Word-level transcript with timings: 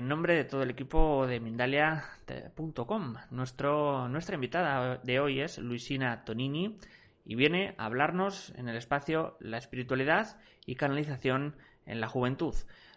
En 0.00 0.08
nombre 0.08 0.34
de 0.34 0.44
todo 0.44 0.62
el 0.62 0.70
equipo 0.70 1.26
de 1.26 1.40
Mindalia.com. 1.40 3.16
Nuestra 3.30 4.34
invitada 4.34 4.96
de 4.96 5.20
hoy 5.20 5.40
es 5.40 5.58
Luisina 5.58 6.24
Tonini 6.24 6.78
y 7.26 7.34
viene 7.34 7.74
a 7.76 7.84
hablarnos 7.84 8.54
en 8.56 8.70
el 8.70 8.76
espacio 8.76 9.36
La 9.40 9.58
espiritualidad 9.58 10.40
y 10.64 10.76
canalización 10.76 11.54
en 11.84 12.00
la 12.00 12.08
juventud. 12.08 12.54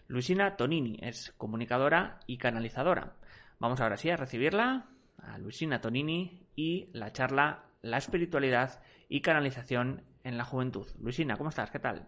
Luisina 0.07 0.55
Tonini 0.55 0.97
es 1.01 1.33
comunicadora 1.37 2.21
y 2.25 2.37
canalizadora. 2.37 3.11
Vamos 3.59 3.81
ahora 3.81 3.97
sí 3.97 4.09
a 4.09 4.15
recibirla, 4.15 4.85
a 5.21 5.37
Luisina 5.39 5.81
Tonini 5.81 6.47
y 6.55 6.87
la 6.93 7.11
charla 7.11 7.65
La 7.81 7.97
espiritualidad 7.97 8.81
y 9.09 9.19
canalización 9.19 10.03
en 10.23 10.37
la 10.37 10.45
juventud. 10.45 10.87
Luisina, 11.01 11.35
¿cómo 11.35 11.49
estás? 11.49 11.69
¿Qué 11.69 11.79
tal? 11.79 12.07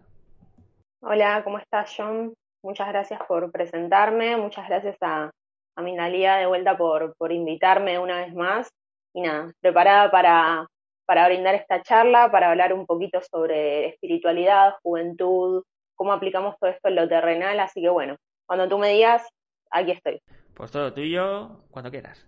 Hola, 1.00 1.42
¿cómo 1.44 1.58
estás, 1.58 1.94
John? 1.94 2.32
Muchas 2.66 2.88
gracias 2.88 3.20
por 3.28 3.52
presentarme, 3.52 4.36
muchas 4.36 4.66
gracias 4.66 4.96
a, 5.00 5.30
a 5.76 5.82
Mindalia 5.82 6.34
de 6.34 6.46
vuelta 6.46 6.76
por, 6.76 7.14
por 7.16 7.30
invitarme 7.30 7.96
una 8.00 8.16
vez 8.16 8.34
más. 8.34 8.68
Y 9.14 9.20
nada, 9.22 9.52
preparada 9.60 10.10
para, 10.10 10.66
para 11.06 11.28
brindar 11.28 11.54
esta 11.54 11.80
charla, 11.82 12.28
para 12.32 12.50
hablar 12.50 12.72
un 12.72 12.84
poquito 12.84 13.20
sobre 13.22 13.86
espiritualidad, 13.86 14.74
juventud, 14.82 15.62
cómo 15.94 16.12
aplicamos 16.12 16.56
todo 16.58 16.70
esto 16.70 16.88
en 16.88 16.96
lo 16.96 17.08
terrenal. 17.08 17.60
Así 17.60 17.80
que 17.80 17.88
bueno, 17.88 18.16
cuando 18.46 18.68
tú 18.68 18.78
me 18.78 18.88
digas, 18.88 19.24
aquí 19.70 19.92
estoy. 19.92 20.20
Pues 20.52 20.72
todo 20.72 20.92
tuyo, 20.92 21.60
cuando 21.70 21.92
quieras. 21.92 22.26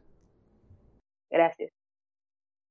Gracias. 1.29 1.73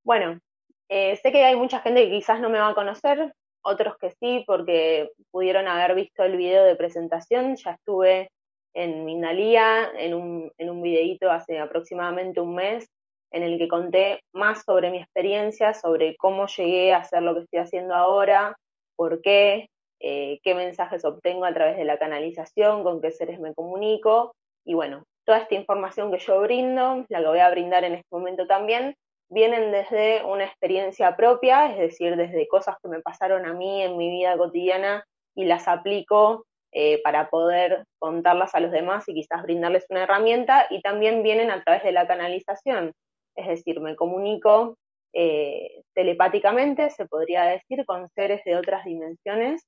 Bueno, 0.06 0.40
eh, 0.88 1.18
sé 1.18 1.34
que 1.34 1.44
hay 1.44 1.58
mucha 1.58 1.82
gente 1.82 2.06
que 2.06 2.12
quizás 2.12 2.40
no 2.40 2.48
me 2.48 2.60
va 2.60 2.70
a 2.70 2.76
conocer, 2.76 3.34
otros 3.68 3.98
que 3.98 4.12
sí, 4.12 4.44
porque 4.48 5.12
pudieron 5.30 5.68
haber 5.68 5.94
visto 5.96 6.23
el 6.23 6.38
video 6.38 6.64
de 6.64 6.76
presentación. 6.76 7.56
Ya 7.58 7.72
estuve 7.72 8.30
en 8.73 9.06
Mindalía, 9.06 9.92
en 9.98 10.14
un, 10.14 10.52
en 10.58 10.70
un 10.70 10.82
videíto 10.82 11.30
hace 11.30 11.60
aproximadamente 11.60 12.40
un 12.40 12.56
mes, 12.56 12.88
en 13.32 13.44
el 13.44 13.58
que 13.58 13.68
conté 13.68 14.22
más 14.34 14.64
sobre 14.64 14.90
mi 14.90 15.00
experiencia, 15.00 15.73
sobre 15.73 16.16
cómo 16.16 16.48
llegué 16.48 16.94
a 16.94 17.00
hacer 17.00 17.22
lo 17.23 17.34
que 17.34 17.42
estoy 17.42 17.60
haciendo 17.60 17.94
ahora, 17.94 18.56
por 18.95 19.22
qué, 19.22 19.68
eh, 20.00 20.40
qué 20.44 20.56
mensajes 20.56 21.04
obtengo 21.04 21.45
a 21.45 21.54
través 21.54 21.76
de 21.76 21.84
la 21.84 21.98
canalización, 21.98 22.84
con 22.84 23.02
qué 23.02 23.12
seres 23.12 23.40
me 23.40 23.54
comunico. 23.54 24.34
Y 24.64 24.76
bueno, 24.76 25.04
toda 25.26 25.40
esta 25.40 25.56
información 25.56 26.10
que 26.10 26.20
yo 26.20 26.40
brindo, 26.40 27.06
la 27.10 27.20
que 27.20 27.28
voy 27.28 27.40
a 27.40 27.50
brindar 27.50 27.84
en 27.84 27.95
este 27.95 28.08
momento 28.12 28.48
también, 28.48 28.95
vienen 29.30 29.72
desde 29.72 30.23
una 30.25 30.45
experiencia 30.45 31.16
propia, 31.16 31.72
es 31.72 31.78
decir, 31.78 32.16
desde 32.16 32.47
cosas 32.47 32.75
que 32.81 32.89
me 32.89 33.02
pasaron 33.02 33.45
a 33.45 33.53
mí 33.53 33.81
en 33.81 33.97
mi 33.97 34.09
vida 34.09 34.38
cotidiana 34.38 35.03
y 35.36 35.45
las 35.45 35.67
aplico 35.67 36.45
eh, 36.72 37.02
para 37.02 37.30
poder 37.30 37.86
contarlas 38.00 38.53
a 38.55 38.59
los 38.59 38.72
demás 38.72 39.08
y 39.08 39.14
quizás 39.14 39.42
brindarles 39.44 39.86
una 39.89 40.03
herramienta, 40.03 40.67
y 40.70 40.81
también 40.81 41.23
vienen 41.23 41.50
a 41.52 41.64
través 41.64 41.83
de 41.83 41.92
la 41.92 42.08
canalización, 42.08 42.94
es 43.36 43.48
decir, 43.48 43.80
me 43.80 43.95
comunico 43.95 44.78
eh, 45.14 45.81
telepáticamente, 45.94 46.89
se 46.89 47.05
podría 47.05 47.44
decir, 47.44 47.86
con 47.86 48.09
seres 48.09 48.44
de 48.44 48.55
otras 48.55 48.86
dimensiones. 48.86 49.66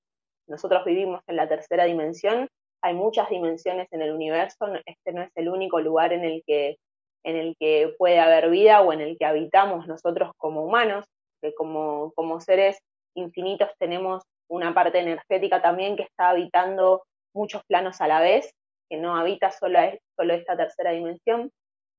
Nosotros 0.47 0.83
vivimos 0.85 1.21
en 1.27 1.37
la 1.37 1.47
tercera 1.47 1.85
dimensión, 1.85 2.49
hay 2.81 2.93
muchas 2.93 3.30
dimensiones 3.30 3.87
en 3.91 4.02
el 4.02 4.11
universo, 4.11 4.67
este 4.85 5.13
no 5.13 5.21
es 5.21 5.31
el 5.35 5.49
único 5.49 5.80
lugar 5.80 6.13
en 6.13 6.23
el 6.23 6.43
que 6.45 6.77
en 7.23 7.36
el 7.36 7.56
que 7.59 7.94
puede 7.98 8.20
haber 8.20 8.50
vida 8.50 8.81
o 8.81 8.94
en 8.94 9.02
el 9.02 9.17
que 9.17 9.25
habitamos 9.25 9.88
nosotros 9.88 10.32
como 10.38 10.64
humanos, 10.64 11.05
que 11.42 11.54
como, 11.54 12.11
como 12.16 12.39
seres 12.39 12.80
infinitos 13.16 13.70
tenemos 13.77 14.23
una 14.49 14.73
parte 14.73 14.99
energética 14.99 15.61
también 15.61 15.95
que 15.95 16.04
está 16.04 16.30
habitando 16.30 17.04
muchos 17.33 17.64
planos 17.66 18.02
a 18.02 18.08
la 18.08 18.20
vez, 18.21 18.54
que 18.89 18.98
no 18.98 19.16
habita 19.16 19.52
solo, 19.52 19.80
solo 20.17 20.33
esta 20.33 20.58
tercera 20.58 20.92
dimensión. 20.92 21.52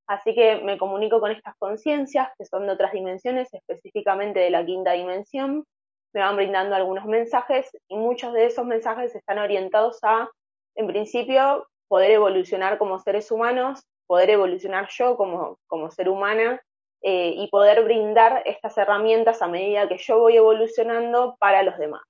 Así 0.07 0.35
que 0.35 0.57
me 0.57 0.77
comunico 0.77 1.19
con 1.19 1.31
estas 1.31 1.55
conciencias, 1.57 2.29
que 2.37 2.45
son 2.45 2.65
de 2.65 2.73
otras 2.73 2.91
dimensiones, 2.91 3.53
específicamente 3.53 4.41
de 4.41 4.49
la 4.49 4.65
quinta 4.65 4.91
dimensión, 4.91 5.63
me 6.13 6.21
van 6.21 6.35
brindando 6.35 6.75
algunos 6.75 7.05
mensajes 7.05 7.69
y 7.87 7.95
muchos 7.95 8.33
de 8.33 8.45
esos 8.45 8.65
mensajes 8.65 9.15
están 9.15 9.39
orientados 9.39 9.99
a, 10.03 10.29
en 10.75 10.87
principio, 10.87 11.67
poder 11.87 12.11
evolucionar 12.11 12.77
como 12.77 12.99
seres 12.99 13.31
humanos, 13.31 13.83
poder 14.11 14.31
evolucionar 14.31 14.89
yo 14.89 15.15
como, 15.15 15.57
como 15.67 15.89
ser 15.89 16.09
humana 16.09 16.61
eh, 17.01 17.33
y 17.33 17.47
poder 17.47 17.81
brindar 17.85 18.43
estas 18.45 18.77
herramientas 18.77 19.41
a 19.41 19.47
medida 19.47 19.87
que 19.87 19.97
yo 19.99 20.19
voy 20.19 20.35
evolucionando 20.35 21.37
para 21.39 21.63
los 21.63 21.77
demás. 21.77 22.01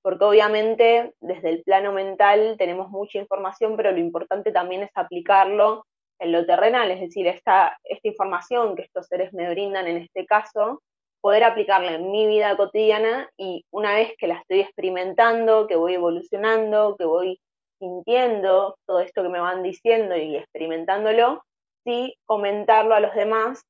Porque 0.00 0.24
obviamente 0.24 1.12
desde 1.18 1.50
el 1.50 1.64
plano 1.64 1.90
mental 1.90 2.54
tenemos 2.56 2.88
mucha 2.88 3.18
información, 3.18 3.76
pero 3.76 3.90
lo 3.90 3.98
importante 3.98 4.52
también 4.52 4.84
es 4.84 4.92
aplicarlo 4.94 5.84
en 6.20 6.30
lo 6.30 6.46
terrenal, 6.46 6.92
es 6.92 7.00
decir, 7.00 7.26
esta, 7.26 7.80
esta 7.82 8.06
información 8.06 8.76
que 8.76 8.82
estos 8.82 9.08
seres 9.08 9.32
me 9.32 9.50
brindan 9.50 9.88
en 9.88 9.96
este 9.96 10.26
caso, 10.26 10.84
poder 11.20 11.42
aplicarla 11.42 11.94
en 11.94 12.12
mi 12.12 12.28
vida 12.28 12.56
cotidiana 12.56 13.28
y 13.36 13.66
una 13.72 13.92
vez 13.96 14.12
que 14.18 14.28
la 14.28 14.36
estoy 14.36 14.60
experimentando, 14.60 15.66
que 15.66 15.74
voy 15.74 15.94
evolucionando, 15.94 16.94
que 16.96 17.06
voy 17.06 17.40
sintiendo 17.84 18.76
todo 18.86 19.00
esto 19.00 19.22
que 19.22 19.28
me 19.28 19.40
van 19.40 19.62
diciendo 19.62 20.16
y 20.16 20.36
experimentándolo, 20.36 21.44
sí 21.84 22.16
comentarlo 22.24 22.94
a 22.94 23.00
los 23.00 23.14
demás 23.14 23.62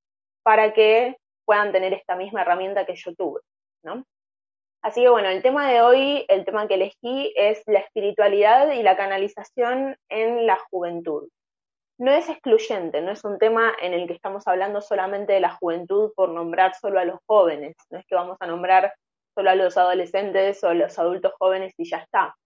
para 0.44 0.72
que 0.72 1.16
puedan 1.44 1.72
tener 1.72 1.92
esta 1.92 2.14
misma 2.14 2.42
herramienta 2.42 2.86
que 2.86 2.94
yo 2.94 3.14
tuve, 3.14 3.40
¿no? 3.82 4.04
Así 4.82 5.02
que 5.02 5.08
bueno, 5.08 5.28
el 5.28 5.42
tema 5.42 5.68
de 5.68 5.80
hoy, 5.80 6.26
el 6.28 6.44
tema 6.44 6.68
que 6.68 6.74
elegí 6.74 7.32
es 7.36 7.62
la 7.66 7.80
espiritualidad 7.80 8.70
y 8.72 8.82
la 8.82 8.96
canalización 8.96 9.96
en 10.10 10.46
la 10.46 10.58
juventud. 10.70 11.28
No 11.98 12.12
es 12.12 12.28
excluyente, 12.28 13.00
no 13.00 13.10
es 13.12 13.24
un 13.24 13.38
tema 13.38 13.72
en 13.80 13.94
el 13.94 14.06
que 14.06 14.12
estamos 14.12 14.46
hablando 14.46 14.80
solamente 14.80 15.32
de 15.32 15.40
la 15.40 15.54
juventud 15.54 16.12
por 16.14 16.28
nombrar 16.28 16.74
solo 16.74 17.00
a 17.00 17.04
los 17.04 17.18
jóvenes, 17.26 17.74
no 17.90 17.98
es 17.98 18.06
que 18.06 18.14
vamos 18.14 18.36
a 18.40 18.46
nombrar 18.46 18.94
solo 19.34 19.50
a 19.50 19.54
los 19.54 19.76
adolescentes 19.76 20.62
o 20.62 20.68
a 20.68 20.74
los 20.74 20.98
adultos 20.98 21.32
jóvenes 21.38 21.72
y 21.78 21.88
ya 21.88 21.98
está. 21.98 22.36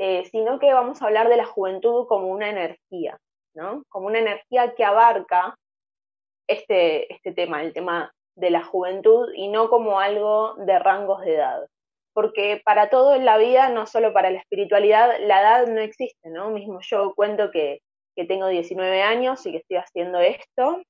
Eh, 0.00 0.24
sino 0.30 0.60
que 0.60 0.72
vamos 0.72 1.02
a 1.02 1.06
hablar 1.06 1.28
de 1.28 1.36
la 1.36 1.44
juventud 1.44 2.06
como 2.06 2.28
una 2.28 2.48
energía, 2.48 3.18
¿no? 3.54 3.82
Como 3.88 4.06
una 4.06 4.20
energía 4.20 4.72
que 4.76 4.84
abarca 4.84 5.56
este, 6.46 7.12
este 7.12 7.32
tema, 7.32 7.62
el 7.62 7.72
tema 7.72 8.12
de 8.36 8.50
la 8.50 8.62
juventud, 8.62 9.32
y 9.34 9.48
no 9.48 9.68
como 9.68 9.98
algo 9.98 10.54
de 10.54 10.78
rangos 10.78 11.22
de 11.22 11.34
edad. 11.34 11.66
Porque 12.12 12.62
para 12.64 12.90
todo 12.90 13.16
en 13.16 13.24
la 13.24 13.38
vida, 13.38 13.70
no 13.70 13.86
solo 13.86 14.12
para 14.12 14.30
la 14.30 14.38
espiritualidad, 14.38 15.16
la 15.18 15.40
edad 15.40 15.66
no 15.66 15.80
existe, 15.80 16.30
¿no? 16.30 16.50
Mismo 16.50 16.78
yo 16.80 17.12
cuento 17.16 17.50
que, 17.50 17.80
que 18.14 18.24
tengo 18.24 18.46
19 18.46 19.02
años 19.02 19.44
y 19.46 19.50
que 19.50 19.58
estoy 19.58 19.78
haciendo 19.78 20.20
esto, 20.20 20.80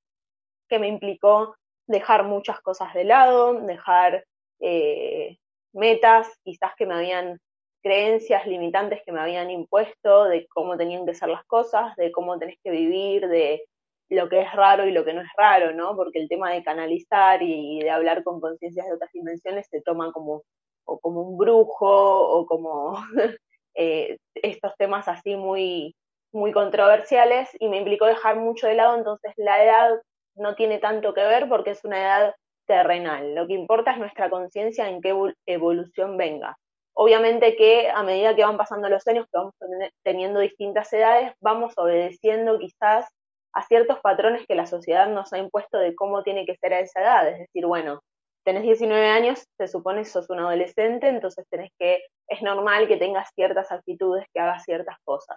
que 0.68 0.78
me 0.78 0.88
implicó 0.88 1.56
dejar 1.86 2.24
muchas 2.24 2.60
cosas 2.60 2.92
de 2.92 3.04
lado, 3.04 3.54
dejar 3.54 4.26
eh, 4.60 5.38
metas 5.72 6.28
quizás 6.44 6.74
que 6.76 6.84
me 6.84 6.94
habían 6.94 7.40
creencias 7.82 8.46
limitantes 8.46 9.00
que 9.04 9.12
me 9.12 9.20
habían 9.20 9.50
impuesto 9.50 10.24
de 10.24 10.46
cómo 10.48 10.76
tenían 10.76 11.06
que 11.06 11.14
ser 11.14 11.28
las 11.28 11.44
cosas, 11.44 11.94
de 11.96 12.12
cómo 12.12 12.38
tenés 12.38 12.56
que 12.62 12.70
vivir, 12.70 13.28
de 13.28 13.64
lo 14.10 14.28
que 14.28 14.40
es 14.40 14.52
raro 14.52 14.86
y 14.86 14.92
lo 14.92 15.04
que 15.04 15.12
no 15.12 15.20
es 15.20 15.28
raro, 15.36 15.72
¿no? 15.72 15.96
Porque 15.96 16.18
el 16.18 16.28
tema 16.28 16.50
de 16.52 16.62
canalizar 16.62 17.42
y 17.42 17.80
de 17.80 17.90
hablar 17.90 18.22
con 18.24 18.40
conciencias 18.40 18.86
de 18.86 18.94
otras 18.94 19.12
dimensiones 19.12 19.66
se 19.70 19.82
toma 19.82 20.12
como, 20.12 20.42
o 20.84 20.98
como 20.98 21.22
un 21.22 21.36
brujo 21.36 21.86
o 21.86 22.46
como 22.46 22.94
eh, 23.74 24.18
estos 24.34 24.72
temas 24.76 25.08
así 25.08 25.36
muy, 25.36 25.94
muy 26.32 26.52
controversiales 26.52 27.48
y 27.58 27.68
me 27.68 27.78
implicó 27.78 28.06
dejar 28.06 28.36
mucho 28.36 28.66
de 28.66 28.74
lado, 28.74 28.96
entonces 28.96 29.32
la 29.36 29.62
edad 29.62 30.00
no 30.36 30.54
tiene 30.54 30.78
tanto 30.78 31.14
que 31.14 31.22
ver 31.22 31.48
porque 31.48 31.70
es 31.70 31.84
una 31.84 32.00
edad 32.00 32.34
terrenal. 32.66 33.34
Lo 33.34 33.46
que 33.46 33.54
importa 33.54 33.92
es 33.92 33.98
nuestra 33.98 34.30
conciencia 34.30 34.88
en 34.88 35.00
qué 35.00 35.14
evolución 35.46 36.16
venga. 36.16 36.56
Obviamente 37.00 37.54
que 37.54 37.88
a 37.88 38.02
medida 38.02 38.34
que 38.34 38.42
van 38.42 38.56
pasando 38.56 38.88
los 38.88 39.06
años, 39.06 39.26
que 39.26 39.38
vamos 39.38 39.54
teniendo 40.02 40.40
distintas 40.40 40.92
edades, 40.92 41.32
vamos 41.40 41.72
obedeciendo 41.76 42.58
quizás 42.58 43.08
a 43.52 43.62
ciertos 43.62 44.00
patrones 44.00 44.44
que 44.48 44.56
la 44.56 44.66
sociedad 44.66 45.06
nos 45.08 45.32
ha 45.32 45.38
impuesto 45.38 45.78
de 45.78 45.94
cómo 45.94 46.24
tiene 46.24 46.44
que 46.44 46.56
ser 46.56 46.74
a 46.74 46.80
esa 46.80 47.00
edad. 47.00 47.28
Es 47.28 47.38
decir, 47.38 47.66
bueno, 47.66 48.00
tenés 48.44 48.64
19 48.64 49.06
años, 49.06 49.46
se 49.56 49.68
supone 49.68 50.00
que 50.00 50.06
sos 50.06 50.28
un 50.28 50.40
adolescente, 50.40 51.06
entonces 51.06 51.46
tenés 51.48 51.70
que, 51.78 52.02
es 52.26 52.42
normal 52.42 52.88
que 52.88 52.96
tengas 52.96 53.30
ciertas 53.32 53.70
actitudes, 53.70 54.26
que 54.34 54.40
hagas 54.40 54.64
ciertas 54.64 54.96
cosas. 55.04 55.36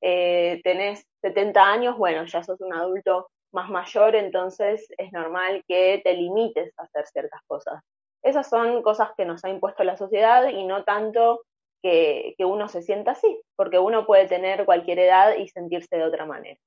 Eh, 0.00 0.62
tenés 0.64 1.04
70 1.20 1.62
años, 1.62 1.98
bueno, 1.98 2.24
ya 2.24 2.42
sos 2.42 2.58
un 2.62 2.72
adulto 2.72 3.28
más 3.52 3.68
mayor, 3.68 4.14
entonces 4.16 4.86
es 4.96 5.12
normal 5.12 5.62
que 5.68 6.00
te 6.02 6.14
limites 6.14 6.72
a 6.78 6.84
hacer 6.84 7.04
ciertas 7.08 7.42
cosas. 7.46 7.82
Esas 8.22 8.48
son 8.48 8.82
cosas 8.82 9.10
que 9.16 9.24
nos 9.24 9.44
ha 9.44 9.50
impuesto 9.50 9.84
la 9.84 9.96
sociedad 9.96 10.48
y 10.48 10.64
no 10.64 10.84
tanto 10.84 11.42
que, 11.82 12.34
uno 12.38 12.68
se 12.68 12.82
sienta 12.82 13.12
así, 13.12 13.40
porque 13.56 13.78
uno 13.78 14.06
puede 14.06 14.26
tener 14.26 14.64
cualquier 14.64 15.00
edad 15.00 15.36
y 15.36 15.48
sentirse 15.48 15.96
de 15.96 16.04
otra 16.04 16.26
manera. 16.26 16.58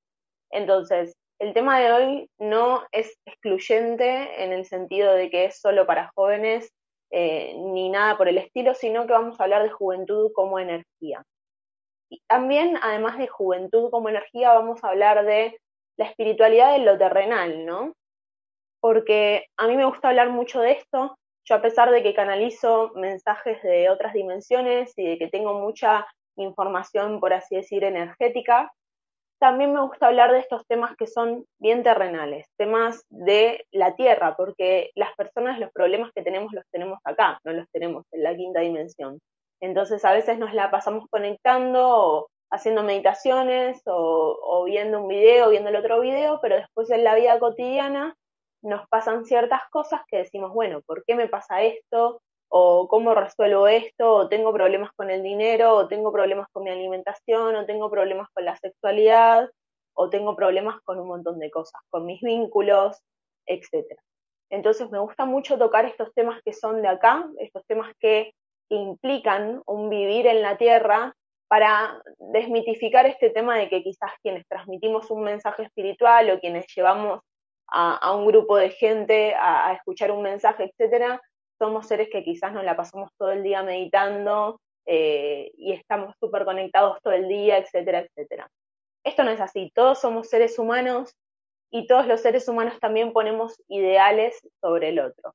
Entonces, 0.51 1.15
el 1.39 1.53
tema 1.53 1.79
de 1.79 1.91
hoy 1.91 2.29
no 2.37 2.83
es 2.91 3.17
excluyente 3.25 4.43
en 4.43 4.51
el 4.51 4.65
sentido 4.65 5.13
de 5.13 5.29
que 5.29 5.45
es 5.45 5.59
solo 5.59 5.85
para 5.85 6.11
jóvenes 6.15 6.71
eh, 7.11 7.53
ni 7.57 7.89
nada 7.89 8.17
por 8.17 8.27
el 8.27 8.37
estilo, 8.37 8.73
sino 8.73 9.05
que 9.05 9.13
vamos 9.13 9.39
a 9.39 9.43
hablar 9.43 9.63
de 9.63 9.69
juventud 9.69 10.31
como 10.33 10.59
energía. 10.59 11.23
Y 12.09 12.21
también, 12.27 12.77
además 12.81 13.17
de 13.17 13.27
juventud 13.27 13.89
como 13.89 14.09
energía, 14.09 14.53
vamos 14.53 14.83
a 14.83 14.89
hablar 14.89 15.25
de 15.25 15.59
la 15.97 16.05
espiritualidad 16.05 16.73
de 16.73 16.79
lo 16.79 16.97
terrenal, 16.97 17.65
¿no? 17.65 17.93
Porque 18.79 19.47
a 19.57 19.67
mí 19.67 19.75
me 19.75 19.85
gusta 19.85 20.09
hablar 20.09 20.29
mucho 20.29 20.61
de 20.61 20.73
esto. 20.73 21.17
Yo 21.47 21.55
a 21.55 21.61
pesar 21.61 21.91
de 21.91 22.01
que 22.01 22.15
canalizo 22.15 22.91
mensajes 22.95 23.61
de 23.61 23.89
otras 23.89 24.13
dimensiones 24.13 24.93
y 24.97 25.07
de 25.07 25.17
que 25.19 25.27
tengo 25.27 25.53
mucha 25.53 26.07
información, 26.37 27.19
por 27.19 27.33
así 27.33 27.55
decir, 27.55 27.83
energética, 27.83 28.73
también 29.39 29.73
me 29.73 29.81
gusta 29.81 30.07
hablar 30.07 30.31
de 30.31 30.39
estos 30.39 30.65
temas 30.65 30.95
que 30.97 31.05
son 31.05 31.45
bien 31.59 31.83
terrenales, 31.83 32.47
temas 32.57 33.03
de 33.09 33.65
la 33.71 33.95
tierra, 33.95 34.35
porque 34.35 34.91
las 34.95 35.13
personas 35.15 35.59
los 35.59 35.71
problemas 35.71 36.11
que 36.15 36.23
tenemos 36.23 36.51
los 36.51 36.63
tenemos 36.71 36.99
acá, 37.03 37.39
no 37.43 37.53
los 37.53 37.69
tenemos 37.71 38.05
en 38.11 38.23
la 38.23 38.35
quinta 38.35 38.61
dimensión. 38.61 39.19
Entonces 39.61 40.03
a 40.03 40.13
veces 40.13 40.39
nos 40.39 40.53
la 40.53 40.71
pasamos 40.71 41.05
conectando 41.11 41.87
o 41.87 42.27
haciendo 42.49 42.81
meditaciones 42.81 43.81
o, 43.85 44.37
o 44.41 44.63
viendo 44.63 45.01
un 45.01 45.09
video, 45.09 45.49
viendo 45.49 45.69
el 45.69 45.75
otro 45.75 45.99
video, 45.99 46.39
pero 46.41 46.55
después 46.55 46.89
en 46.89 47.03
la 47.03 47.13
vida 47.13 47.37
cotidiana 47.37 48.15
nos 48.65 48.87
pasan 48.89 49.25
ciertas 49.25 49.61
cosas 49.69 50.01
que 50.07 50.17
decimos, 50.17 50.53
bueno, 50.53 50.81
¿por 50.81 51.03
qué 51.05 51.15
me 51.15 51.27
pasa 51.27 51.61
esto? 51.63 52.21
o 52.57 52.87
cómo 52.87 53.13
resuelvo 53.13 53.67
esto, 53.67 54.13
o 54.13 54.29
tengo 54.29 54.53
problemas 54.53 54.91
con 54.95 55.09
el 55.09 55.23
dinero, 55.23 55.75
o 55.75 55.87
tengo 55.87 56.11
problemas 56.11 56.47
con 56.51 56.63
mi 56.63 56.69
alimentación, 56.69 57.55
o 57.55 57.65
tengo 57.65 57.89
problemas 57.89 58.29
con 58.33 58.45
la 58.45 58.55
sexualidad, 58.55 59.49
o 59.93 60.09
tengo 60.09 60.35
problemas 60.35 60.81
con 60.83 60.99
un 60.99 61.07
montón 61.07 61.39
de 61.39 61.49
cosas, 61.49 61.81
con 61.89 62.05
mis 62.05 62.21
vínculos, 62.21 63.01
etc. 63.45 63.99
Entonces 64.49 64.89
me 64.91 64.99
gusta 64.99 65.25
mucho 65.25 65.57
tocar 65.57 65.85
estos 65.85 66.13
temas 66.13 66.41
que 66.43 66.53
son 66.53 66.81
de 66.81 66.87
acá, 66.87 67.27
estos 67.39 67.65
temas 67.65 67.93
que 67.99 68.33
implican 68.69 69.61
un 69.65 69.89
vivir 69.89 70.27
en 70.27 70.41
la 70.41 70.57
tierra 70.57 71.13
para 71.47 72.01
desmitificar 72.17 73.05
este 73.05 73.29
tema 73.29 73.57
de 73.57 73.69
que 73.69 73.83
quizás 73.83 74.11
quienes 74.21 74.47
transmitimos 74.47 75.11
un 75.11 75.23
mensaje 75.23 75.63
espiritual 75.63 76.31
o 76.31 76.39
quienes 76.39 76.65
llevamos 76.75 77.21
a, 77.67 78.13
un 78.15 78.25
grupo 78.25 78.57
de 78.57 78.69
gente 78.69 79.33
a, 79.35 79.73
escuchar 79.73 80.11
un 80.11 80.21
mensaje, 80.21 80.65
etcétera, 80.65 81.21
somos 81.57 81.87
seres 81.87 82.09
que 82.11 82.23
quizás 82.23 82.53
nos 82.53 82.63
la 82.63 82.75
pasamos 82.75 83.09
todo 83.17 83.31
el 83.31 83.43
día 83.43 83.63
meditando 83.63 84.59
eh, 84.85 85.51
y 85.57 85.73
estamos 85.73 86.15
súper 86.19 86.45
conectados 86.45 86.99
todo 87.01 87.13
el 87.13 87.27
día, 87.27 87.57
etcétera, 87.57 87.99
etcétera. 87.99 88.49
Esto 89.03 89.23
no 89.23 89.31
es 89.31 89.41
así, 89.41 89.71
todos 89.73 89.99
somos 89.99 90.29
seres 90.29 90.59
humanos 90.59 91.15
y 91.71 91.87
todos 91.87 92.07
los 92.07 92.21
seres 92.21 92.47
humanos 92.47 92.79
también 92.79 93.13
ponemos 93.13 93.61
ideales 93.67 94.39
sobre 94.61 94.89
el 94.89 94.99
otro. 94.99 95.33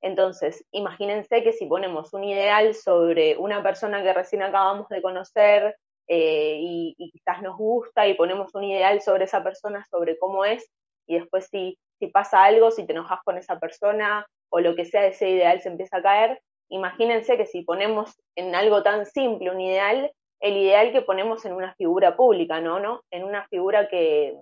Entonces, 0.00 0.64
imagínense 0.70 1.42
que 1.42 1.52
si 1.52 1.66
ponemos 1.66 2.12
un 2.14 2.24
ideal 2.24 2.74
sobre 2.74 3.36
una 3.36 3.62
persona 3.62 4.02
que 4.02 4.12
recién 4.12 4.42
acabamos 4.42 4.88
de 4.88 5.02
conocer 5.02 5.76
eh, 6.06 6.58
y, 6.60 6.94
y, 6.96 7.10
quizás 7.10 7.42
nos 7.42 7.56
gusta 7.56 8.06
y 8.06 8.14
ponemos 8.14 8.54
un 8.54 8.64
ideal 8.64 9.02
sobre 9.02 9.24
esa 9.24 9.42
persona, 9.42 9.84
sobre 9.90 10.18
cómo 10.18 10.44
es, 10.44 10.70
y 11.08 11.18
después 11.18 11.48
si, 11.50 11.76
si 11.98 12.06
pasa 12.06 12.44
algo, 12.44 12.70
si 12.70 12.86
te 12.86 12.92
enojas 12.92 13.20
con 13.24 13.36
esa 13.38 13.58
persona 13.58 14.26
o 14.50 14.60
lo 14.60 14.76
que 14.76 14.84
sea 14.84 15.06
ese 15.06 15.30
ideal 15.30 15.60
se 15.60 15.68
empieza 15.68 15.96
a 15.96 16.02
caer, 16.02 16.40
imagínense 16.68 17.36
que 17.36 17.46
si 17.46 17.62
ponemos 17.62 18.16
en 18.36 18.54
algo 18.54 18.82
tan 18.82 19.06
simple 19.06 19.50
un 19.50 19.60
ideal, 19.60 20.12
el 20.40 20.56
ideal 20.56 20.92
que 20.92 21.02
ponemos 21.02 21.44
en 21.44 21.54
una 21.54 21.74
figura 21.74 22.16
pública, 22.16 22.60
¿no? 22.60 22.78
¿no? 22.78 23.02
En 23.10 23.24
una 23.24 23.46
figura 23.48 23.88
que, 23.88 24.36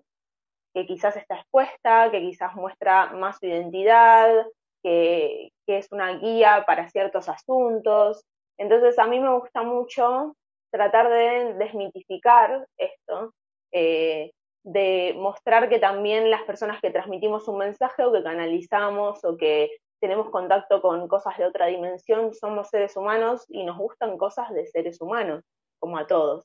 que 0.75 0.87
quizás 0.87 1.17
está 1.17 1.37
expuesta, 1.37 2.11
que 2.11 2.21
quizás 2.21 2.55
muestra 2.55 3.07
más 3.13 3.39
su 3.39 3.47
identidad, 3.47 4.47
que, 4.83 5.51
que, 5.67 5.79
es 5.79 5.91
una 5.91 6.19
guía 6.19 6.65
para 6.67 6.91
ciertos 6.91 7.29
asuntos. 7.29 8.25
Entonces 8.59 8.99
a 8.99 9.07
mí 9.07 9.21
me 9.21 9.39
gusta 9.39 9.63
mucho 9.63 10.37
tratar 10.71 11.09
de 11.09 11.55
desmitificar 11.55 12.67
esto, 12.77 13.33
eh, 13.73 14.33
de 14.67 15.15
mostrar 15.17 15.69
que 15.69 15.79
también 15.79 16.29
las 16.29 16.43
personas 16.43 16.81
que 16.81 16.91
transmitimos 16.91 17.47
un 17.47 17.59
mensaje 17.59 18.05
o 18.05 18.13
que 18.13 18.25
canalizamos 18.25 19.25
o 19.25 19.37
que 19.37 19.71
tenemos 20.01 20.29
contacto 20.31 20.83
con 20.83 21.07
cosas 21.07 21.39
de 21.39 21.45
otra 21.47 21.67
dimensión, 21.67 22.35
somos 22.35 22.69
seres 22.69 22.97
humanos 22.97 23.45
y 23.49 23.65
nos 23.65 23.79
gustan 23.79 24.19
cosas 24.19 24.53
de 24.53 24.67
seres 24.67 25.01
humanos, 25.01 25.45
como 25.79 25.99
a 25.99 26.09
todos. 26.09 26.45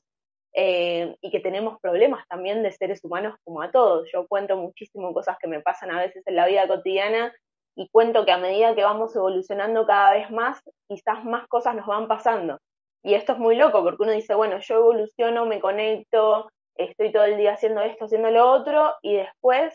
Eh, 0.54 1.16
y 1.20 1.32
que 1.32 1.40
tenemos 1.40 1.80
problemas 1.80 2.24
también 2.28 2.62
de 2.62 2.70
seres 2.70 3.02
humanos 3.02 3.34
como 3.42 3.60
a 3.60 3.72
todos. 3.72 4.08
Yo 4.12 4.28
cuento 4.28 4.56
muchísimo 4.56 5.12
cosas 5.12 5.36
que 5.40 5.48
me 5.48 5.60
pasan 5.60 5.90
a 5.90 5.98
veces 5.98 6.22
en 6.24 6.36
la 6.36 6.46
vida 6.46 6.68
cotidiana 6.68 7.34
y 7.74 7.88
cuento 7.88 8.24
que 8.24 8.30
a 8.30 8.38
medida 8.38 8.76
que 8.76 8.84
vamos 8.84 9.16
evolucionando 9.16 9.84
cada 9.84 10.12
vez 10.12 10.30
más, 10.30 10.62
quizás 10.88 11.24
más 11.24 11.48
cosas 11.48 11.74
nos 11.74 11.86
van 11.86 12.06
pasando. 12.06 12.60
Y 13.02 13.14
esto 13.14 13.32
es 13.32 13.38
muy 13.38 13.56
loco 13.56 13.82
porque 13.82 14.04
uno 14.04 14.12
dice, 14.12 14.36
bueno, 14.36 14.58
yo 14.60 14.76
evoluciono, 14.76 15.44
me 15.44 15.58
conecto, 15.58 16.48
estoy 16.76 17.12
todo 17.12 17.24
el 17.24 17.36
día 17.36 17.54
haciendo 17.54 17.82
esto, 17.82 18.06
haciendo 18.06 18.30
lo 18.30 18.50
otro, 18.50 18.94
y 19.02 19.16
después 19.16 19.74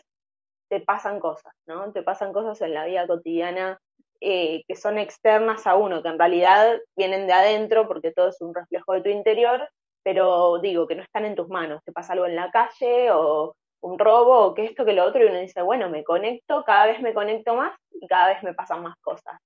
te 0.68 0.80
pasan 0.80 1.20
cosas, 1.20 1.52
¿no? 1.66 1.92
Te 1.92 2.02
pasan 2.02 2.32
cosas 2.32 2.60
en 2.60 2.74
la 2.74 2.84
vida 2.84 3.06
cotidiana 3.06 3.78
eh, 4.20 4.64
que 4.66 4.76
son 4.76 4.98
externas 4.98 5.66
a 5.66 5.76
uno, 5.76 6.02
que 6.02 6.08
en 6.08 6.18
realidad 6.18 6.78
vienen 6.96 7.26
de 7.26 7.32
adentro 7.32 7.86
porque 7.86 8.12
todo 8.12 8.28
es 8.28 8.40
un 8.40 8.54
reflejo 8.54 8.92
de 8.92 9.02
tu 9.02 9.08
interior, 9.10 9.68
pero 10.02 10.58
digo 10.58 10.86
que 10.86 10.96
no 10.96 11.02
están 11.02 11.24
en 11.24 11.36
tus 11.36 11.48
manos. 11.48 11.82
Te 11.84 11.92
pasa 11.92 12.14
algo 12.14 12.26
en 12.26 12.36
la 12.36 12.50
calle 12.50 13.10
o 13.12 13.54
un 13.80 13.98
robo 13.98 14.46
o 14.46 14.54
que 14.54 14.64
esto, 14.64 14.84
que 14.84 14.92
lo 14.92 15.04
otro, 15.04 15.22
y 15.22 15.28
uno 15.28 15.38
dice, 15.38 15.62
bueno, 15.62 15.88
me 15.88 16.04
conecto, 16.04 16.64
cada 16.64 16.86
vez 16.86 17.00
me 17.00 17.14
conecto 17.14 17.54
más 17.54 17.78
y 17.92 18.06
cada 18.08 18.28
vez 18.28 18.42
me 18.42 18.54
pasan 18.54 18.82
más 18.82 18.96
cosas. 19.00 19.38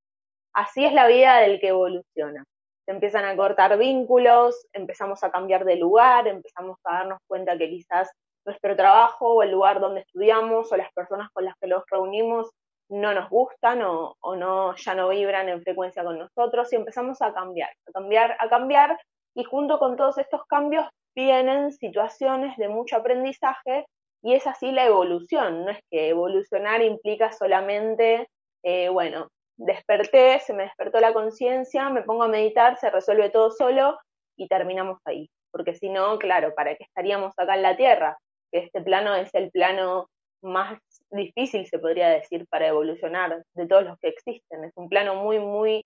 Así 0.54 0.84
es 0.84 0.92
la 0.92 1.06
vida 1.06 1.38
del 1.40 1.60
que 1.60 1.68
evoluciona. 1.68 2.44
Se 2.84 2.92
empiezan 2.92 3.24
a 3.24 3.36
cortar 3.36 3.78
vínculos, 3.78 4.66
empezamos 4.72 5.22
a 5.22 5.30
cambiar 5.30 5.64
de 5.64 5.76
lugar, 5.76 6.26
empezamos 6.26 6.78
a 6.84 6.94
darnos 6.94 7.18
cuenta 7.26 7.56
que 7.56 7.68
quizás 7.68 8.10
nuestro 8.44 8.74
trabajo 8.74 9.34
o 9.34 9.42
el 9.42 9.52
lugar 9.52 9.80
donde 9.80 10.00
estudiamos 10.00 10.72
o 10.72 10.76
las 10.76 10.92
personas 10.92 11.28
con 11.32 11.44
las 11.44 11.54
que 11.60 11.68
los 11.68 11.84
reunimos 11.90 12.50
no 12.88 13.14
nos 13.14 13.30
gustan 13.30 13.82
o, 13.82 14.16
o, 14.20 14.36
no, 14.36 14.74
ya 14.76 14.94
no 14.94 15.08
vibran 15.08 15.48
en 15.48 15.62
frecuencia 15.62 16.04
con 16.04 16.18
nosotros 16.18 16.72
y 16.72 16.76
empezamos 16.76 17.22
a 17.22 17.32
cambiar, 17.32 17.70
a 17.88 17.92
cambiar, 17.92 18.36
a 18.38 18.48
cambiar. 18.48 18.98
Y 19.34 19.44
junto 19.44 19.78
con 19.78 19.96
todos 19.96 20.18
estos 20.18 20.44
cambios 20.46 20.84
vienen 21.14 21.72
situaciones 21.72 22.56
de 22.56 22.68
mucho 22.68 22.96
aprendizaje 22.96 23.86
y 24.22 24.34
es 24.34 24.46
así 24.46 24.70
la 24.72 24.86
evolución, 24.86 25.64
no 25.64 25.70
es 25.72 25.80
que 25.90 26.10
evolucionar 26.10 26.80
implica 26.82 27.32
solamente, 27.32 28.28
eh, 28.62 28.88
bueno, 28.88 29.28
desperté, 29.64 30.40
se 30.40 30.54
me 30.54 30.64
despertó 30.64 31.00
la 31.00 31.12
conciencia, 31.12 31.88
me 31.90 32.02
pongo 32.02 32.24
a 32.24 32.28
meditar, 32.28 32.78
se 32.78 32.90
resuelve 32.90 33.30
todo 33.30 33.50
solo 33.50 33.98
y 34.36 34.48
terminamos 34.48 34.98
ahí. 35.04 35.30
Porque 35.50 35.74
si 35.74 35.88
no, 35.88 36.18
claro, 36.18 36.54
¿para 36.54 36.74
qué 36.76 36.84
estaríamos 36.84 37.32
acá 37.38 37.54
en 37.54 37.62
la 37.62 37.76
Tierra? 37.76 38.16
que 38.52 38.58
este 38.58 38.82
plano 38.82 39.14
es 39.16 39.34
el 39.34 39.50
plano 39.50 40.08
más 40.42 40.78
difícil, 41.10 41.66
se 41.66 41.78
podría 41.78 42.08
decir, 42.10 42.46
para 42.48 42.68
evolucionar 42.68 43.42
de 43.54 43.66
todos 43.66 43.84
los 43.84 43.98
que 43.98 44.08
existen. 44.08 44.64
Es 44.64 44.72
un 44.76 44.88
plano 44.88 45.14
muy, 45.14 45.38
muy 45.38 45.82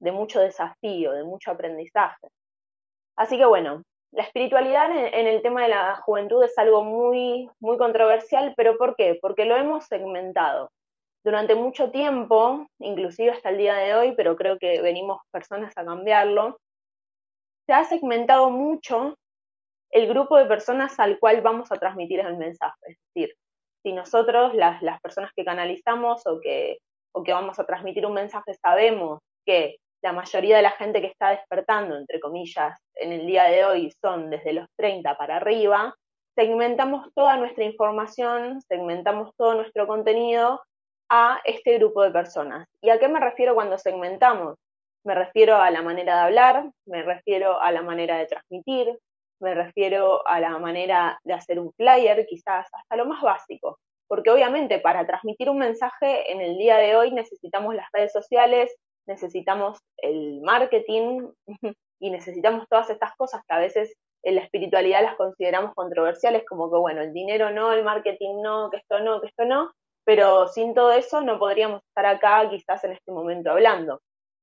de 0.00 0.12
mucho 0.12 0.40
desafío, 0.40 1.12
de 1.12 1.24
mucho 1.24 1.50
aprendizaje. 1.50 2.28
Así 3.16 3.36
que 3.36 3.44
bueno, 3.44 3.82
la 4.12 4.22
espiritualidad 4.22 4.90
en, 4.90 5.26
el 5.26 5.42
tema 5.42 5.62
de 5.62 5.68
la 5.68 5.96
juventud 5.96 6.42
es 6.42 6.56
algo 6.58 6.82
muy, 6.82 7.50
muy 7.60 7.76
controversial, 7.76 8.54
pero 8.56 8.78
¿por 8.78 8.96
qué? 8.96 9.18
Porque 9.20 9.44
lo 9.44 9.56
hemos 9.56 9.84
segmentado. 9.86 10.70
Durante 11.26 11.56
mucho 11.56 11.90
tiempo, 11.90 12.68
inclusive 12.78 13.32
hasta 13.32 13.48
el 13.48 13.58
día 13.58 13.74
de 13.74 13.96
hoy, 13.96 14.14
pero 14.16 14.36
creo 14.36 14.60
que 14.60 14.80
venimos 14.80 15.18
personas 15.32 15.76
a 15.76 15.84
cambiarlo, 15.84 16.60
se 17.66 17.72
ha 17.72 17.82
segmentado 17.82 18.48
mucho 18.48 19.16
el 19.90 20.06
grupo 20.06 20.36
de 20.36 20.46
personas 20.46 21.00
al 21.00 21.18
cual 21.18 21.40
vamos 21.40 21.72
a 21.72 21.78
transmitir 21.78 22.20
el 22.20 22.36
mensaje. 22.36 22.76
Es 22.86 22.98
decir, 23.12 23.34
si 23.82 23.92
nosotros, 23.92 24.54
las, 24.54 24.80
las 24.82 25.00
personas 25.00 25.32
que 25.34 25.44
canalizamos 25.44 26.24
o 26.28 26.38
que, 26.40 26.78
o 27.12 27.24
que 27.24 27.32
vamos 27.32 27.58
a 27.58 27.66
transmitir 27.66 28.06
un 28.06 28.14
mensaje, 28.14 28.54
sabemos 28.62 29.18
que 29.44 29.78
la 30.04 30.12
mayoría 30.12 30.58
de 30.58 30.62
la 30.62 30.76
gente 30.78 31.00
que 31.00 31.08
está 31.08 31.30
despertando, 31.30 31.96
entre 31.96 32.20
comillas, 32.20 32.78
en 32.94 33.10
el 33.10 33.26
día 33.26 33.46
de 33.46 33.64
hoy 33.64 33.92
son 34.00 34.30
desde 34.30 34.52
los 34.52 34.68
30 34.76 35.18
para 35.18 35.38
arriba, 35.38 35.92
segmentamos 36.36 37.12
toda 37.16 37.36
nuestra 37.36 37.64
información, 37.64 38.60
segmentamos 38.68 39.32
todo 39.36 39.54
nuestro 39.54 39.88
contenido 39.88 40.60
a 41.08 41.40
este 41.44 41.78
grupo 41.78 42.02
de 42.02 42.10
personas. 42.10 42.66
¿Y 42.80 42.90
a 42.90 42.98
qué 42.98 43.08
me 43.08 43.20
refiero 43.20 43.54
cuando 43.54 43.78
segmentamos? 43.78 44.56
Me 45.04 45.14
refiero 45.14 45.56
a 45.56 45.70
la 45.70 45.82
manera 45.82 46.16
de 46.16 46.20
hablar, 46.22 46.70
me 46.86 47.02
refiero 47.02 47.60
a 47.60 47.70
la 47.70 47.82
manera 47.82 48.18
de 48.18 48.26
transmitir, 48.26 48.98
me 49.40 49.54
refiero 49.54 50.26
a 50.26 50.40
la 50.40 50.58
manera 50.58 51.18
de 51.24 51.34
hacer 51.34 51.60
un 51.60 51.72
flyer, 51.74 52.26
quizás 52.26 52.66
hasta 52.72 52.96
lo 52.96 53.06
más 53.06 53.22
básico, 53.22 53.78
porque 54.08 54.30
obviamente 54.30 54.80
para 54.80 55.06
transmitir 55.06 55.50
un 55.50 55.58
mensaje 55.58 56.32
en 56.32 56.40
el 56.40 56.58
día 56.58 56.78
de 56.78 56.96
hoy 56.96 57.12
necesitamos 57.12 57.74
las 57.74 57.86
redes 57.92 58.12
sociales, 58.12 58.74
necesitamos 59.06 59.78
el 59.98 60.40
marketing 60.40 61.28
y 62.00 62.10
necesitamos 62.10 62.66
todas 62.68 62.90
estas 62.90 63.14
cosas 63.16 63.42
que 63.46 63.54
a 63.54 63.58
veces 63.58 63.94
en 64.22 64.34
la 64.34 64.40
espiritualidad 64.40 65.02
las 65.02 65.16
consideramos 65.16 65.72
controversiales, 65.74 66.44
como 66.48 66.70
que 66.70 66.78
bueno, 66.78 67.02
el 67.02 67.12
dinero 67.12 67.50
no, 67.50 67.72
el 67.72 67.84
marketing 67.84 68.42
no, 68.42 68.70
que 68.70 68.78
esto 68.78 68.98
no, 68.98 69.20
que 69.20 69.28
esto 69.28 69.44
no, 69.44 69.72
pero 70.06 70.46
sin 70.46 70.72
todo 70.72 70.92
eso 70.92 71.20
no 71.20 71.38
podríamos 71.38 71.82
estar 71.82 72.06
acá 72.06 72.48
quizás 72.48 72.82
en 72.84 72.92
este 72.92 73.10
momento 73.10 73.50
hablando. 73.50 74.00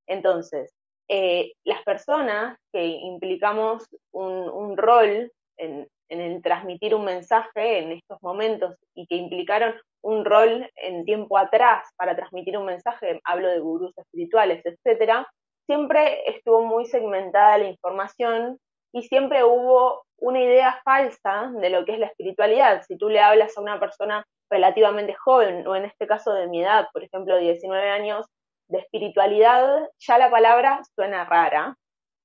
Entonces, 0.07 0.75
eh, 1.07 1.53
las 1.63 1.81
personas 1.83 2.57
que 2.73 2.85
implicamos 2.85 3.87
un, 4.11 4.75
rol 4.75 5.31
en, 5.57 5.87
el 6.09 6.41
transmitir 6.41 6.93
un 6.93 7.05
mensaje 7.05 7.79
en 7.79 7.93
estos 7.93 8.21
momentos 8.21 8.75
y 8.93 9.07
que 9.07 9.15
implicaron 9.15 9.73
un 10.03 10.25
rol 10.25 10.69
en 10.75 11.05
tiempo 11.05 11.37
atrás 11.37 11.87
para 11.95 12.15
transmitir 12.15 12.57
un 12.57 12.65
mensaje, 12.65 13.21
hablo 13.23 13.47
de 13.47 13.59
gurús 13.59 13.97
espirituales, 13.97 14.61
etcétera, 14.65 15.25
siempre 15.65 16.29
estuvo 16.29 16.61
muy 16.61 16.85
segmentada 16.85 17.57
la 17.57 17.69
información 17.69 18.59
y 18.93 19.03
siempre 19.03 19.45
hubo 19.45 20.03
una 20.17 20.41
idea 20.41 20.81
falsa 20.83 21.51
de 21.55 21.69
lo 21.69 21.85
que 21.85 21.93
es 21.93 21.99
la 21.99 22.07
espiritualidad. 22.07 22.83
Si 22.85 22.97
tú 22.97 23.07
le 23.07 23.21
hablas 23.21 23.57
a 23.57 23.61
una 23.61 23.79
persona 23.79 24.25
relativamente 24.53 25.15
joven, 25.15 25.65
o 25.67 25.75
en 25.75 25.85
este 25.85 26.05
caso 26.05 26.31
de 26.33 26.47
mi 26.47 26.61
edad, 26.61 26.87
por 26.93 27.03
ejemplo, 27.03 27.37
19 27.37 27.89
años, 27.89 28.27
de 28.69 28.79
espiritualidad, 28.79 29.89
ya 29.99 30.17
la 30.17 30.29
palabra 30.29 30.81
suena 30.95 31.25
rara 31.25 31.75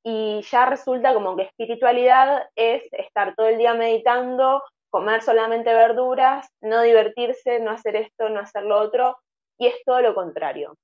y 0.05 0.43
ya 0.43 0.67
resulta 0.67 1.13
como 1.15 1.37
que 1.37 1.43
espiritualidad 1.43 2.49
es 2.55 2.83
estar 2.93 3.35
todo 3.35 3.49
el 3.49 3.59
día 3.59 3.75
meditando, 3.75 4.63
comer 4.91 5.23
solamente 5.23 5.73
verduras, 5.75 6.49
no 6.61 6.83
divertirse, 6.83 7.61
no 7.61 7.71
hacer 7.71 7.97
esto, 7.97 8.29
no 8.29 8.41
hacer 8.41 8.65
lo 8.65 8.79
otro, 8.79 9.17
y 9.59 9.67
es 9.67 9.75
todo 9.85 10.01
lo 10.01 10.15
contrario. 10.15 10.75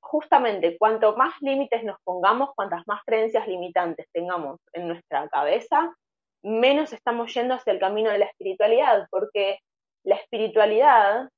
Justamente, 0.00 0.76
cuanto 0.78 1.16
más 1.16 1.34
límites 1.40 1.82
nos 1.82 1.96
pongamos, 2.04 2.50
cuantas 2.54 2.82
más 2.86 3.00
creencias 3.04 3.48
limitantes 3.48 4.06
tengamos 4.12 4.60
en 4.72 4.86
nuestra 4.86 5.28
cabeza, 5.28 5.92
menos 6.44 6.92
estamos 6.92 7.34
yendo 7.34 7.54
hacia 7.54 7.72
el 7.72 7.80
camino 7.80 8.10
de 8.10 8.18
la 8.18 8.26
espiritualidad, 8.26 9.08
porque 9.10 9.58
la 10.04 10.16
espiritualidad 10.16 11.28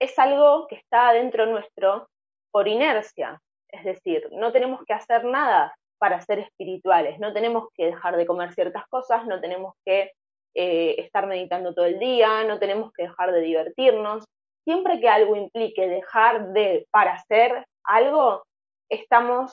es 0.00 0.18
algo 0.18 0.66
que 0.66 0.76
está 0.76 1.12
dentro 1.12 1.46
nuestro 1.46 2.08
por 2.50 2.66
inercia. 2.66 3.40
Es 3.68 3.84
decir, 3.84 4.28
no 4.32 4.52
tenemos 4.52 4.84
que 4.84 4.94
hacer 4.94 5.24
nada 5.24 5.74
para 5.98 6.20
ser 6.22 6.38
espirituales, 6.38 7.18
no 7.18 7.32
tenemos 7.32 7.68
que 7.74 7.86
dejar 7.86 8.16
de 8.16 8.26
comer 8.26 8.52
ciertas 8.54 8.86
cosas, 8.88 9.26
no 9.26 9.40
tenemos 9.40 9.74
que 9.84 10.12
eh, 10.54 10.96
estar 10.98 11.26
meditando 11.26 11.74
todo 11.74 11.84
el 11.84 11.98
día, 11.98 12.42
no 12.44 12.58
tenemos 12.58 12.90
que 12.92 13.04
dejar 13.04 13.32
de 13.32 13.40
divertirnos. 13.40 14.24
Siempre 14.64 14.98
que 14.98 15.08
algo 15.08 15.36
implique 15.36 15.86
dejar 15.86 16.48
de 16.48 16.86
para 16.90 17.12
hacer 17.12 17.66
algo, 17.84 18.42
estamos 18.88 19.52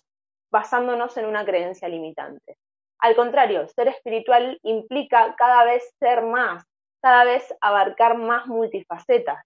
basándonos 0.52 1.18
en 1.18 1.26
una 1.26 1.46
creencia 1.46 1.90
limitante. 1.90 2.58
Al 3.00 3.16
contrario, 3.16 3.68
ser 3.68 3.90
espiritual 3.90 4.58
implica 4.64 5.36
cada 5.38 5.66
vez 5.66 5.84
ser 6.00 6.24
más, 6.24 6.64
cada 7.08 7.24
vez 7.24 7.56
abarcar 7.62 8.18
más 8.18 8.48
multifacetas. 8.48 9.42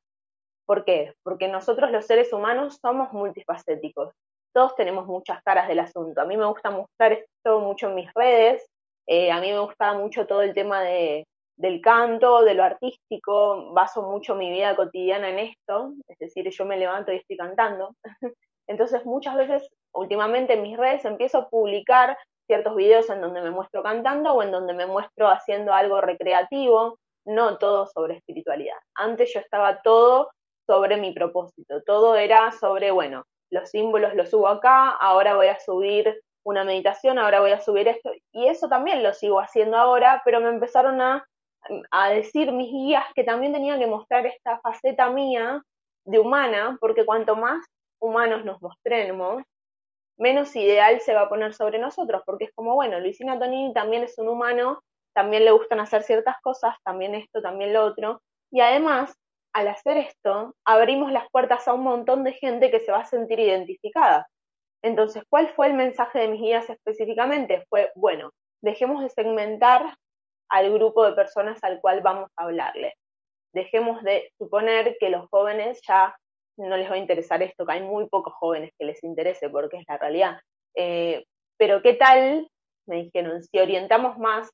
¿Por 0.66 0.84
qué? 0.84 1.14
Porque 1.22 1.48
nosotros 1.48 1.92
los 1.92 2.08
seres 2.08 2.34
humanos 2.34 2.80
somos 2.82 3.14
multifacéticos. 3.14 4.16
Todos 4.52 4.74
tenemos 4.76 5.06
muchas 5.06 5.44
caras 5.44 5.68
del 5.68 5.78
asunto. 5.78 6.22
A 6.22 6.26
mí 6.26 6.38
me 6.38 6.48
gusta 6.48 6.72
mostrar 6.72 7.12
esto 7.12 7.60
mucho 7.60 7.90
en 7.90 7.96
mis 7.96 8.12
redes. 8.16 8.66
Eh, 9.06 9.32
a 9.32 9.40
mí 9.40 9.52
me 9.52 9.60
gusta 9.60 9.94
mucho 9.94 10.26
todo 10.26 10.42
el 10.42 10.56
tema 10.56 10.82
de, 10.82 11.28
del 11.56 11.82
canto, 11.82 12.42
de 12.42 12.56
lo 12.56 12.64
artístico. 12.64 13.72
Baso 13.74 14.02
mucho 14.10 14.34
mi 14.34 14.50
vida 14.50 14.76
cotidiana 14.76 15.30
en 15.30 15.38
esto. 15.38 15.94
Es 16.08 16.18
decir, 16.18 16.50
yo 16.50 16.66
me 16.66 16.78
levanto 16.78 17.12
y 17.12 17.18
estoy 17.18 17.38
cantando. 17.38 17.94
Entonces 18.68 19.06
muchas 19.06 19.36
veces, 19.36 19.70
últimamente 19.94 20.54
en 20.54 20.64
mis 20.64 20.78
redes, 20.78 21.06
empiezo 21.06 21.38
a 21.38 21.48
publicar 21.48 22.18
ciertos 22.48 22.76
videos 22.76 23.08
en 23.12 23.22
donde 23.22 23.44
me 23.44 23.52
muestro 23.52 23.84
cantando 23.84 24.34
o 24.34 24.42
en 24.42 24.50
donde 24.50 24.74
me 24.74 24.88
muestro 24.88 25.28
haciendo 25.28 25.74
algo 25.74 26.02
recreativo, 26.02 26.98
no 27.26 27.58
todo 27.58 27.88
sobre 27.88 28.18
espiritualidad. 28.18 28.78
Antes 28.96 29.34
yo 29.34 29.40
estaba 29.40 29.82
todo 29.82 30.32
sobre 30.66 30.98
mi 30.98 31.14
propósito. 31.14 31.82
Todo 31.84 32.16
era 32.16 32.52
sobre, 32.52 32.92
bueno, 32.92 33.24
los 33.52 33.70
símbolos 33.70 34.16
los 34.16 34.30
subo 34.30 34.48
acá, 34.48 34.90
ahora 34.90 35.36
voy 35.36 35.48
a 35.48 35.60
subir 35.60 36.22
una 36.44 36.64
meditación, 36.64 37.20
ahora 37.20 37.42
voy 37.42 37.52
a 37.52 37.60
subir 37.60 37.88
esto. 37.88 38.12
Y 38.32 38.48
eso 38.48 38.68
también 38.68 39.04
lo 39.04 39.14
sigo 39.14 39.40
haciendo 39.40 39.78
ahora, 39.78 40.22
pero 40.26 40.40
me 40.40 40.50
empezaron 40.50 41.02
a, 41.02 41.26
a 41.92 42.10
decir 42.10 42.52
mis 42.52 42.72
guías 42.72 43.06
que 43.14 43.24
también 43.24 43.54
tenía 43.54 43.78
que 43.78 43.88
mostrar 43.88 44.26
esta 44.26 44.60
faceta 44.62 45.10
mía 45.10 45.62
de 46.06 46.20
humana, 46.20 46.78
porque 46.80 47.06
cuanto 47.06 47.36
más 47.36 47.64
humanos 48.00 48.44
nos 48.44 48.62
mostremos, 48.62 49.44
menos 50.18 50.56
ideal 50.56 51.00
se 51.02 51.14
va 51.14 51.22
a 51.22 51.30
poner 51.30 51.54
sobre 51.54 51.80
nosotros, 51.80 52.22
porque 52.26 52.46
es 52.46 52.52
como, 52.54 52.76
bueno, 52.76 53.00
Luisina 53.00 53.38
Tonini 53.38 53.74
también 53.74 54.04
es 54.04 54.18
un 54.18 54.30
humano, 54.30 54.82
también 55.14 55.46
le 55.46 55.52
gustan 55.52 55.80
hacer 55.80 56.04
ciertas 56.04 56.36
cosas, 56.42 56.76
también 56.84 57.16
esto, 57.16 57.42
también 57.42 57.74
lo 57.74 57.86
otro, 57.86 58.22
y 58.52 58.62
además 58.62 59.14
al 59.54 59.68
hacer 59.68 59.98
esto, 59.98 60.56
abrimos 60.66 61.12
las 61.12 61.30
puertas 61.30 61.68
a 61.68 61.74
un 61.74 61.84
montón 61.84 62.24
de 62.24 62.34
gente 62.34 62.72
que 62.72 62.80
se 62.80 62.92
va 62.92 63.00
a 63.00 63.06
sentir 63.06 63.40
identificada. 63.40 64.28
Entonces, 64.82 65.24
¿cuál 65.30 65.50
fue 65.50 65.68
el 65.68 65.74
mensaje 65.74 66.20
de 66.20 66.28
mis 66.28 66.42
guías 66.42 66.70
específicamente? 66.70 67.66
Fue, 67.70 67.92
bueno, 67.96 68.32
dejemos 68.62 69.04
de 69.04 69.10
segmentar 69.10 69.96
al 70.50 70.74
grupo 70.74 71.06
de 71.06 71.14
personas 71.14 71.64
al 71.64 71.80
cual 71.82 72.02
vamos 72.02 72.30
a 72.36 72.44
hablarle. 72.44 72.96
Dejemos 73.54 74.02
de 74.04 74.32
suponer 74.38 74.98
que 75.00 75.10
los 75.10 75.28
jóvenes 75.30 75.82
ya 75.88 76.16
no 76.58 76.78
les 76.78 76.90
va 76.90 76.96
a 76.96 77.00
interesar 77.00 77.42
esto, 77.44 77.66
que 77.66 77.74
hay 77.74 77.82
muy 77.82 78.08
pocos 78.08 78.34
jóvenes 78.34 78.72
que 78.78 78.86
les 78.86 79.04
interese, 79.04 79.50
porque 79.50 79.78
es 79.78 79.86
la 79.88 79.98
realidad. 79.98 80.40
Eh, 80.76 81.26
pero 81.58 81.82
¿qué 81.82 81.94
tal? 81.94 82.50
Me 82.88 83.04
dijeron, 83.04 83.44
si 83.44 83.60
orientamos 83.60 84.18
más 84.18 84.50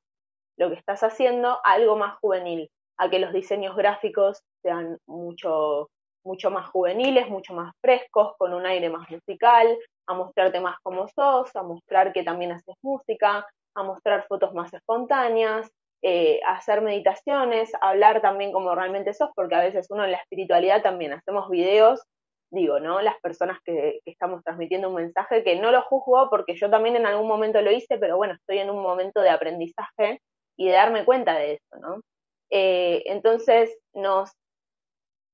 lo 0.58 0.70
que 0.70 0.76
estás 0.76 1.04
haciendo 1.04 1.60
algo 1.64 1.96
más 1.96 2.18
juvenil, 2.20 2.70
a 2.98 3.10
que 3.10 3.20
los 3.20 3.32
diseños 3.32 3.76
gráficos 3.76 4.42
sean 4.62 4.98
mucho, 5.06 5.90
mucho 6.26 6.50
más 6.50 6.68
juveniles, 6.70 7.30
mucho 7.30 7.54
más 7.54 7.74
frescos, 7.82 8.36
con 8.38 8.54
un 8.54 8.66
aire 8.66 8.90
más 8.90 9.10
musical, 9.10 9.78
a 10.08 10.14
mostrarte 10.14 10.60
más 10.60 10.78
como 10.82 11.08
sos, 11.08 11.56
a 11.56 11.64
mostrar 11.64 12.12
que 12.12 12.24
también 12.24 12.52
haces 12.52 12.76
música, 12.82 13.46
a 13.76 13.84
mostrar 13.84 14.26
fotos 14.28 14.54
más 14.54 14.74
espontáneas, 14.74 15.70
eh, 16.02 16.40
a 16.46 16.58
hacer 16.58 16.82
meditaciones, 16.82 17.74
a 17.76 17.90
hablar 17.90 18.22
también 18.22 18.52
como 18.52 18.74
realmente 18.74 19.14
sos, 19.14 19.30
porque 19.36 19.56
a 19.56 19.62
veces 19.62 19.88
uno 19.90 20.06
en 20.06 20.12
la 20.12 20.18
espiritualidad 20.18 20.82
también 20.82 21.14
hacemos 21.14 21.50
videos, 21.50 22.02
digo, 22.50 22.80
¿no? 22.80 23.02
Las 23.02 23.20
personas 23.20 23.60
que, 23.64 24.00
que 24.04 24.12
estamos 24.12 24.44
transmitiendo 24.44 24.90
un 24.90 24.96
mensaje 24.96 25.44
que 25.44 25.60
no 25.60 25.72
lo 25.72 25.82
juzgo 25.84 26.30
porque 26.30 26.56
yo 26.56 26.70
también 26.70 26.96
en 26.96 27.06
algún 27.06 27.28
momento 27.28 27.62
lo 27.62 27.72
hice, 27.72 27.98
pero 27.98 28.18
bueno, 28.18 28.36
estoy 28.36 28.60
en 28.60 28.70
un 28.70 28.82
momento 28.82 29.22
de 29.22 29.30
aprendizaje 29.30 30.22
y 30.58 30.68
de 30.68 30.74
darme 30.74 31.06
cuenta 31.06 31.36
de 31.36 31.54
eso, 31.54 31.80
¿no? 31.80 32.02
Eh, 32.50 33.04
entonces 33.06 33.78
nos, 33.94 34.32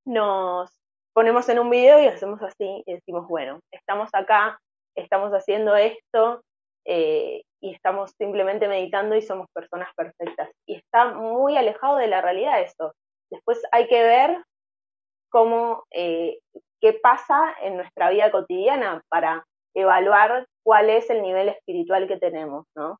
nos 0.05 0.69
ponemos 1.13 1.47
en 1.49 1.59
un 1.59 1.69
video 1.69 2.01
y 2.01 2.07
hacemos 2.07 2.41
así 2.41 2.83
y 2.85 2.93
decimos, 2.93 3.27
bueno, 3.27 3.59
estamos 3.71 4.09
acá, 4.13 4.59
estamos 4.95 5.31
haciendo 5.31 5.75
esto 5.75 6.41
eh, 6.85 7.43
y 7.61 7.73
estamos 7.73 8.11
simplemente 8.17 8.67
meditando 8.67 9.15
y 9.15 9.21
somos 9.21 9.47
personas 9.53 9.89
perfectas. 9.95 10.49
Y 10.67 10.75
está 10.75 11.13
muy 11.13 11.55
alejado 11.55 11.97
de 11.97 12.07
la 12.07 12.21
realidad 12.21 12.61
eso. 12.61 12.93
Después 13.31 13.61
hay 13.71 13.87
que 13.87 14.03
ver 14.03 14.43
cómo, 15.29 15.83
eh, 15.91 16.39
qué 16.81 16.93
pasa 16.93 17.55
en 17.61 17.77
nuestra 17.77 18.09
vida 18.09 18.31
cotidiana 18.31 19.01
para 19.09 19.45
evaluar 19.75 20.45
cuál 20.63 20.89
es 20.89 21.09
el 21.09 21.21
nivel 21.21 21.49
espiritual 21.49 22.07
que 22.07 22.17
tenemos, 22.17 22.65
¿no? 22.75 22.99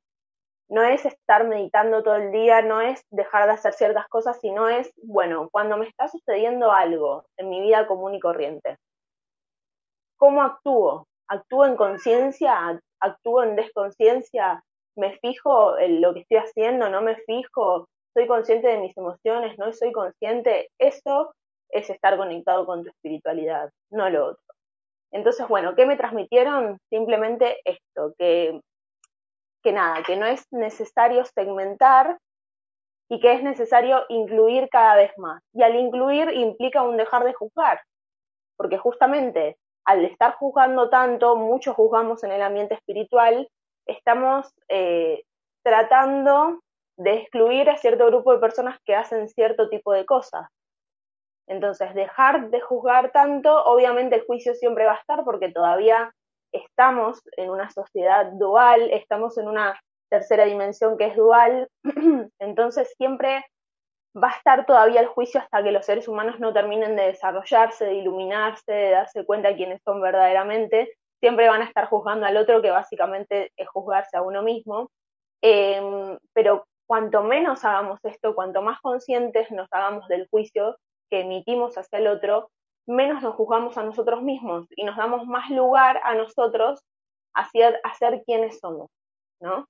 No 0.70 0.84
es 0.84 1.06
estar 1.06 1.48
meditando 1.48 2.04
todo 2.04 2.16
el 2.16 2.32
día, 2.32 2.62
no 2.62 2.82
es 2.82 3.06
dejar 3.12 3.46
de 3.46 3.54
hacer 3.54 3.74
ciertas 3.74 4.08
cosas, 4.08 4.40
sino 4.42 4.70
es, 4.70 4.92
bueno, 5.04 5.50
cuando 5.52 5.78
me 5.78 5.88
está 5.88 6.08
sucediendo 6.08 6.72
algo 6.72 7.26
en 7.38 7.50
mi 7.50 7.62
vida 7.62 7.88
común 7.88 8.16
y 8.16 8.20
corriente, 8.20 8.78
¿cómo 10.18 10.42
actúo? 10.42 11.08
¿Actúo 11.28 11.66
en 11.66 11.76
conciencia? 11.76 12.80
¿Actúo 13.00 13.44
en 13.44 13.56
desconciencia? 13.56 14.64
¿Me 14.96 15.18
fijo 15.20 15.78
en 15.78 16.02
lo 16.02 16.14
que 16.14 16.22
estoy 16.22 16.38
haciendo? 16.38 16.90
¿No 16.90 17.02
me 17.02 17.16
fijo? 17.18 17.88
¿Soy 18.14 18.28
consciente 18.28 18.68
de 18.68 18.78
mis 18.78 18.96
emociones? 18.98 19.58
¿No 19.58 19.74
soy 19.74 19.92
consciente? 19.92 20.70
Eso 20.78 21.34
es 21.70 21.90
estar 21.90 22.16
conectado 22.18 22.66
con 22.66 22.84
tu 22.84 22.90
espiritualidad, 22.90 23.72
no 23.92 24.10
lo 24.10 24.28
otro. 24.28 24.44
Entonces, 25.12 25.48
bueno, 25.48 25.76
¿qué 25.76 25.86
me 25.86 25.98
transmitieron? 25.98 26.80
Simplemente 26.90 27.60
esto, 27.66 28.14
que 28.18 28.62
que 29.64 29.72
nada, 29.72 30.04
que 30.04 30.18
no 30.18 30.26
es 30.26 30.46
necesario 30.52 31.26
segmentar 31.26 32.20
y 33.10 33.20
que 33.20 33.34
es 33.34 33.44
necesario 33.44 34.06
incluir 34.10 34.70
cada 34.70 34.96
vez 34.96 35.12
más. 35.18 35.42
Y 35.54 35.64
al 35.64 35.76
incluir 35.76 36.30
implica 36.34 36.84
un 36.84 36.98
dejar 36.98 37.24
de 37.24 37.34
juzgar, 37.34 37.82
porque 38.58 38.78
justamente 38.78 39.58
al 39.86 40.06
estar 40.06 40.36
juzgando 40.36 40.90
tanto, 40.90 41.36
muchos 41.36 41.76
juzgamos 41.76 42.24
en 42.24 42.32
el 42.32 42.42
ambiente 42.42 42.76
espiritual, 42.76 43.50
estamos 43.86 44.54
eh, 44.70 45.24
tratando 45.64 46.62
de 46.98 47.16
excluir 47.16 47.70
a 47.70 47.78
cierto 47.78 48.06
grupo 48.08 48.34
de 48.34 48.40
personas 48.40 48.80
que 48.86 48.96
hacen 48.96 49.28
cierto 49.28 49.70
tipo 49.70 49.92
de 49.92 50.06
cosas. 50.06 50.48
Entonces, 51.48 51.94
dejar 51.94 52.50
de 52.50 52.62
juzgar 52.62 53.12
tanto, 53.12 53.64
obviamente 53.66 54.16
el 54.16 54.26
juicio 54.26 54.54
siempre 54.56 54.86
va 54.86 54.94
a 54.94 55.00
estar 55.00 55.24
porque 55.26 55.50
todavía 55.50 56.14
estamos 56.54 57.22
en 57.38 57.50
una 57.50 57.70
sociedad 57.70 58.32
dual, 58.34 58.90
estamos 58.92 59.38
en 59.38 59.48
una 59.48 59.80
tercera 60.10 60.46
dimensión 60.46 60.98
que 60.98 61.08
es 61.08 61.16
dual, 61.16 61.68
entonces 62.40 62.94
siempre 62.98 63.44
va 64.16 64.30
a 64.30 64.38
estar 64.38 64.66
todavía 64.66 65.02
el 65.02 65.08
juicio 65.08 65.42
hasta 65.42 65.64
que 65.64 65.72
los 65.72 65.86
seres 65.86 66.08
humanos 66.08 66.40
no 66.40 66.54
terminen 66.54 66.96
de 66.96 67.08
desarrollarse, 67.08 67.86
de 67.86 67.96
iluminarse, 67.96 68.72
de 68.72 68.92
darse 68.92 69.26
cuenta 69.26 69.50
de 69.50 69.56
quiénes 69.56 69.82
son 69.84 70.02
verdaderamente, 70.02 70.94
siempre 71.20 71.50
van 71.50 71.62
a 71.62 71.66
estar 71.66 71.88
juzgando 71.88 72.26
al 72.26 72.38
otro, 72.38 72.62
que 72.62 72.70
básicamente 72.70 73.52
es 73.58 73.68
juzgarse 73.70 74.18
a 74.18 74.22
uno 74.22 74.44
mismo. 74.44 74.92
Em, 75.42 76.18
pero 76.34 76.66
cuanto 76.86 77.24
menos 77.24 77.64
hagamos 77.66 78.00
esto, 78.04 78.36
cuanto 78.36 78.62
más 78.62 78.80
conscientes 78.82 79.50
nos 79.52 79.68
hagamos 79.72 80.08
del 80.08 80.28
juicio 80.30 80.78
que 81.10 81.22
emitimos 81.22 81.78
hacia 81.78 82.00
el 82.00 82.08
otro, 82.08 82.50
menos 82.86 83.22
nos 83.22 83.36
juzgamos 83.36 83.78
a 83.78 83.84
nosotros 83.84 84.22
mismos 84.22 84.68
y 84.76 84.84
nos 84.84 84.98
damos 84.98 85.26
más 85.26 85.50
lugar 85.50 86.02
a 86.04 86.16
nosotros 86.16 86.82
hacia, 87.34 87.80
a 87.84 87.94
ser 87.96 88.24
quienes 88.26 88.60
somos, 88.60 88.90
¿no? 89.40 89.68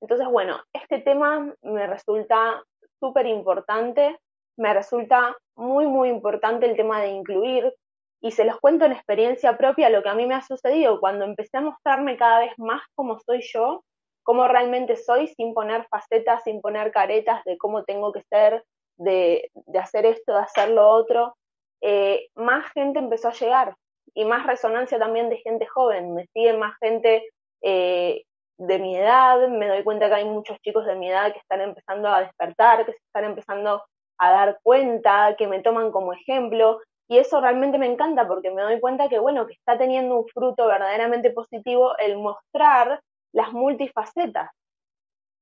Entonces, 0.00 0.26
bueno, 0.28 0.60
este 0.72 0.98
tema 1.00 1.54
me 1.62 1.86
resulta 1.86 2.62
súper 2.98 3.26
importante, 3.26 4.18
me 4.56 4.74
resulta 4.74 5.36
muy, 5.56 5.86
muy 5.86 6.08
importante 6.08 6.66
el 6.66 6.76
tema 6.76 7.00
de 7.00 7.08
incluir, 7.08 7.72
y 8.20 8.30
se 8.30 8.44
los 8.44 8.58
cuento 8.60 8.84
en 8.84 8.92
experiencia 8.92 9.58
propia 9.58 9.90
lo 9.90 10.02
que 10.02 10.08
a 10.08 10.14
mí 10.14 10.26
me 10.26 10.34
ha 10.34 10.42
sucedido 10.42 11.00
cuando 11.00 11.24
empecé 11.24 11.56
a 11.56 11.62
mostrarme 11.62 12.16
cada 12.16 12.38
vez 12.38 12.52
más 12.56 12.80
como 12.94 13.18
soy 13.18 13.42
yo, 13.52 13.84
cómo 14.22 14.46
realmente 14.46 14.96
soy, 14.96 15.26
sin 15.26 15.52
poner 15.52 15.86
facetas, 15.88 16.44
sin 16.44 16.60
poner 16.60 16.92
caretas 16.92 17.42
de 17.44 17.58
cómo 17.58 17.82
tengo 17.82 18.12
que 18.12 18.22
ser, 18.22 18.64
de, 18.96 19.50
de 19.54 19.78
hacer 19.78 20.06
esto, 20.06 20.34
de 20.34 20.38
hacer 20.38 20.70
lo 20.70 20.88
otro, 20.88 21.34
eh, 21.82 22.28
más 22.36 22.72
gente 22.72 23.00
empezó 23.00 23.28
a 23.28 23.32
llegar 23.32 23.74
y 24.14 24.24
más 24.24 24.46
resonancia 24.46 24.98
también 24.98 25.28
de 25.28 25.38
gente 25.38 25.66
joven. 25.66 26.14
Me 26.14 26.26
sigue 26.28 26.56
más 26.56 26.76
gente 26.78 27.28
eh, 27.62 28.22
de 28.58 28.78
mi 28.78 28.96
edad, 28.96 29.48
me 29.48 29.68
doy 29.68 29.82
cuenta 29.82 30.08
que 30.08 30.14
hay 30.14 30.24
muchos 30.24 30.58
chicos 30.60 30.86
de 30.86 30.94
mi 30.94 31.10
edad 31.10 31.32
que 31.32 31.40
están 31.40 31.60
empezando 31.60 32.08
a 32.08 32.20
despertar, 32.20 32.86
que 32.86 32.92
se 32.92 32.98
están 32.98 33.24
empezando 33.24 33.82
a 34.18 34.30
dar 34.30 34.58
cuenta, 34.62 35.34
que 35.36 35.48
me 35.48 35.60
toman 35.60 35.90
como 35.90 36.12
ejemplo. 36.12 36.80
Y 37.08 37.18
eso 37.18 37.40
realmente 37.40 37.78
me 37.78 37.86
encanta 37.86 38.26
porque 38.28 38.50
me 38.50 38.62
doy 38.62 38.80
cuenta 38.80 39.08
que, 39.08 39.18
bueno, 39.18 39.46
que 39.46 39.54
está 39.54 39.76
teniendo 39.76 40.20
un 40.20 40.28
fruto 40.28 40.66
verdaderamente 40.66 41.30
positivo 41.30 41.96
el 41.98 42.16
mostrar 42.16 43.00
las 43.32 43.52
multifacetas. 43.52 44.50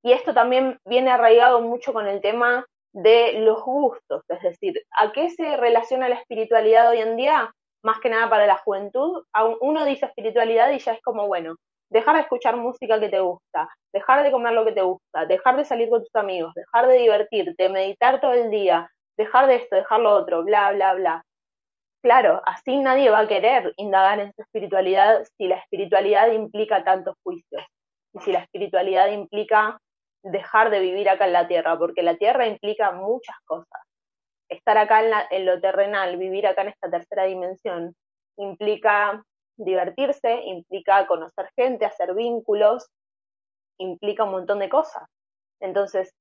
Y 0.03 0.13
esto 0.13 0.33
también 0.33 0.79
viene 0.87 1.11
arraigado 1.11 1.61
mucho 1.61 1.93
con 1.93 2.09
el 2.09 2.23
tema 2.23 2.65
de 2.93 3.35
los 3.41 3.63
gustos, 3.63 4.23
es 4.29 4.43
decir, 4.43 4.83
¿a 4.99 5.13
qué 5.13 5.31
se 5.31 5.57
relaciona 5.57 6.09
la 6.09 6.17
espiritualidad 6.17 6.91
hoy 6.91 6.99
en 6.99 7.17
día? 7.17 7.53
Más 7.83 7.99
que 8.01 8.11
nada 8.11 8.29
para 8.29 8.47
la 8.47 8.59
juventud, 8.59 9.25
uno 9.61 9.85
dice 9.85 10.07
espiritualidad 10.07 10.71
y 10.71 10.79
ya 10.79 10.93
es 10.93 11.03
como, 11.03 11.27
bueno, 11.27 11.57
dejar 11.91 12.17
de 12.17 12.23
escuchar 12.23 12.57
música 12.57 13.01
que 13.01 13.09
te 13.09 13.21
gusta, 13.21 13.69
dejar 13.93 14.23
de 14.23 14.31
comer 14.31 14.53
lo 14.53 14.65
que 14.65 14.73
te 14.73 14.83
gusta, 14.83 15.27
dejar 15.27 15.57
de 15.57 15.65
salir 15.65 15.89
con 15.89 16.01
tus 16.01 16.15
amigos, 16.15 16.53
dejar 16.55 16.89
de 16.89 16.99
divertirte, 16.99 17.69
meditar 17.69 18.21
todo 18.21 18.33
el 18.33 18.51
día, 18.51 18.91
dejar 19.17 19.47
de 19.47 19.57
esto, 19.57 19.77
dejar 19.77 20.01
lo 20.01 20.11
otro, 20.11 20.45
bla, 20.45 20.73
bla, 20.73 20.95
bla. 20.95 21.25
Claro, 22.03 22.41
así 22.47 22.79
nadie 22.79 23.11
va 23.11 23.21
a 23.21 23.29
querer 23.29 23.75
indagar 23.77 24.21
en 24.21 24.33
su 24.33 24.43
espiritualidad 24.43 25.23
si 25.37 25.49
la 25.49 25.57
espiritualidad 25.57 26.33
implica 26.33 26.83
tantos 26.83 27.15
juicios 27.23 27.63
y 28.15 28.21
si 28.21 28.33
la 28.33 28.41
espiritualidad 28.41 29.11
implica 29.11 29.79
dejar 30.23 30.71
de 30.71 30.81
vivir 30.81 31.09
acá 31.09 31.27
en 31.27 31.33
la 31.33 31.49
Tierra, 31.49 31.79
porque 31.79 32.03
la 32.03 32.17
Tierra 32.17 32.47
implica 32.47 32.93
muchas 32.93 33.37
cosas. 33.45 33.83
Estar 34.49 34.79
acá 34.79 35.05
en, 35.05 35.13
en 35.31 35.47
lo 35.47 35.61
terrenal, 35.61 36.17
vivir 36.17 36.47
acá 36.47 36.63
en 36.63 36.69
esta 36.69 36.91
tercera 36.91 37.25
dimensión, 37.25 37.95
implica 38.37 39.23
divertirse, 39.57 40.43
implica 40.45 41.07
conocer 41.07 41.51
gente, 41.57 41.85
hacer 41.85 42.15
vínculos, 42.15 42.89
implica 43.79 44.25
un 44.25 44.33
montón 44.33 44.59
de 44.59 44.69
cosas. 44.69 45.09
Entonces, 45.61 46.15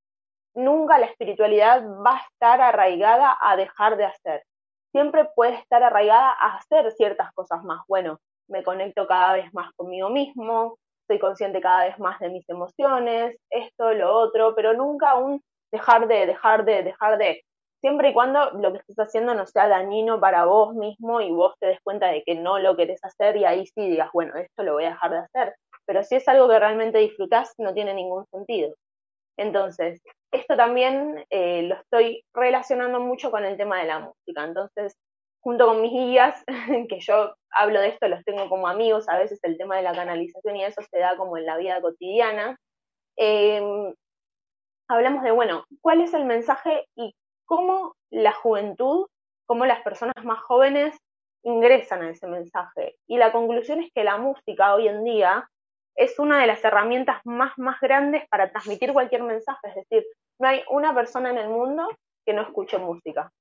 nunca 0.53 0.97
la 0.97 1.05
espiritualidad 1.05 1.83
va 2.05 2.17
a 2.17 2.21
estar 2.29 2.61
arraigada 2.61 3.37
a 3.41 3.55
dejar 3.55 3.97
de 3.97 4.05
hacer. 4.05 4.43
Siempre 4.91 5.25
puede 5.35 5.55
estar 5.55 5.83
arraigada 5.83 6.31
a 6.31 6.57
hacer 6.57 6.91
ciertas 6.93 7.31
cosas 7.33 7.63
más. 7.63 7.81
Bueno, 7.87 8.19
me 8.47 8.63
conecto 8.63 9.07
cada 9.07 9.33
vez 9.33 9.53
más 9.53 9.71
conmigo 9.73 10.09
mismo, 10.09 10.77
soy 11.09 11.19
consciente 11.19 11.59
cada 11.59 11.85
vez 11.85 11.97
más 11.99 12.19
de 12.19 12.29
mis 12.29 12.47
emociones, 12.47 13.35
esto, 13.49 13.93
lo 13.93 14.15
otro, 14.15 14.53
pero 14.55 14.73
nunca 14.73 15.15
un 15.15 15.41
dejar 15.71 16.07
de, 16.07 16.27
dejar 16.27 16.65
de, 16.65 16.83
dejar 16.83 17.17
de. 17.17 17.43
Siempre 17.81 18.09
y 18.09 18.13
cuando 18.13 18.51
lo 18.51 18.73
que 18.73 18.79
estés 18.79 18.99
haciendo 18.99 19.33
no 19.33 19.47
sea 19.47 19.67
dañino 19.67 20.19
para 20.19 20.45
vos 20.45 20.75
mismo 20.75 21.21
y 21.21 21.31
vos 21.31 21.55
te 21.59 21.67
des 21.67 21.79
cuenta 21.81 22.07
de 22.07 22.23
que 22.23 22.35
no 22.35 22.59
lo 22.59 22.75
querés 22.75 23.03
hacer 23.03 23.37
y 23.37 23.45
ahí 23.45 23.65
sí 23.65 23.89
digas, 23.89 24.09
bueno, 24.13 24.35
esto 24.35 24.63
lo 24.63 24.73
voy 24.73 24.83
a 24.83 24.91
dejar 24.91 25.11
de 25.11 25.17
hacer. 25.19 25.55
Pero 25.85 26.03
si 26.03 26.15
es 26.15 26.27
algo 26.27 26.47
que 26.47 26.59
realmente 26.59 26.99
disfrutás, 26.99 27.53
no 27.57 27.73
tiene 27.73 27.93
ningún 27.93 28.25
sentido. 28.27 28.75
Entonces, 29.37 30.01
esto 30.31 30.57
también 30.57 31.25
eh, 31.29 31.63
lo 31.63 31.75
estoy 31.75 32.23
relacionando 32.33 32.99
mucho 32.99 33.31
con 33.31 33.45
el 33.45 33.57
tema 33.57 33.79
de 33.79 33.85
la 33.85 33.99
música. 33.99 34.43
Entonces, 34.43 34.95
junto 35.41 35.65
con 35.65 35.81
mis 35.81 35.91
guías, 35.91 36.43
que 36.89 36.99
yo 36.99 37.33
hablo 37.51 37.79
de 37.79 37.89
esto, 37.89 38.07
los 38.07 38.23
tengo 38.23 38.49
como 38.49 38.67
amigos, 38.67 39.07
a 39.09 39.17
veces 39.17 39.39
el 39.43 39.57
tema 39.57 39.77
de 39.77 39.83
la 39.83 39.93
canalización 39.93 40.55
y 40.55 40.65
eso 40.65 40.81
se 40.89 40.99
da 40.99 41.17
como 41.17 41.37
en 41.37 41.45
la 41.45 41.57
vida 41.57 41.81
cotidiana. 41.81 42.57
Em, 43.15 43.93
hablamos 44.87 45.23
de, 45.23 45.31
bueno, 45.31 45.65
¿cuál 45.81 46.01
es 46.01 46.13
el 46.13 46.25
mensaje 46.25 46.85
y 46.95 47.13
cómo 47.45 47.95
la 48.11 48.33
juventud, 48.33 49.07
cómo 49.45 49.65
las 49.65 49.81
personas 49.81 50.23
más 50.23 50.39
jóvenes 50.41 50.97
ingresan 51.43 52.03
a 52.03 52.11
ese 52.11 52.27
mensaje? 52.27 52.95
Y 53.07 53.17
la 53.17 53.31
conclusión 53.31 53.81
es 53.81 53.91
que 53.93 54.03
la 54.03 54.17
música 54.17 54.75
hoy 54.75 54.87
en 54.87 55.03
día 55.03 55.49
es 55.95 56.19
una 56.19 56.39
de 56.39 56.47
las 56.47 56.63
herramientas 56.63 57.19
más, 57.25 57.57
más 57.57 57.79
grandes 57.81 58.27
para 58.29 58.51
transmitir 58.51 58.93
cualquier 58.93 59.23
mensaje. 59.23 59.67
Es 59.69 59.75
decir, 59.75 60.05
no 60.39 60.47
hay 60.47 60.63
una 60.69 60.93
persona 60.93 61.29
en 61.29 61.37
el 61.37 61.49
mundo 61.49 61.89
que 62.25 62.33
no 62.33 62.41
escuche 62.43 62.77
música 62.77 63.31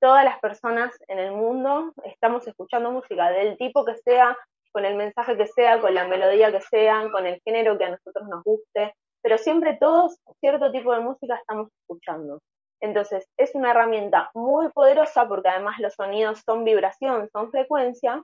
todas 0.00 0.24
las 0.24 0.38
personas 0.40 0.92
en 1.08 1.18
el 1.18 1.32
mundo 1.32 1.92
estamos 2.04 2.46
escuchando 2.46 2.90
música 2.90 3.30
del 3.30 3.56
tipo 3.56 3.84
que 3.84 3.96
sea, 3.96 4.36
con 4.72 4.84
el 4.84 4.96
mensaje 4.96 5.36
que 5.36 5.46
sea, 5.46 5.80
con 5.80 5.94
la 5.94 6.06
melodía 6.06 6.52
que 6.52 6.60
sea, 6.60 7.10
con 7.10 7.26
el 7.26 7.40
género 7.44 7.78
que 7.78 7.84
a 7.84 7.90
nosotros 7.90 8.28
nos 8.28 8.44
guste, 8.44 8.94
pero 9.22 9.38
siempre 9.38 9.76
todos 9.80 10.18
cierto 10.40 10.70
tipo 10.70 10.92
de 10.92 11.00
música 11.00 11.36
estamos 11.36 11.68
escuchando. 11.80 12.40
Entonces, 12.80 13.26
es 13.36 13.54
una 13.54 13.72
herramienta 13.72 14.30
muy 14.34 14.70
poderosa 14.70 15.26
porque 15.26 15.48
además 15.48 15.78
los 15.80 15.94
sonidos 15.94 16.42
son 16.46 16.64
vibración, 16.64 17.28
son 17.32 17.50
frecuencia, 17.50 18.22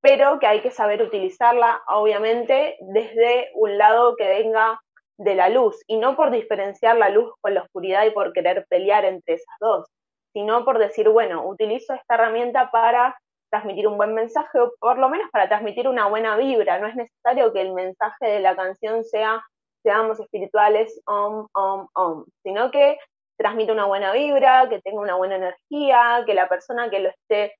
pero 0.00 0.38
que 0.38 0.46
hay 0.46 0.62
que 0.62 0.70
saber 0.70 1.02
utilizarla, 1.02 1.82
obviamente, 1.86 2.76
desde 2.80 3.50
un 3.54 3.78
lado 3.78 4.16
que 4.16 4.26
venga 4.26 4.80
de 5.18 5.34
la 5.34 5.50
luz 5.50 5.78
y 5.86 5.98
no 5.98 6.16
por 6.16 6.30
diferenciar 6.30 6.96
la 6.96 7.10
luz 7.10 7.32
con 7.40 7.54
la 7.54 7.62
oscuridad 7.62 8.06
y 8.06 8.10
por 8.10 8.32
querer 8.32 8.66
pelear 8.68 9.04
entre 9.04 9.34
esas 9.34 9.54
dos, 9.60 9.86
sino 10.32 10.64
por 10.64 10.78
decir, 10.78 11.08
bueno, 11.08 11.46
utilizo 11.46 11.94
esta 11.94 12.14
herramienta 12.14 12.70
para 12.70 13.18
transmitir 13.50 13.88
un 13.88 13.96
buen 13.96 14.14
mensaje 14.14 14.60
o 14.60 14.72
por 14.78 14.98
lo 14.98 15.08
menos 15.08 15.28
para 15.30 15.48
transmitir 15.48 15.88
una 15.88 16.06
buena 16.06 16.36
vibra. 16.36 16.78
No 16.78 16.86
es 16.86 16.96
necesario 16.96 17.52
que 17.52 17.62
el 17.62 17.72
mensaje 17.72 18.26
de 18.26 18.40
la 18.40 18.54
canción 18.56 19.04
sea 19.04 19.42
seamos 19.82 20.20
espirituales, 20.20 21.00
om, 21.06 21.48
om, 21.54 21.88
om, 21.94 22.24
sino 22.42 22.70
que 22.70 22.98
transmite 23.38 23.72
una 23.72 23.86
buena 23.86 24.12
vibra, 24.12 24.68
que 24.68 24.80
tenga 24.82 25.00
una 25.00 25.16
buena 25.16 25.36
energía, 25.36 26.22
que 26.26 26.34
la 26.34 26.48
persona 26.48 26.90
que 26.90 27.00
lo 27.00 27.08
esté 27.08 27.54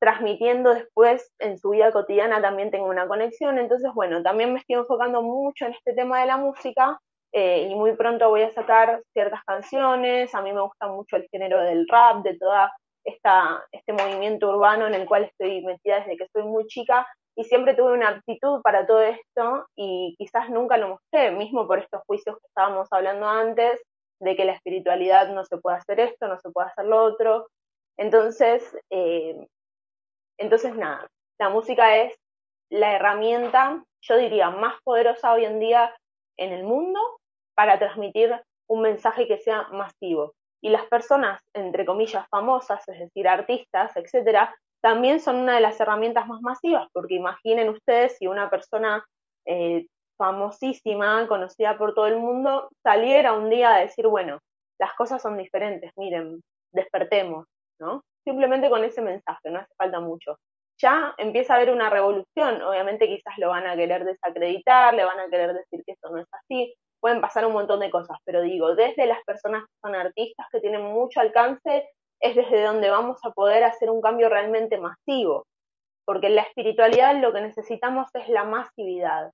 transmitiendo 0.00 0.74
después 0.74 1.30
en 1.38 1.58
su 1.58 1.70
vida 1.70 1.92
cotidiana 1.92 2.40
también 2.40 2.70
tenga 2.70 2.86
una 2.86 3.06
conexión. 3.06 3.58
Entonces, 3.58 3.92
bueno, 3.94 4.22
también 4.22 4.52
me 4.52 4.60
estoy 4.60 4.76
enfocando 4.76 5.22
mucho 5.22 5.66
en 5.66 5.74
este 5.74 5.92
tema 5.92 6.20
de 6.20 6.26
la 6.26 6.36
música 6.36 6.98
eh, 7.32 7.68
y 7.70 7.74
muy 7.74 7.94
pronto 7.94 8.28
voy 8.28 8.42
a 8.42 8.52
sacar 8.52 9.02
ciertas 9.12 9.42
canciones. 9.44 10.34
A 10.34 10.42
mí 10.42 10.52
me 10.52 10.62
gusta 10.62 10.88
mucho 10.88 11.16
el 11.16 11.28
género 11.30 11.60
del 11.60 11.86
rap, 11.88 12.22
de 12.22 12.36
toda 12.38 12.72
este 13.04 13.92
movimiento 13.92 14.50
urbano 14.50 14.86
en 14.86 14.94
el 14.94 15.06
cual 15.06 15.24
estoy 15.24 15.64
metida 15.64 16.00
desde 16.00 16.16
que 16.16 16.28
soy 16.32 16.42
muy 16.42 16.66
chica 16.66 17.06
y 17.36 17.44
siempre 17.44 17.74
tuve 17.74 17.92
una 17.92 18.08
aptitud 18.08 18.60
para 18.62 18.86
todo 18.86 19.00
esto 19.00 19.66
y 19.76 20.14
quizás 20.18 20.50
nunca 20.50 20.76
lo 20.76 20.88
mostré, 20.88 21.30
mismo 21.30 21.66
por 21.66 21.78
estos 21.78 22.02
juicios 22.06 22.36
que 22.36 22.46
estábamos 22.48 22.88
hablando 22.90 23.28
antes, 23.28 23.80
de 24.20 24.36
que 24.36 24.44
la 24.44 24.52
espiritualidad 24.52 25.28
no 25.28 25.44
se 25.44 25.56
puede 25.58 25.76
hacer 25.76 26.00
esto, 26.00 26.26
no 26.26 26.38
se 26.40 26.50
puede 26.50 26.68
hacer 26.68 26.86
lo 26.86 27.02
otro. 27.02 27.46
Entonces, 27.96 28.76
eh, 28.90 29.46
entonces 30.38 30.74
nada, 30.74 31.08
la 31.38 31.48
música 31.48 31.96
es 31.96 32.14
la 32.70 32.96
herramienta, 32.96 33.84
yo 34.02 34.16
diría, 34.16 34.50
más 34.50 34.74
poderosa 34.82 35.32
hoy 35.32 35.44
en 35.44 35.60
día 35.60 35.94
en 36.38 36.52
el 36.52 36.64
mundo 36.64 37.00
para 37.54 37.78
transmitir 37.78 38.40
un 38.68 38.82
mensaje 38.82 39.26
que 39.26 39.38
sea 39.38 39.68
masivo. 39.68 40.34
Y 40.60 40.70
las 40.70 40.86
personas, 40.86 41.40
entre 41.52 41.84
comillas, 41.84 42.26
famosas, 42.28 42.86
es 42.88 42.98
decir, 42.98 43.28
artistas, 43.28 43.96
etcétera, 43.96 44.54
también 44.80 45.20
son 45.20 45.36
una 45.36 45.56
de 45.56 45.60
las 45.60 45.78
herramientas 45.80 46.26
más 46.26 46.40
masivas, 46.40 46.88
porque 46.92 47.14
imaginen 47.14 47.68
ustedes 47.68 48.16
si 48.16 48.26
una 48.26 48.48
persona 48.48 49.04
eh, 49.44 49.86
famosísima, 50.16 51.26
conocida 51.28 51.78
por 51.78 51.94
todo 51.94 52.06
el 52.06 52.18
mundo, 52.18 52.68
saliera 52.82 53.32
un 53.32 53.50
día 53.50 53.74
a 53.74 53.80
decir, 53.80 54.06
bueno, 54.06 54.38
las 54.78 54.94
cosas 54.94 55.22
son 55.22 55.36
diferentes, 55.36 55.92
miren, 55.96 56.40
despertemos, 56.72 57.46
¿no? 57.80 58.02
Simplemente 58.24 58.68
con 58.68 58.84
ese 58.84 59.00
mensaje, 59.00 59.50
no 59.50 59.60
hace 59.60 59.74
falta 59.76 60.00
mucho 60.00 60.36
ya 60.80 61.14
empieza 61.18 61.54
a 61.54 61.56
haber 61.56 61.70
una 61.70 61.90
revolución. 61.90 62.62
Obviamente 62.62 63.06
quizás 63.06 63.36
lo 63.38 63.50
van 63.50 63.66
a 63.66 63.76
querer 63.76 64.04
desacreditar, 64.04 64.94
le 64.94 65.04
van 65.04 65.20
a 65.20 65.28
querer 65.28 65.54
decir 65.54 65.82
que 65.84 65.92
esto 65.92 66.10
no 66.10 66.18
es 66.20 66.28
así, 66.32 66.74
pueden 67.00 67.20
pasar 67.20 67.46
un 67.46 67.52
montón 67.52 67.80
de 67.80 67.90
cosas, 67.90 68.18
pero 68.24 68.42
digo, 68.42 68.74
desde 68.74 69.06
las 69.06 69.22
personas 69.24 69.62
que 69.64 69.78
son 69.82 69.94
artistas, 69.94 70.46
que 70.50 70.60
tienen 70.60 70.82
mucho 70.82 71.20
alcance, 71.20 71.88
es 72.20 72.36
desde 72.36 72.62
donde 72.64 72.90
vamos 72.90 73.18
a 73.24 73.30
poder 73.30 73.64
hacer 73.64 73.90
un 73.90 74.00
cambio 74.00 74.28
realmente 74.28 74.78
masivo. 74.78 75.46
porque 76.04 76.28
en 76.28 76.36
la 76.36 76.42
espiritualidad 76.42 77.20
lo 77.20 77.32
que 77.34 77.42
necesitamos 77.42 78.08
es 78.14 78.28
la 78.30 78.44
masividad 78.44 79.30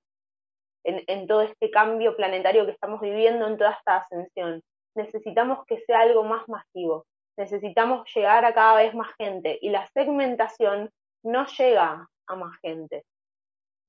en, 0.83 1.03
en 1.07 1.25
todo 1.27 1.41
este 1.41 1.71
cambio 1.71 2.15
planetario 2.17 2.65
que 2.65 2.73
estamos 2.73 2.99
viviendo, 3.01 3.47
en 3.47 3.57
toda 3.57 3.71
esta 3.71 3.97
ascensión. 3.97 4.61
Necesitamos 4.95 5.65
que 5.67 5.79
sea 5.87 6.01
algo 6.01 6.23
más 6.23 6.47
masivo, 6.49 7.05
necesitamos 7.37 8.07
llegar 8.13 8.45
a 8.45 8.53
cada 8.53 8.75
vez 8.75 8.93
más 8.93 9.09
gente 9.17 9.57
y 9.61 9.69
la 9.69 9.87
segmentación 9.87 10.89
no 11.25 11.45
llega 11.47 12.07
a 12.27 12.35
más 12.35 12.57
gente. 12.61 13.03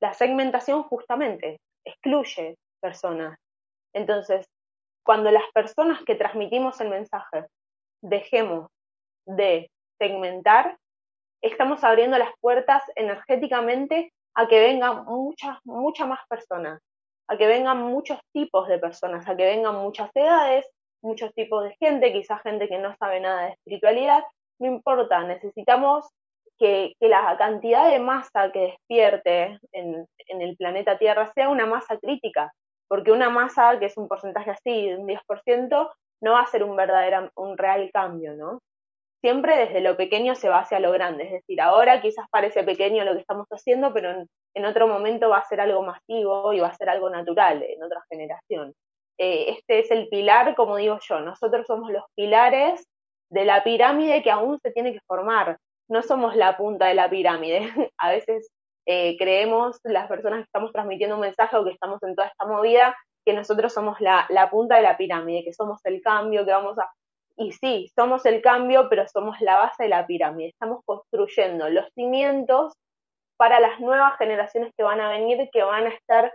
La 0.01 0.15
segmentación 0.15 0.83
justamente 0.85 1.61
excluye 1.85 2.57
personas. 2.81 3.39
Entonces, 3.95 4.47
cuando 5.05 5.31
las 5.31 5.45
personas 5.55 6.03
que 6.05 6.17
transmitimos 6.17 6.81
el 6.81 6.89
mensaje 6.89 7.47
dejemos 8.03 8.69
de 9.27 9.71
segmentar, 9.99 10.77
estamos 11.43 11.85
abriendo 11.85 12.19
las 12.19 12.31
puertas 12.41 12.83
energéticamente 12.95 14.13
a 14.35 14.49
que 14.49 14.61
vengan 14.61 15.05
muchas, 15.05 15.59
muchas 15.65 16.09
más 16.09 16.21
personas, 16.29 16.81
a 17.29 17.37
que 17.37 17.47
vengan 17.47 17.79
muchos 17.79 18.19
tipos 18.33 18.69
de 18.69 18.79
personas, 18.79 19.29
a 19.29 19.37
que 19.37 19.45
vengan 19.45 19.77
muchas 19.77 20.11
edades, 20.15 20.67
muchos 21.03 21.33
tipos 21.35 21.65
de 21.65 21.77
gente, 21.77 22.13
quizás 22.13 22.43
gente 22.43 22.69
que 22.69 22.79
no 22.79 22.95
sabe 22.97 23.21
nada 23.21 23.43
de 23.43 23.53
espiritualidad, 23.53 24.25
no 24.59 24.67
importa, 24.67 25.23
necesitamos 25.23 26.07
que, 26.59 26.95
la 27.01 27.37
cantidad 27.37 27.91
de 27.91 27.99
masa 27.99 28.51
que 28.53 28.61
despierte 28.61 29.59
en, 29.73 30.07
el 30.29 30.57
planeta 30.57 30.99
Tierra 30.99 31.31
sea 31.35 31.49
una 31.49 31.67
masa 31.67 31.99
crítica, 31.99 32.53
porque 32.89 33.13
una 33.13 33.31
masa 33.31 33.79
que 33.79 33.87
es 33.87 33.97
un 33.97 34.09
porcentaje 34.09 34.51
así, 34.51 34.93
un 34.93 35.07
10%, 35.07 35.91
no 36.23 36.33
va 36.33 36.41
a 36.41 36.47
ser 36.47 36.65
un 36.65 36.77
verdadero, 36.77 37.31
un 37.37 37.57
real 37.59 37.91
cambio, 37.93 38.35
¿no? 38.35 38.61
Siempre 39.21 39.57
desde 39.57 39.81
lo 39.81 39.97
pequeño 39.97 40.35
se 40.35 40.49
va 40.49 40.61
hacia 40.61 40.81
lo 40.81 40.93
grande, 40.93 41.25
es 41.25 41.33
decir, 41.33 41.61
ahora 41.61 42.01
quizás 42.01 42.27
parece 42.31 42.63
pequeño 42.65 43.05
lo 43.05 43.15
que 43.15 43.21
estamos 43.21 43.47
haciendo, 43.51 43.93
pero 43.93 44.11
en, 44.55 44.65
otro 44.65 44.89
momento 44.89 45.29
va 45.29 45.39
a 45.39 45.49
ser 45.49 45.61
algo 45.61 45.83
masivo 45.83 46.53
y 46.53 46.61
va 46.61 46.69
a 46.69 46.77
ser 46.77 46.89
algo 46.89 47.11
natural 47.11 47.63
en 47.63 47.83
otra 47.83 48.03
generación. 48.09 48.75
Eh, 49.19 49.47
este 49.51 49.81
es 49.81 49.91
el 49.91 50.09
pilar, 50.09 50.55
como 50.55 50.77
digo 50.77 50.99
yo, 51.01 51.21
nosotros 51.21 51.67
somos 51.67 51.91
los 51.91 52.05
pilares 52.15 52.87
de 53.31 53.45
la 53.45 53.65
pirámide 53.65 54.23
que 54.23 54.31
aún 54.31 54.59
se 54.63 54.71
tiene 54.71 54.93
que 54.93 55.01
formar, 55.07 55.59
no 55.89 56.03
somos 56.03 56.37
la 56.37 56.57
punta 56.57 56.87
de 56.87 56.95
la 56.95 57.09
pirámide. 57.09 57.61
A 57.99 58.11
veces 58.11 58.51
eh, 58.87 59.17
creemos, 59.19 59.79
las 59.85 60.09
personas 60.09 60.41
que 60.41 60.45
estamos 60.45 60.73
transmitiendo 60.73 61.17
un 61.17 61.23
mensaje 61.23 61.57
o 61.57 61.65
que 61.65 61.73
estamos 61.73 62.03
en 62.03 62.15
toda 62.15 62.29
esta 62.29 62.47
movida, 62.47 62.97
que 63.25 63.33
nosotros 63.33 63.73
somos 63.73 64.01
la, 64.01 64.27
la 64.29 64.51
punta 64.51 64.77
de 64.77 64.83
la 64.83 64.97
pirámide, 64.97 65.45
que 65.45 65.53
somos 65.53 65.81
el 65.85 66.01
cambio, 66.03 66.45
que 66.45 66.53
vamos 66.53 66.79
a... 66.79 66.89
Y 67.37 67.53
sí, 67.53 67.91
somos 67.95 68.25
el 68.25 68.41
cambio, 68.41 68.89
pero 68.89 69.07
somos 69.09 69.41
la 69.41 69.57
base 69.57 69.83
de 69.83 69.89
la 69.91 70.07
pirámide. 70.07 70.49
Estamos 70.49 70.83
construyendo 70.85 71.69
los 71.69 71.87
cimientos 71.95 72.73
para 73.37 73.61
las 73.61 73.79
nuevas 73.81 74.17
generaciones 74.17 74.73
que 74.77 74.85
van 74.85 75.01
a 75.01 75.11
venir, 75.11 75.49
que 75.53 75.63
van 75.63 75.87
a 75.87 75.91
estar 75.91 76.33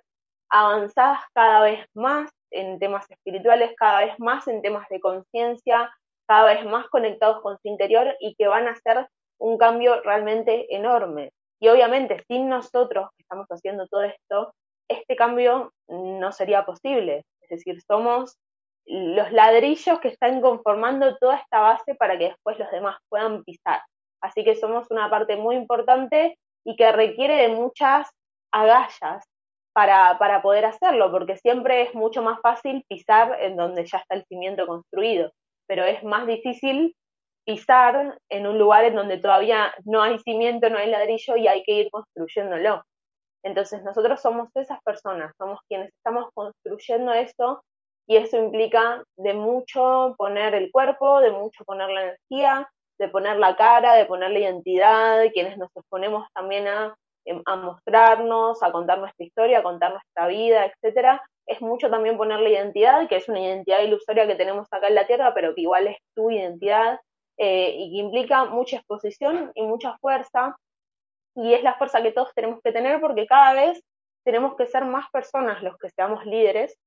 avanzadas 0.50 1.22
cada 1.34 1.62
vez 1.62 1.86
más 1.96 2.30
en 2.52 2.78
temas 2.78 3.10
espirituales, 3.10 3.74
cada 3.78 4.02
vez 4.02 4.20
más 4.20 4.48
en 4.48 4.62
temas 4.62 4.88
de 4.90 5.00
conciencia, 5.00 5.92
cada 6.28 6.54
vez 6.54 6.66
más 6.66 6.88
conectados 6.90 7.42
con 7.42 7.58
su 7.58 7.68
interior 7.68 8.16
y 8.20 8.36
que 8.36 8.48
van 8.48 8.68
a 8.68 8.72
hacer 8.72 9.08
un 9.42 9.58
cambio 9.58 10.02
realmente 10.02 10.74
enorme. 10.74 11.32
Y 11.60 11.68
obviamente 11.68 12.24
sin 12.28 12.48
nosotros 12.48 13.10
que 13.16 13.24
estamos 13.24 13.48
haciendo 13.50 13.88
todo 13.88 14.04
esto, 14.04 14.54
este 14.88 15.16
cambio 15.16 15.74
no 15.88 16.32
sería 16.32 16.66
posible. 16.66 17.24
Es 17.42 17.50
decir, 17.50 17.82
somos 17.82 18.38
los 18.86 19.32
ladrillos 19.32 20.00
que 20.00 20.10
están 20.10 20.42
conformando 20.42 21.18
toda 21.18 21.38
esta 21.38 21.60
base 21.60 21.96
para 21.96 22.18
que 22.18 22.30
después 22.30 22.58
los 22.60 22.70
demás 22.72 22.98
puedan 23.10 23.44
pisar. 23.44 23.82
Así 24.22 24.44
que 24.44 24.56
somos 24.56 24.90
una 24.92 25.10
parte 25.10 25.36
muy 25.38 25.56
importante 25.56 26.38
y 26.64 26.76
que 26.76 26.92
requiere 26.92 27.36
de 27.36 27.50
muchas 27.50 28.10
agallas 28.52 29.24
para, 29.74 30.18
para 30.20 30.42
poder 30.42 30.66
hacerlo, 30.66 31.12
porque 31.12 31.38
siempre 31.38 31.84
es 31.84 31.96
mucho 31.96 32.22
más 32.22 32.40
fácil 32.42 32.84
pisar 32.88 33.38
en 33.40 33.56
donde 33.56 33.86
ya 33.86 34.00
está 34.00 34.16
el 34.16 34.26
cimiento 34.26 34.68
construido, 34.68 35.32
pero 35.68 35.86
es 35.86 36.04
más 36.04 36.28
difícil 36.28 36.96
pisar 37.54 38.18
en 38.30 38.48
un 38.48 38.58
lugar 38.58 38.86
en 38.86 38.96
donde 38.96 39.18
todavía 39.18 39.74
no 39.86 40.02
hay 40.02 40.20
cimiento, 40.20 40.70
no 40.70 40.78
hay 40.78 40.90
ladrillo 40.90 41.36
y 41.36 41.48
hay 41.48 41.64
que 41.64 41.74
ir 41.74 41.90
construyéndolo. 41.92 42.84
Entonces 43.44 43.84
nosotros 43.84 44.22
somos 44.22 44.50
esas 44.56 44.82
personas, 44.84 45.34
somos 45.38 45.60
quienes 45.68 45.90
estamos 45.90 46.30
construyendo 46.34 47.14
eso 47.14 47.64
y 48.08 48.18
eso 48.18 48.38
implica 48.38 49.04
de 49.18 49.34
mucho 49.34 50.16
poner 50.18 50.54
el 50.56 50.72
cuerpo, 50.72 51.22
de 51.22 51.32
mucho 51.32 51.64
poner 51.66 51.90
la 51.90 52.04
energía, 52.04 52.70
de 53.00 53.10
poner 53.10 53.38
la 53.38 53.56
cara, 53.56 53.96
de 53.96 54.06
poner 54.06 54.32
la 54.32 54.40
identidad, 54.40 55.24
quienes 55.34 55.58
nos 55.58 55.70
exponemos 55.76 56.28
también 56.34 56.68
a 56.68 56.96
Em, 57.26 57.42
a 57.46 57.56
mostrarnos, 57.56 58.64
a 58.64 58.72
contar 58.72 58.98
nuestra 59.00 59.26
historia, 59.26 59.60
a 59.60 59.64
contar 59.64 59.92
nuestra 59.92 60.28
vida, 60.28 60.66
etcétera, 60.66 61.22
es 61.46 61.62
mucho 61.62 61.90
también 61.90 62.18
poner 62.18 62.40
la 62.40 62.50
identidad, 62.50 63.08
que 63.08 63.18
es 63.18 63.30
una 63.30 63.40
identidad 63.40 63.82
ilusoria 63.82 64.26
que 64.26 64.36
tenemos 64.36 64.68
acá 64.72 64.88
en 64.88 64.96
la 64.96 65.06
Tierra, 65.06 65.34
pero 65.36 65.54
que 65.54 65.62
igual 65.62 65.88
es 65.88 65.98
tu 66.16 66.32
identidad 66.32 67.00
eh, 67.38 67.76
y 67.78 67.92
que 67.92 67.98
implica 67.98 68.46
mucha 68.46 68.78
exposición 68.78 69.52
y 69.56 69.64
mucha 69.64 69.98
fuerza. 69.98 70.58
Y 71.36 71.54
es 71.54 71.64
la 71.64 71.76
fuerza 71.76 72.02
que 72.02 72.12
todos 72.12 72.34
tenemos 72.36 72.60
que 72.64 72.72
tener 72.72 73.00
porque 73.00 73.26
cada 73.26 73.54
vez 73.54 73.82
tenemos 74.24 74.56
que 74.56 74.68
ser 74.68 74.86
más 74.86 75.10
personas 75.12 75.64
los 75.64 75.78
que 75.78 75.90
seamos 75.90 76.26
líderes 76.26 76.78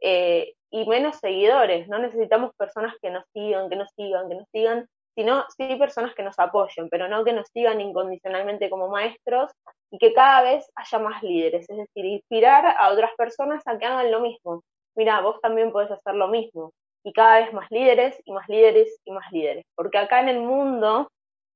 eh, 0.00 0.54
y 0.70 0.86
menos 0.86 1.16
seguidores. 1.16 1.88
No 1.88 1.98
necesitamos 1.98 2.54
personas 2.56 2.94
que 3.00 3.10
nos 3.10 3.24
sigan, 3.32 3.70
que 3.70 3.76
nos 3.76 3.90
sigan, 3.96 4.28
que 4.28 4.34
nos 4.34 4.48
sigan, 4.52 4.88
sino 5.14 5.44
sí 5.56 5.76
personas 5.76 6.14
que 6.14 6.22
nos 6.22 6.38
apoyen, 6.38 6.88
pero 6.90 7.08
no 7.08 7.24
que 7.24 7.32
nos 7.32 7.48
sigan 7.48 7.80
incondicionalmente 7.80 8.68
como 8.68 8.88
maestros 8.88 9.50
y 9.90 9.98
que 9.98 10.12
cada 10.12 10.42
vez 10.42 10.70
haya 10.74 10.98
más 10.98 11.22
líderes, 11.22 11.68
es 11.70 11.76
decir, 11.76 12.04
inspirar 12.04 12.66
a 12.78 12.90
otras 12.90 13.12
personas 13.16 13.62
a 13.66 13.78
que 13.78 13.86
hagan 13.86 14.10
lo 14.10 14.20
mismo. 14.20 14.62
Mira, 14.94 15.20
vos 15.22 15.40
también 15.40 15.72
podés 15.72 15.90
hacer 15.90 16.14
lo 16.14 16.28
mismo. 16.28 16.72
Y 17.06 17.12
cada 17.12 17.38
vez 17.38 17.52
más 17.52 17.70
líderes 17.70 18.20
y 18.24 18.32
más 18.32 18.48
líderes 18.48 19.00
y 19.04 19.12
más 19.12 19.30
líderes. 19.30 19.64
Porque 19.76 19.96
acá 19.96 20.18
en 20.18 20.28
el 20.28 20.40
mundo, 20.40 21.08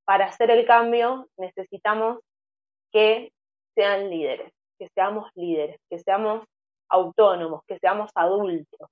para 0.04 0.26
hacer 0.26 0.48
el 0.52 0.64
cambio, 0.64 1.26
necesitamos 1.36 2.20
que 2.92 3.32
sean 3.74 4.10
líderes, 4.10 4.52
que 4.78 4.88
seamos 4.94 5.28
líderes, 5.34 5.80
que 5.90 5.98
seamos 5.98 6.44
autónomos, 6.88 7.62
que 7.66 7.78
seamos 7.80 8.12
adultos. 8.14 8.88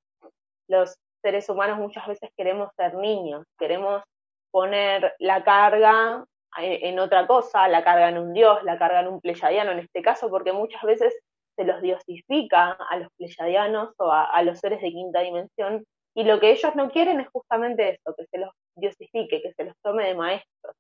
Los 0.67 0.97
seres 1.23 1.49
humanos 1.49 1.79
muchas 1.79 2.09
veces 2.09 2.29
queremos 2.37 2.71
ser 2.77 2.95
niños, 2.95 3.45
queremos 3.57 4.03
poner 4.51 5.15
la 5.21 5.45
carga 5.45 6.25
en 6.57 6.99
otra 6.99 7.29
cosa, 7.29 7.69
la 7.69 7.85
carga 7.85 8.09
en 8.09 8.19
un 8.19 8.33
dios, 8.33 8.65
la 8.65 8.79
carga 8.79 9.01
en 9.01 9.09
un 9.09 9.21
pleyadiano 9.21 9.71
en 9.71 9.79
este 9.79 10.03
caso, 10.03 10.29
porque 10.29 10.53
muchas 10.53 10.83
veces 10.83 11.17
se 11.57 11.65
los 11.65 11.81
diosifica 11.83 12.73
a 12.73 12.97
los 12.97 13.09
pleyadianos 13.17 13.95
o 13.99 14.11
a, 14.11 14.43
los 14.43 14.59
seres 14.59 14.81
de 14.81 14.91
quinta 14.91 15.21
dimensión, 15.21 15.85
y 16.15 16.25
lo 16.25 16.41
que 16.41 16.51
ellos 16.51 16.75
no 16.75 16.91
quieren 16.91 17.21
es 17.21 17.29
justamente 17.29 17.91
eso, 17.91 18.15
que 18.17 18.27
se 18.27 18.39
los 18.39 18.51
diosifique, 18.77 19.43
que 19.43 19.53
se 19.53 19.65
los 19.65 19.75
tome 19.83 20.07
de 20.07 20.15
maestros. 20.15 20.75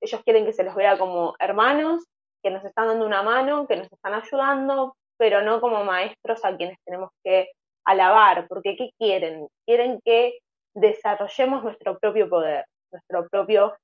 Ellos 0.00 0.22
quieren 0.24 0.44
que 0.44 0.52
se 0.52 0.64
los 0.64 0.74
vea 0.74 0.98
como 0.98 1.34
hermanos, 1.38 2.04
que 2.42 2.50
nos 2.50 2.64
están 2.64 2.88
dando 2.88 3.06
una 3.06 3.22
mano, 3.22 3.66
que 3.66 3.76
nos 3.76 3.90
están 3.90 4.14
ayudando, 4.14 4.96
pero 5.16 5.42
no 5.42 5.60
como 5.60 5.84
maestros 5.84 6.44
a 6.44 6.56
quienes 6.56 6.78
tenemos 6.84 7.10
que 7.24 7.50
alabar, 7.84 8.46
porque 8.48 8.76
¿qué 8.76 8.90
quieren? 8.98 9.48
Quieren 9.66 10.00
que 10.04 10.38
desarrollemos 10.74 11.62
nuestro 11.62 11.98
propio 11.98 12.28
poder 12.28 12.64
nuestro 12.92 13.28
propio 13.28 13.76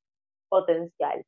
potencial. 0.48 1.24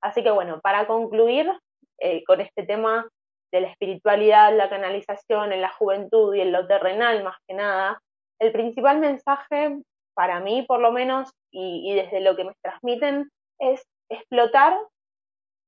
Así 0.00 0.22
que 0.22 0.30
bueno, 0.30 0.60
para 0.60 0.86
concluir 0.86 1.50
eh, 1.98 2.22
con 2.24 2.40
este 2.40 2.62
tema 2.64 3.08
de 3.50 3.62
la 3.62 3.68
espiritualidad, 3.68 4.56
la 4.56 4.68
canalización 4.68 5.52
en 5.52 5.62
la 5.62 5.72
juventud 5.72 6.34
y 6.34 6.40
en 6.42 6.52
lo 6.52 6.66
terrenal 6.66 7.24
más 7.24 7.36
que 7.46 7.54
nada, 7.54 8.00
el 8.38 8.52
principal 8.52 8.98
mensaje 8.98 9.78
para 10.14 10.40
mí 10.40 10.64
por 10.66 10.80
lo 10.80 10.92
menos 10.92 11.30
y, 11.50 11.94
desde 11.94 12.20
lo 12.20 12.36
que 12.36 12.44
me 12.44 12.54
transmiten 12.62 13.30
es 13.58 13.82
explotar 14.08 14.76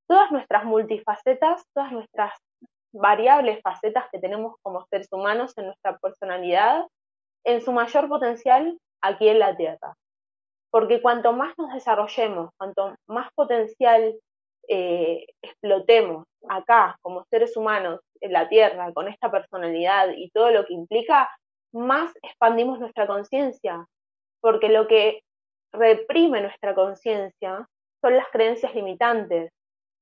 todas 0.09 0.31
nuestras 0.33 0.65
multifacetas, 0.65 1.65
todas 1.73 1.93
nuestras 1.93 2.33
variables 2.93 3.61
facetas 3.63 4.07
que 4.11 4.19
tenemos 4.19 4.57
como 4.63 4.85
seres 4.91 5.09
humanos 5.13 5.57
en 5.57 5.67
nuestra 5.67 5.97
personalidad 5.99 6.85
en 7.45 7.61
su 7.63 7.73
mayor 7.73 8.09
potencial 8.09 8.77
aquí 9.01 9.29
en 9.29 9.39
la 9.39 9.57
Tierra. 9.57 9.95
Porque 10.71 11.01
cuanto 11.01 11.33
más 11.33 11.57
nos 11.57 11.73
desarrollemos, 11.73 12.51
cuanto 12.57 12.95
más 13.07 13.31
potencial 13.35 14.17
eh, 14.69 15.27
explotemos 15.43 16.27
acá 16.49 16.97
como 17.03 17.25
seres 17.31 17.57
humanos 17.57 18.01
en 18.21 18.33
la 18.33 18.49
Tierra, 18.49 18.93
con 18.93 19.09
esta 19.09 19.31
personalidad 19.31 20.09
y 20.17 20.31
todo 20.31 20.51
lo 20.51 20.67
que 20.67 20.75
implica, 20.75 21.31
más 21.73 22.13
expandimos 22.23 22.79
nuestra 22.79 23.07
conciencia, 23.07 23.87
porque 24.41 24.69
lo 24.69 24.87
que 24.87 25.23
reprime 25.73 26.41
nuestra 26.41 26.75
conciencia 26.75 27.69
son 28.01 28.17
las 28.17 28.29
creencias 28.31 28.75
limitantes, 28.75 29.53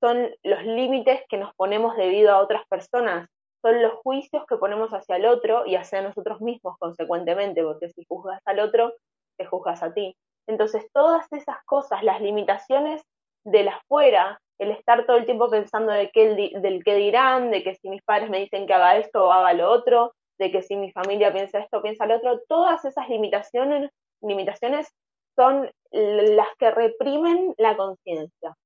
son 0.01 0.31
los 0.43 0.63
límites 0.65 1.23
que 1.29 1.37
nos 1.37 1.55
ponemos 1.55 1.97
debido 1.97 2.33
a 2.33 2.41
otras 2.41 2.67
personas, 2.69 3.29
son 3.63 3.83
los 3.83 3.95
juicios 3.95 4.45
que 4.47 4.57
ponemos 4.57 4.93
hacia 4.93 5.17
el 5.17 5.27
otro 5.27 5.67
y 5.67 5.75
hacia 5.75 6.01
nosotros 6.01 6.41
mismos 6.41 6.77
consecuentemente, 6.79 7.63
porque 7.63 7.91
si 7.91 8.05
juzgas 8.09 8.41
al 8.45 8.61
otro, 8.61 8.95
te 9.37 9.45
juzgas 9.47 9.83
a 9.83 9.93
ti. 9.93 10.17
Entonces, 10.47 10.87
todas 10.93 11.31
esas 11.33 11.57
cosas, 11.65 12.03
las 12.03 12.21
limitaciones 12.21 13.03
del 13.45 13.69
afuera, 13.69 14.41
el 14.59 14.71
estar 14.71 15.07
todo 15.07 15.17
el 15.17 15.27
tiempo 15.27 15.51
pensando 15.51 15.93
de 15.93 16.11
qué, 16.11 16.53
del 16.61 16.85
qué 16.85 16.95
dirán, 16.95 17.51
de 17.51 17.63
que 17.63 17.75
si 17.75 17.89
mis 17.89 18.03
padres 18.03 18.31
me 18.31 18.41
dicen 18.41 18.67
que 18.67 18.75
haga 18.75 18.97
esto 18.97 19.27
o 19.27 19.33
haga 19.33 19.53
lo 19.53 19.71
otro, 19.71 20.15
de 20.39 20.51
que 20.51 20.63
si 20.63 20.77
mi 20.77 20.93
familia 20.93 21.33
piensa 21.33 21.59
esto 21.59 21.83
piensa 21.83 22.07
lo 22.07 22.17
otro, 22.17 22.41
todas 22.49 22.85
esas 22.85 23.09
limitaciones, 23.09 23.91
limitaciones 24.23 24.89
son 25.37 25.71
las 25.91 26.49
que 26.59 26.71
reprimen 26.71 27.55
la 27.59 27.77
conciencia. 27.77 28.57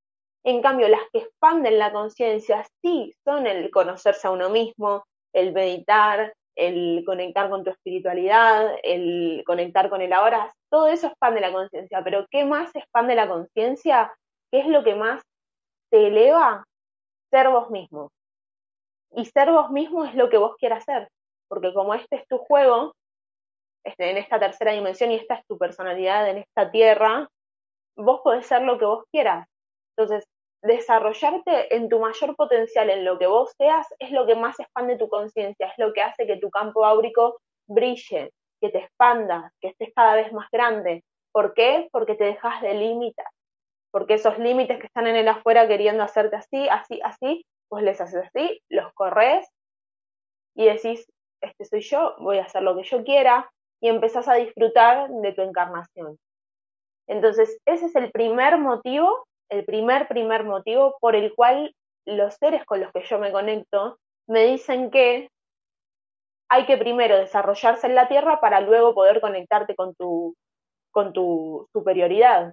En 0.44 0.61
cambio, 0.61 0.88
las 0.88 1.02
que 1.12 1.20
expanden 1.20 1.78
la 1.78 1.92
conciencia 1.92 2.66
sí 2.82 3.14
son 3.24 3.46
el 3.46 3.70
conocerse 3.70 4.26
a 4.26 4.32
uno 4.32 4.50
mismo, 4.50 5.04
el 5.32 5.52
meditar, 5.52 6.35
el 6.56 7.02
conectar 7.06 7.48
con 7.48 7.64
tu 7.64 7.70
espiritualidad, 7.70 8.74
el 8.82 9.42
conectar 9.46 9.88
con 9.88 10.02
el 10.02 10.12
ahora, 10.12 10.52
todo 10.70 10.88
eso 10.88 11.08
expande 11.08 11.40
la 11.40 11.52
conciencia, 11.52 12.02
pero 12.02 12.26
¿qué 12.30 12.44
más 12.44 12.74
expande 12.74 13.14
la 13.14 13.28
conciencia? 13.28 14.12
¿Qué 14.50 14.61
es 14.61 14.66
lo 14.66 14.82
que 14.85 14.94
más 14.94 15.22
te 15.90 16.08
eleva? 16.08 16.64
Ser 17.30 17.48
vos 17.48 17.70
mismo. 17.70 18.11
Y 19.14 19.26
ser 19.26 19.52
vos 19.52 19.70
mismo 19.70 20.04
es 20.04 20.14
lo 20.14 20.28
que 20.28 20.38
vos 20.38 20.56
quieras 20.56 20.88
hacer, 20.88 21.08
porque 21.52 21.74
como 21.74 21.92
este 21.92 22.16
es 22.16 22.26
tu 22.28 22.38
juego, 22.38 22.94
este, 23.84 24.10
en 24.10 24.16
esta 24.16 24.40
tercera 24.40 24.72
dimensión 24.72 25.10
y 25.10 25.16
esta 25.16 25.34
es 25.34 25.46
tu 25.46 25.58
personalidad 25.58 26.26
en 26.30 26.38
esta 26.38 26.70
tierra, 26.70 27.28
vos 27.94 28.22
podés 28.24 28.46
ser 28.46 28.62
lo 28.62 28.78
que 28.78 28.86
vos 28.86 29.04
quieras. 29.12 29.46
Entonces, 29.94 30.24
desarrollarte 30.62 31.76
en 31.76 31.90
tu 31.90 31.98
mayor 31.98 32.34
potencial, 32.36 32.88
en 32.88 33.04
lo 33.04 33.18
que 33.18 33.26
vos 33.26 33.52
seas, 33.58 33.86
es 33.98 34.12
lo 34.12 34.26
que 34.26 34.34
más 34.34 34.58
expande 34.60 34.96
tu 34.96 35.10
conciencia, 35.10 35.66
es 35.66 35.74
lo 35.76 35.92
que 35.92 36.00
hace 36.00 36.26
que 36.26 36.38
tu 36.38 36.48
campo 36.48 36.86
áurico 36.86 37.38
brille, 37.66 38.30
que 38.58 38.70
te 38.70 38.78
expandas, 38.78 39.52
que 39.60 39.68
estés 39.68 39.92
cada 39.94 40.14
vez 40.14 40.32
más 40.32 40.48
grande. 40.50 41.04
¿Por 41.32 41.52
qué? 41.52 41.86
Porque 41.92 42.14
te 42.14 42.24
dejas 42.24 42.62
de 42.62 42.72
límites. 42.72 43.26
Porque 43.90 44.14
esos 44.14 44.38
límites 44.38 44.78
que 44.80 44.86
están 44.86 45.06
en 45.06 45.16
el 45.16 45.28
afuera 45.28 45.68
queriendo 45.68 46.02
hacerte 46.02 46.36
así, 46.36 46.66
así, 46.70 46.98
así, 47.04 47.44
pues 47.68 47.84
les 47.84 48.00
haces 48.00 48.24
así, 48.24 48.62
los 48.70 48.90
corres 48.94 49.46
y 50.54 50.66
decís, 50.66 51.06
este 51.42 51.64
soy 51.64 51.81
yo, 51.81 52.14
voy 52.18 52.38
a 52.38 52.44
hacer 52.44 52.62
lo 52.62 52.76
que 52.76 52.85
yo 52.85 53.05
quiera 53.05 53.50
y 53.81 53.88
empezás 53.88 54.28
a 54.28 54.35
disfrutar 54.35 55.11
de 55.11 55.33
tu 55.33 55.42
encarnación. 55.42 56.18
Entonces, 57.09 57.59
ese 57.66 57.87
es 57.87 57.96
el 57.96 58.11
primer 58.12 58.59
motivo 58.59 59.26
el 59.52 59.64
primer, 59.64 60.09
primer 60.09 60.44
motivo 60.44 60.96
por 61.00 61.14
el 61.14 61.35
cual 61.35 61.74
los 62.07 62.35
seres 62.35 62.64
con 62.64 62.81
los 62.81 62.90
que 62.92 63.02
yo 63.02 63.18
me 63.18 63.31
conecto 63.31 63.98
me 64.26 64.44
dicen 64.46 64.90
que 64.90 65.28
hay 66.48 66.64
que 66.66 66.78
primero 66.78 67.18
desarrollarse 67.18 67.87
en 67.87 67.94
la 67.94 68.09
Tierra 68.09 68.40
para 68.40 68.61
luego 68.61 68.94
poder 68.94 69.20
conectarte 69.20 69.74
con 69.74 69.94
tu, 69.94 70.35
con 70.90 71.12
tu 71.12 71.68
superioridad. 71.72 72.52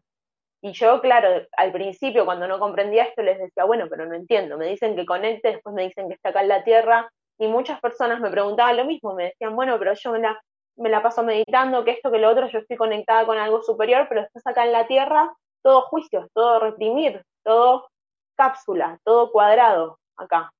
Y 0.61 0.73
yo, 0.73 0.99
claro, 0.99 1.45
al 1.55 1.71
principio 1.71 2.25
cuando 2.25 2.47
no 2.47 2.59
comprendía 2.59 3.03
esto 3.03 3.23
les 3.23 3.39
decía, 3.39 3.63
bueno, 3.63 3.87
pero 3.89 4.05
no 4.05 4.15
entiendo, 4.15 4.57
me 4.57 4.67
dicen 4.67 4.95
que 4.95 5.05
conecte, 5.05 5.53
después 5.53 5.73
me 5.73 5.83
dicen 5.83 6.09
que 6.09 6.15
está 6.15 6.29
acá 6.29 6.41
en 6.41 6.49
la 6.49 6.63
Tierra, 6.65 7.09
y 7.39 7.47
muchas 7.47 7.79
personas 7.79 8.19
me 8.19 8.29
preguntaban 8.29 8.77
lo 8.77 8.85
mismo, 8.85 9.13
me 9.15 9.25
decían, 9.25 9.55
bueno, 9.55 9.79
pero 9.79 9.93
yo 9.93 10.11
me 10.11 10.19
la, 10.19 10.39
me 10.75 10.89
la 10.89 11.01
paso 11.01 11.23
meditando, 11.23 11.85
que 11.85 11.91
esto, 11.91 12.11
que 12.11 12.19
lo 12.19 12.29
otro, 12.29 12.47
yo 12.47 12.59
estoy 12.59 12.77
conectada 12.77 13.25
con 13.25 13.37
algo 13.37 13.63
superior, 13.63 14.05
pero 14.09 14.21
estás 14.21 14.45
acá 14.45 14.65
en 14.65 14.73
la 14.73 14.87
Tierra 14.87 15.33
todo 15.61 15.81
juicios, 15.83 16.27
todo 16.33 16.59
reprimir, 16.59 17.23
todo 17.43 17.87
cápsula, 18.35 18.99
todo 19.03 19.31
cuadrado 19.31 19.99
acá. 20.17 20.51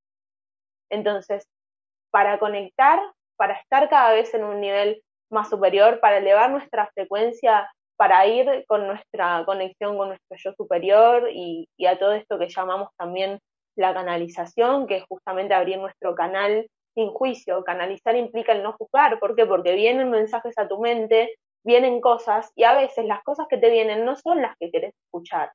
Entonces, 0.90 1.46
para 2.10 2.38
conectar, 2.38 3.00
para 3.36 3.54
estar 3.54 3.88
cada 3.88 4.12
vez 4.12 4.32
en 4.34 4.44
un 4.44 4.60
nivel 4.60 5.02
más 5.30 5.48
superior, 5.48 6.00
para 6.00 6.18
elevar 6.18 6.50
nuestra 6.50 6.90
frecuencia, 6.94 7.70
para 7.96 8.26
ir 8.26 8.64
con 8.66 8.86
nuestra 8.86 9.44
conexión 9.44 9.96
con 9.96 10.08
nuestro 10.08 10.36
yo 10.36 10.52
superior 10.54 11.28
y, 11.30 11.68
y 11.76 11.86
a 11.86 11.98
todo 11.98 12.12
esto 12.12 12.38
que 12.38 12.48
llamamos 12.48 12.88
también 12.96 13.38
la 13.76 13.94
canalización, 13.94 14.86
que 14.86 14.98
es 14.98 15.04
justamente 15.08 15.54
abrir 15.54 15.78
nuestro 15.78 16.14
canal 16.14 16.68
sin 16.94 17.08
juicio. 17.10 17.64
Canalizar 17.64 18.16
implica 18.16 18.52
el 18.52 18.62
no 18.62 18.72
juzgar. 18.72 19.18
¿Por 19.20 19.36
qué? 19.36 19.46
Porque 19.46 19.74
vienen 19.74 20.10
mensajes 20.10 20.58
a 20.58 20.68
tu 20.68 20.80
mente 20.80 21.34
vienen 21.64 22.00
cosas 22.00 22.50
y 22.56 22.64
a 22.64 22.74
veces 22.74 23.04
las 23.06 23.22
cosas 23.22 23.46
que 23.48 23.58
te 23.58 23.70
vienen 23.70 24.04
no 24.04 24.16
son 24.16 24.42
las 24.42 24.56
que 24.58 24.70
querés 24.70 24.94
escuchar. 25.06 25.52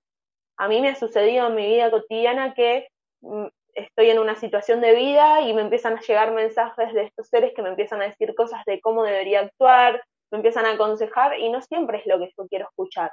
A 0.58 0.67
mí 0.67 0.82
me 0.82 0.89
ha 0.89 0.95
sucedido 0.95 1.47
en 1.47 1.56
mi 1.56 1.67
vida 1.67 1.91
cotidiana 1.91 2.54
que 2.54 2.88
mm, 3.21 3.47
estoy 3.73 4.10
en 4.10 4.19
una 4.19 4.36
situación 4.36 4.82
de 4.82 4.95
vida 4.95 5.41
y 5.41 5.54
me 5.54 5.62
empiezan 5.62 5.97
a 5.97 6.01
llegar 6.01 6.32
mensajes 6.32 6.93
de 6.93 7.04
estos 7.04 7.28
seres 7.28 7.54
que 7.56 7.62
me 7.62 7.69
empiezan 7.69 8.01
a 8.01 8.06
decir 8.06 8.34
cosas 8.36 8.63
de 8.65 8.80
cómo 8.80 9.04
debería 9.04 9.41
actuar, 9.41 10.01
me 10.32 10.38
empiezan 10.38 10.65
a 10.65 10.73
aconsejar 10.73 11.39
y 11.39 11.49
no 11.49 11.62
siempre 11.62 11.99
es 11.99 12.06
lo 12.06 12.19
que 12.19 12.32
yo 12.38 12.47
quiero 12.47 12.65
escuchar. 12.65 13.12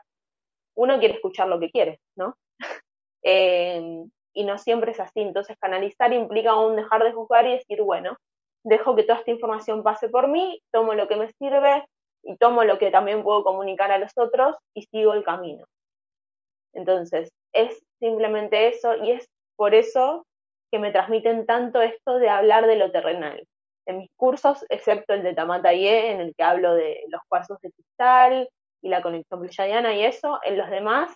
Uno 0.75 0.99
quiere 0.99 1.15
escuchar 1.15 1.49
lo 1.49 1.59
que 1.59 1.71
quiere, 1.71 2.01
¿no? 2.17 2.37
Em, 3.25 4.11
y 4.35 4.45
no 4.45 4.59
siempre 4.59 4.93
es 4.93 5.01
así. 5.01 5.21
Entonces 5.21 5.57
canalizar 5.59 6.13
implica 6.13 6.51
aún 6.51 6.77
dejar 6.77 7.05
de 7.05 7.13
juzgar 7.13 7.47
y 7.47 7.53
decir, 7.53 7.83
bueno, 7.83 8.17
dejo 8.65 8.95
que 8.95 9.03
toda 9.05 9.19
esta 9.19 9.31
información 9.31 9.83
pase 9.83 10.09
por 10.09 10.29
mí, 10.29 10.61
tomo 10.73 10.95
lo 10.95 11.09
que 11.09 11.17
me 11.17 11.33
sirve, 11.33 11.85
y 12.23 12.37
tomo 12.37 12.65
lo 12.65 12.79
que 12.79 12.91
también 12.91 13.23
puedo 13.23 13.45
comunicar 13.45 13.91
a 13.91 13.99
los 13.99 14.13
otros 14.17 14.57
y 14.75 14.83
sigo 14.83 15.13
el 15.15 15.25
camino. 15.25 15.65
Entonces, 16.73 17.31
es 17.53 17.83
simplemente 17.99 18.69
eso 18.69 18.97
y 18.97 19.13
es 19.13 19.29
por 19.57 19.75
eso 19.75 20.25
que 20.71 20.79
me 20.79 20.91
transmiten 20.91 21.45
tanto 21.45 21.83
esto 21.83 22.19
de 22.19 22.31
hablar 22.31 22.67
de 22.67 22.77
lo 22.77 22.91
terrenal. 22.91 23.47
En 23.87 23.99
mis 23.99 24.11
cursos, 24.17 24.65
excepto 24.69 25.13
el 25.13 25.23
de 25.23 25.35
Tamataye, 25.35 26.13
en 26.13 26.21
el 26.21 26.35
que 26.35 26.43
hablo 26.43 26.75
de 26.75 27.03
los 27.09 27.21
cuarzos 27.29 27.59
de 27.61 27.73
cristal 27.73 28.49
y 28.81 28.89
la 28.89 29.03
conexión 29.03 29.41
pleyadiana 29.41 29.95
y 29.95 30.05
eso, 30.05 30.39
en 30.45 30.57
los 30.57 30.71
demás 30.71 31.15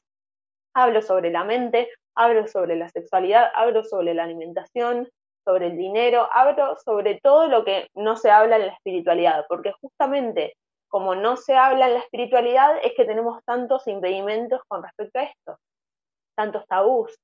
hablo 0.74 1.00
sobre 1.00 1.30
la 1.30 1.44
mente, 1.44 1.88
hablo 2.16 2.46
sobre 2.48 2.76
la 2.76 2.88
sexualidad, 2.88 3.50
hablo 3.54 3.84
sobre 3.84 4.14
la 4.14 4.24
alimentación, 4.24 5.08
sobre 5.44 5.68
el 5.68 5.76
dinero, 5.76 6.28
hablo 6.32 6.76
sobre 6.84 7.20
todo 7.22 7.46
lo 7.46 7.64
que 7.64 7.88
no 7.94 8.16
se 8.16 8.30
habla 8.30 8.56
en 8.56 8.66
la 8.66 8.72
espiritualidad, 8.72 9.46
porque 9.48 9.72
justamente 9.80 10.54
como 10.88 11.14
no 11.14 11.36
se 11.36 11.54
habla 11.56 11.86
en 11.88 11.94
la 11.94 12.00
espiritualidad, 12.00 12.78
es 12.82 12.94
que 12.96 13.04
tenemos 13.04 13.42
tantos 13.44 13.86
impedimentos 13.86 14.60
con 14.66 14.82
respecto 14.82 15.18
a 15.18 15.24
esto, 15.24 15.58
tantos 16.36 16.66
tabús 16.66 17.14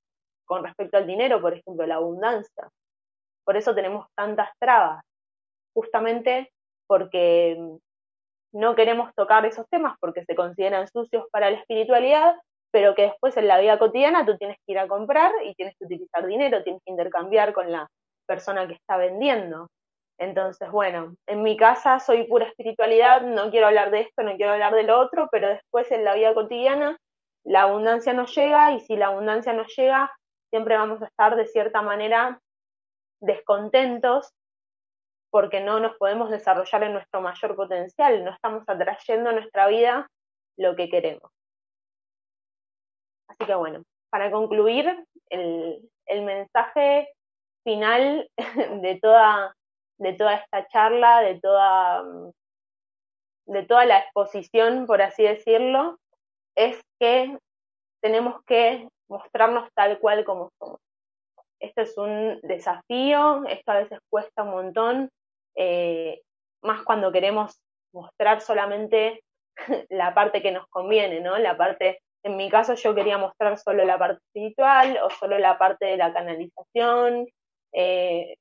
con 0.44 0.64
respecto 0.64 0.98
al 0.98 1.06
dinero, 1.06 1.40
por 1.40 1.54
ejemplo, 1.54 1.86
la 1.86 1.96
abundancia. 1.96 2.68
Por 3.44 3.56
eso 3.56 3.74
tenemos 3.74 4.06
tantas 4.14 4.50
trabas, 4.58 5.02
justamente 5.74 6.52
porque 6.86 7.56
no 8.52 8.74
queremos 8.74 9.14
tocar 9.14 9.46
esos 9.46 9.66
temas 9.70 9.96
porque 9.98 10.24
se 10.24 10.34
consideran 10.34 10.86
sucios 10.88 11.24
para 11.32 11.50
la 11.50 11.58
espiritualidad, 11.58 12.36
pero 12.72 12.94
que 12.94 13.02
después 13.02 13.36
en 13.36 13.46
la 13.46 13.60
vida 13.60 13.78
cotidiana 13.78 14.26
tú 14.26 14.36
tienes 14.38 14.56
que 14.66 14.72
ir 14.72 14.78
a 14.78 14.88
comprar 14.88 15.30
y 15.44 15.54
tienes 15.54 15.76
que 15.78 15.84
utilizar 15.84 16.26
dinero, 16.26 16.64
tienes 16.64 16.82
que 16.84 16.90
intercambiar 16.90 17.52
con 17.52 17.70
la 17.70 17.86
persona 18.26 18.66
que 18.66 18.74
está 18.74 18.96
vendiendo. 18.96 19.68
Entonces, 20.18 20.70
bueno, 20.70 21.14
en 21.26 21.42
mi 21.42 21.56
casa 21.56 22.00
soy 22.00 22.24
pura 22.24 22.46
espiritualidad, 22.46 23.22
no 23.22 23.50
quiero 23.50 23.66
hablar 23.66 23.90
de 23.90 24.00
esto, 24.00 24.22
no 24.22 24.36
quiero 24.36 24.52
hablar 24.52 24.74
de 24.74 24.84
lo 24.84 24.98
otro, 24.98 25.28
pero 25.30 25.48
después 25.48 25.90
en 25.92 26.04
la 26.04 26.14
vida 26.14 26.34
cotidiana 26.34 26.96
la 27.44 27.62
abundancia 27.62 28.12
nos 28.12 28.34
llega 28.34 28.72
y 28.72 28.80
si 28.80 28.96
la 28.96 29.08
abundancia 29.08 29.52
nos 29.52 29.74
llega, 29.76 30.10
siempre 30.50 30.76
vamos 30.76 31.02
a 31.02 31.06
estar 31.06 31.36
de 31.36 31.46
cierta 31.46 31.82
manera 31.82 32.40
descontentos 33.20 34.32
porque 35.30 35.60
no 35.60 35.80
nos 35.80 35.96
podemos 35.96 36.30
desarrollar 36.30 36.84
en 36.84 36.92
nuestro 36.92 37.20
mayor 37.20 37.56
potencial, 37.56 38.24
no 38.24 38.32
estamos 38.32 38.64
atrayendo 38.66 39.30
a 39.30 39.32
nuestra 39.32 39.66
vida 39.66 40.06
lo 40.56 40.76
que 40.76 40.88
queremos. 40.88 41.30
Así 43.32 43.46
que 43.46 43.54
bueno, 43.54 43.82
para 44.10 44.30
concluir, 44.30 45.04
el, 45.30 45.88
mensaje 46.06 47.08
final 47.64 48.28
de 48.82 48.98
toda 49.00 49.54
de 49.98 50.12
toda 50.14 50.34
esta 50.34 50.66
charla, 50.66 51.20
de 51.20 51.40
toda, 51.40 52.02
de 53.46 53.62
toda 53.62 53.84
la 53.86 54.00
exposición, 54.00 54.86
por 54.86 55.00
así 55.00 55.22
decirlo, 55.22 55.96
es 56.56 56.80
que 56.98 57.38
tenemos 58.02 58.42
que 58.44 58.88
mostrarnos 59.08 59.68
tal 59.74 60.00
cual 60.00 60.24
como 60.24 60.50
somos. 60.58 60.80
Esto 61.60 61.82
es 61.82 61.96
un 61.96 62.40
desafío, 62.42 63.44
esto 63.46 63.70
a 63.70 63.78
veces 63.78 64.00
cuesta 64.10 64.42
un 64.42 64.50
montón, 64.50 65.10
eh, 65.54 66.20
más 66.62 66.82
cuando 66.82 67.12
queremos 67.12 67.56
mostrar 67.94 68.40
solamente 68.40 69.22
la 69.88 70.14
parte 70.14 70.42
que 70.42 70.50
nos 70.50 70.66
conviene, 70.68 71.20
¿no? 71.20 71.38
La 71.38 71.56
parte, 71.56 72.00
en 72.24 72.36
mi 72.36 72.48
caso 72.50 72.74
yo 72.74 72.94
quería 72.94 73.18
mostrar 73.18 73.58
solo 73.58 73.84
la 73.84 73.98
parte 73.98 74.20
espiritual 74.26 74.98
o 75.02 75.10
solo 75.10 75.38
la 75.38 75.58
parte 75.58 75.86
de 75.86 75.96
la 75.96 76.12
canalización, 76.12 77.26
eh, 77.72 78.36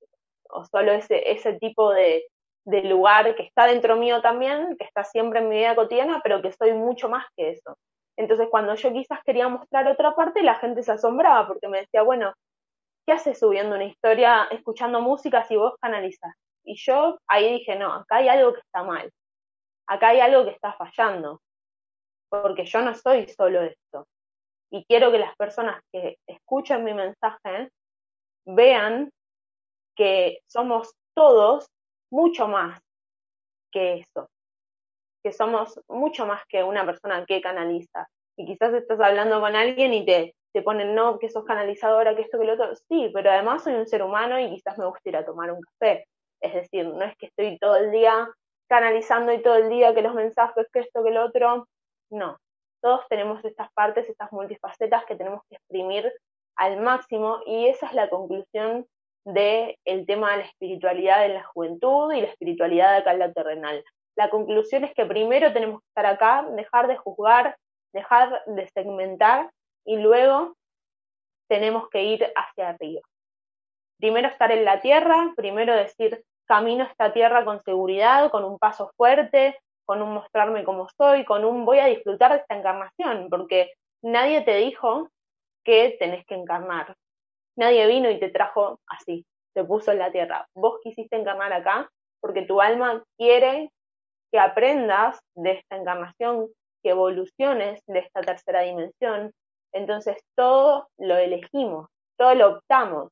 o 0.49 0.65
solo 0.65 0.91
ese, 0.91 1.53
tipo 1.59 1.91
de, 1.91 2.25
de 2.65 2.83
lugar 2.83 3.35
que 3.35 3.43
está 3.43 3.65
dentro 3.67 3.95
mío 3.95 4.21
también, 4.21 4.75
que 4.77 4.85
está 4.85 5.03
siempre 5.03 5.39
en 5.39 5.49
mi 5.49 5.57
vida 5.57 5.75
cotidiana, 5.75 6.21
pero 6.23 6.41
que 6.41 6.51
soy 6.51 6.73
mucho 6.73 7.09
más 7.09 7.25
que 7.35 7.51
eso. 7.51 7.77
Entonces, 8.17 8.47
cuando 8.51 8.75
yo 8.75 8.91
quizás 8.91 9.19
quería 9.25 9.47
mostrar 9.47 9.87
otra 9.87 10.13
parte, 10.15 10.43
la 10.43 10.55
gente 10.55 10.83
se 10.83 10.91
asombraba 10.91 11.47
porque 11.47 11.67
me 11.67 11.79
decía, 11.79 12.03
bueno, 12.03 12.33
¿qué 13.05 13.13
haces 13.13 13.39
subiendo 13.39 13.75
una 13.75 13.85
historia, 13.85 14.47
escuchando 14.51 15.01
música 15.01 15.43
si 15.45 15.55
vos 15.55 15.73
canalizas? 15.81 16.33
Y 16.63 16.75
yo 16.75 17.17
ahí 17.27 17.53
dije, 17.53 17.75
no, 17.75 17.91
acá 17.93 18.17
hay 18.17 18.27
algo 18.29 18.53
que 18.53 18.59
está 18.59 18.83
mal, 18.83 19.11
acá 19.87 20.09
hay 20.09 20.19
algo 20.19 20.45
que 20.45 20.51
está 20.51 20.73
fallando, 20.73 21.41
porque 22.31 22.65
yo 22.65 22.81
no 22.81 22.95
soy 22.95 23.27
solo 23.27 23.61
esto. 23.61 24.07
Y 24.71 24.85
quiero 24.85 25.11
que 25.11 25.19
las 25.19 25.35
personas 25.35 25.81
que 25.91 26.17
escuchen 26.25 26.83
mi 26.83 26.93
mensaje 26.93 27.69
vean 28.45 29.11
que 29.95 30.39
somos 30.47 30.93
todos 31.13 31.67
mucho 32.09 32.47
más 32.47 32.79
que 33.71 33.95
eso, 33.95 34.29
que 35.23 35.33
somos 35.33 35.79
mucho 35.89 36.25
más 36.25 36.41
que 36.47 36.63
una 36.63 36.85
persona 36.85 37.25
que 37.25 37.41
canaliza. 37.41 38.07
Y 38.37 38.45
quizás 38.45 38.73
estás 38.73 38.99
hablando 39.01 39.41
con 39.41 39.55
alguien 39.55 39.93
y 39.93 40.05
te, 40.05 40.33
te 40.53 40.61
ponen, 40.61 40.95
no, 40.95 41.19
que 41.19 41.29
sos 41.29 41.43
canalizadora, 41.43 42.15
que 42.15 42.21
esto, 42.21 42.39
que 42.39 42.45
lo 42.45 42.53
otro. 42.53 42.73
Sí, 42.87 43.11
pero 43.13 43.29
además 43.29 43.63
soy 43.63 43.73
un 43.73 43.87
ser 43.87 44.03
humano 44.03 44.39
y 44.39 44.49
quizás 44.49 44.77
me 44.77 44.85
gusta 44.85 45.09
ir 45.09 45.17
a 45.17 45.25
tomar 45.25 45.51
un 45.51 45.61
café. 45.61 46.07
Es 46.39 46.53
decir, 46.53 46.87
no 46.87 47.03
es 47.03 47.15
que 47.17 47.27
estoy 47.27 47.59
todo 47.59 47.75
el 47.75 47.91
día 47.91 48.29
canalizando 48.69 49.33
y 49.33 49.41
todo 49.41 49.55
el 49.55 49.69
día 49.69 49.93
que 49.93 50.01
los 50.01 50.15
mensajes, 50.15 50.65
que 50.71 50.79
esto, 50.79 51.03
que 51.03 51.11
lo 51.11 51.25
otro. 51.25 51.67
No, 52.11 52.37
todos 52.81 53.07
tenemos 53.07 53.43
estas 53.45 53.71
partes, 53.73 54.09
estas 54.09 54.31
multifacetas 54.31 55.05
que 55.05 55.15
tenemos 55.15 55.41
que 55.49 55.55
exprimir 55.55 56.11
al 56.57 56.81
máximo 56.81 57.39
y 57.45 57.67
esa 57.67 57.87
es 57.87 57.93
la 57.93 58.09
conclusión 58.09 58.85
del 59.25 59.77
el 59.85 60.05
tema 60.05 60.31
de 60.31 60.37
la 60.37 60.43
espiritualidad 60.43 61.25
en 61.25 61.35
la 61.35 61.43
juventud 61.43 62.11
y 62.11 62.21
la 62.21 62.27
espiritualidad 62.27 62.95
acá 62.95 63.13
en 63.13 63.19
la 63.19 63.31
terrenal. 63.31 63.83
La 64.17 64.29
conclusión 64.29 64.83
es 64.83 64.93
que 64.93 65.05
primero 65.05 65.53
tenemos 65.53 65.79
que 65.79 65.87
estar 65.87 66.05
acá, 66.05 66.45
dejar 66.51 66.87
de 66.87 66.97
juzgar, 66.97 67.55
dejar 67.93 68.43
de 68.45 68.67
segmentar 68.69 69.49
y 69.85 69.97
luego 69.97 70.55
tenemos 71.47 71.87
que 71.89 72.03
ir 72.03 72.31
hacia 72.35 72.69
arriba. 72.69 73.01
Primero 73.99 74.27
estar 74.27 74.51
en 74.51 74.65
la 74.65 74.81
tierra, 74.81 75.33
primero 75.35 75.73
decir, 75.75 76.23
camino 76.45 76.83
esta 76.83 77.13
tierra 77.13 77.45
con 77.45 77.61
seguridad, 77.63 78.31
con 78.31 78.43
un 78.43 78.57
paso 78.57 78.91
fuerte, 78.97 79.59
con 79.91 80.01
un 80.01 80.13
mostrarme 80.13 80.63
como 80.63 80.87
soy, 80.95 81.25
con 81.25 81.43
un 81.43 81.65
voy 81.65 81.79
a 81.79 81.87
disfrutar 81.87 82.31
de 82.31 82.37
esta 82.37 82.55
encarnación, 82.55 83.27
porque 83.29 83.73
nadie 84.01 84.39
te 84.39 84.55
dijo 84.55 85.09
que 85.65 85.97
tenés 85.99 86.25
que 86.27 86.35
encarnar. 86.35 86.95
Nadie 87.57 87.85
vino 87.87 88.09
y 88.09 88.17
te 88.17 88.29
trajo 88.29 88.79
así, 88.87 89.25
te 89.53 89.65
puso 89.65 89.91
en 89.91 89.99
la 89.99 90.09
tierra. 90.09 90.47
Vos 90.55 90.79
quisiste 90.81 91.17
encarnar 91.17 91.51
acá 91.51 91.89
porque 92.21 92.43
tu 92.43 92.61
alma 92.61 93.03
quiere 93.17 93.69
que 94.31 94.39
aprendas 94.39 95.19
de 95.35 95.55
esta 95.59 95.75
encarnación, 95.75 96.47
que 96.81 96.91
evoluciones 96.91 97.83
de 97.85 97.99
esta 97.99 98.21
tercera 98.21 98.61
dimensión. 98.61 99.33
Entonces 99.73 100.15
todo 100.37 100.87
lo 100.99 101.17
elegimos, 101.17 101.89
todo 102.17 102.33
lo 102.33 102.47
optamos, 102.47 103.11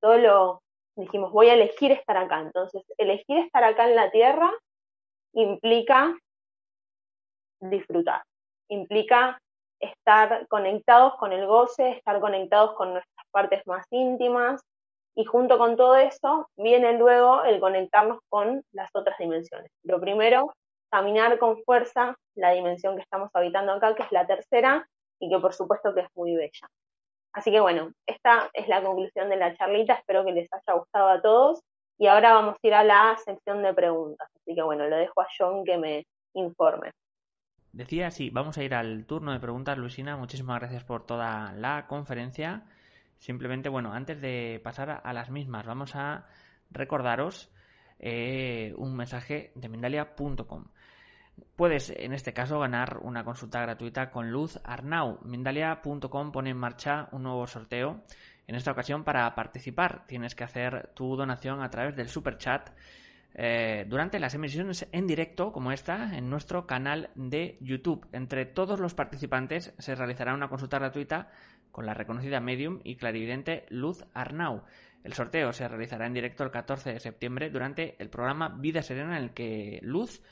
todo 0.00 0.18
lo 0.18 0.62
dijimos, 0.96 1.30
voy 1.30 1.50
a 1.50 1.54
elegir 1.54 1.92
estar 1.92 2.16
acá. 2.16 2.40
Entonces, 2.40 2.82
elegir 2.98 3.38
estar 3.38 3.62
acá 3.62 3.88
en 3.88 3.94
la 3.94 4.10
tierra 4.10 4.52
implica 5.34 6.16
disfrutar, 7.60 8.22
implica 8.68 9.38
estar 9.80 10.46
conectados 10.48 11.16
con 11.16 11.32
el 11.32 11.46
goce, 11.46 11.90
estar 11.90 12.20
conectados 12.20 12.74
con 12.74 12.92
nuestras 12.92 13.26
partes 13.30 13.66
más 13.66 13.86
íntimas 13.90 14.62
y 15.14 15.24
junto 15.24 15.58
con 15.58 15.76
todo 15.76 15.96
eso 15.96 16.48
viene 16.56 16.98
luego 16.98 17.44
el 17.44 17.60
conectarnos 17.60 18.18
con 18.28 18.62
las 18.72 18.90
otras 18.94 19.16
dimensiones. 19.18 19.70
Lo 19.82 20.00
primero, 20.00 20.52
caminar 20.90 21.38
con 21.38 21.62
fuerza 21.64 22.16
la 22.34 22.50
dimensión 22.52 22.96
que 22.96 23.02
estamos 23.02 23.30
habitando 23.34 23.72
acá, 23.72 23.94
que 23.94 24.02
es 24.02 24.12
la 24.12 24.26
tercera 24.26 24.88
y 25.20 25.28
que 25.28 25.38
por 25.38 25.52
supuesto 25.52 25.94
que 25.94 26.00
es 26.00 26.08
muy 26.14 26.34
bella. 26.34 26.68
Así 27.32 27.50
que 27.50 27.60
bueno, 27.60 27.92
esta 28.06 28.48
es 28.52 28.68
la 28.68 28.82
conclusión 28.82 29.28
de 29.28 29.36
la 29.36 29.56
charlita, 29.56 29.94
espero 29.94 30.24
que 30.24 30.32
les 30.32 30.52
haya 30.52 30.78
gustado 30.78 31.08
a 31.08 31.20
todos 31.20 31.60
y 32.04 32.06
ahora 32.06 32.34
vamos 32.34 32.56
a 32.62 32.66
ir 32.66 32.74
a 32.74 32.84
la 32.84 33.16
sección 33.16 33.62
de 33.62 33.72
preguntas. 33.72 34.28
Así 34.36 34.54
que 34.54 34.62
bueno, 34.62 34.86
lo 34.86 34.94
dejo 34.94 35.22
a 35.22 35.26
John 35.38 35.64
que 35.64 35.78
me 35.78 36.06
informe. 36.34 36.90
Decía, 37.72 38.10
sí, 38.10 38.28
vamos 38.28 38.58
a 38.58 38.62
ir 38.62 38.74
al 38.74 39.06
turno 39.06 39.32
de 39.32 39.40
preguntas, 39.40 39.78
Luisina. 39.78 40.14
Muchísimas 40.18 40.60
gracias 40.60 40.84
por 40.84 41.06
toda 41.06 41.54
la 41.54 41.86
conferencia. 41.86 42.66
Simplemente, 43.16 43.70
bueno, 43.70 43.94
antes 43.94 44.20
de 44.20 44.60
pasar 44.62 45.00
a 45.02 45.12
las 45.14 45.30
mismas, 45.30 45.64
vamos 45.64 45.96
a 45.96 46.26
recordaros 46.70 47.50
eh, 47.98 48.74
un 48.76 48.94
mensaje 48.94 49.52
de 49.54 49.70
Mindalia.com. 49.70 50.66
Puedes, 51.56 51.88
en 51.88 52.12
este 52.12 52.34
caso, 52.34 52.60
ganar 52.60 52.98
una 53.00 53.24
consulta 53.24 53.62
gratuita 53.62 54.10
con 54.10 54.30
Luz 54.30 54.60
Arnau. 54.62 55.20
Mindalia.com 55.24 56.32
pone 56.32 56.50
en 56.50 56.58
marcha 56.58 57.08
un 57.12 57.22
nuevo 57.22 57.46
sorteo. 57.46 58.02
En 58.46 58.54
esta 58.54 58.72
ocasión, 58.72 59.04
para 59.04 59.34
participar, 59.34 60.06
tienes 60.06 60.34
que 60.34 60.44
hacer 60.44 60.90
tu 60.94 61.16
donación 61.16 61.62
a 61.62 61.70
través 61.70 61.96
del 61.96 62.08
super 62.08 62.36
chat 62.38 62.70
eh, 63.36 63.84
durante 63.88 64.20
las 64.20 64.34
emisiones 64.34 64.86
en 64.92 65.08
directo 65.08 65.50
como 65.50 65.72
esta 65.72 66.16
en 66.16 66.30
nuestro 66.30 66.66
canal 66.66 67.10
de 67.16 67.58
YouTube. 67.60 68.06
Entre 68.12 68.46
todos 68.46 68.78
los 68.78 68.94
participantes 68.94 69.74
se 69.78 69.94
realizará 69.96 70.34
una 70.34 70.48
consulta 70.48 70.78
gratuita 70.78 71.30
con 71.72 71.84
la 71.84 71.94
reconocida 71.94 72.38
medium 72.38 72.80
y 72.84 72.94
clarividente 72.94 73.66
Luz 73.70 74.04
Arnau. 74.14 74.62
El 75.02 75.14
sorteo 75.14 75.52
se 75.52 75.66
realizará 75.66 76.06
en 76.06 76.14
directo 76.14 76.44
el 76.44 76.52
14 76.52 76.92
de 76.92 77.00
septiembre 77.00 77.50
durante 77.50 77.96
el 77.98 78.08
programa 78.08 78.50
Vida 78.50 78.82
Serena 78.82 79.18
en 79.18 79.24
el 79.24 79.34
que 79.34 79.80
Luz 79.82 80.22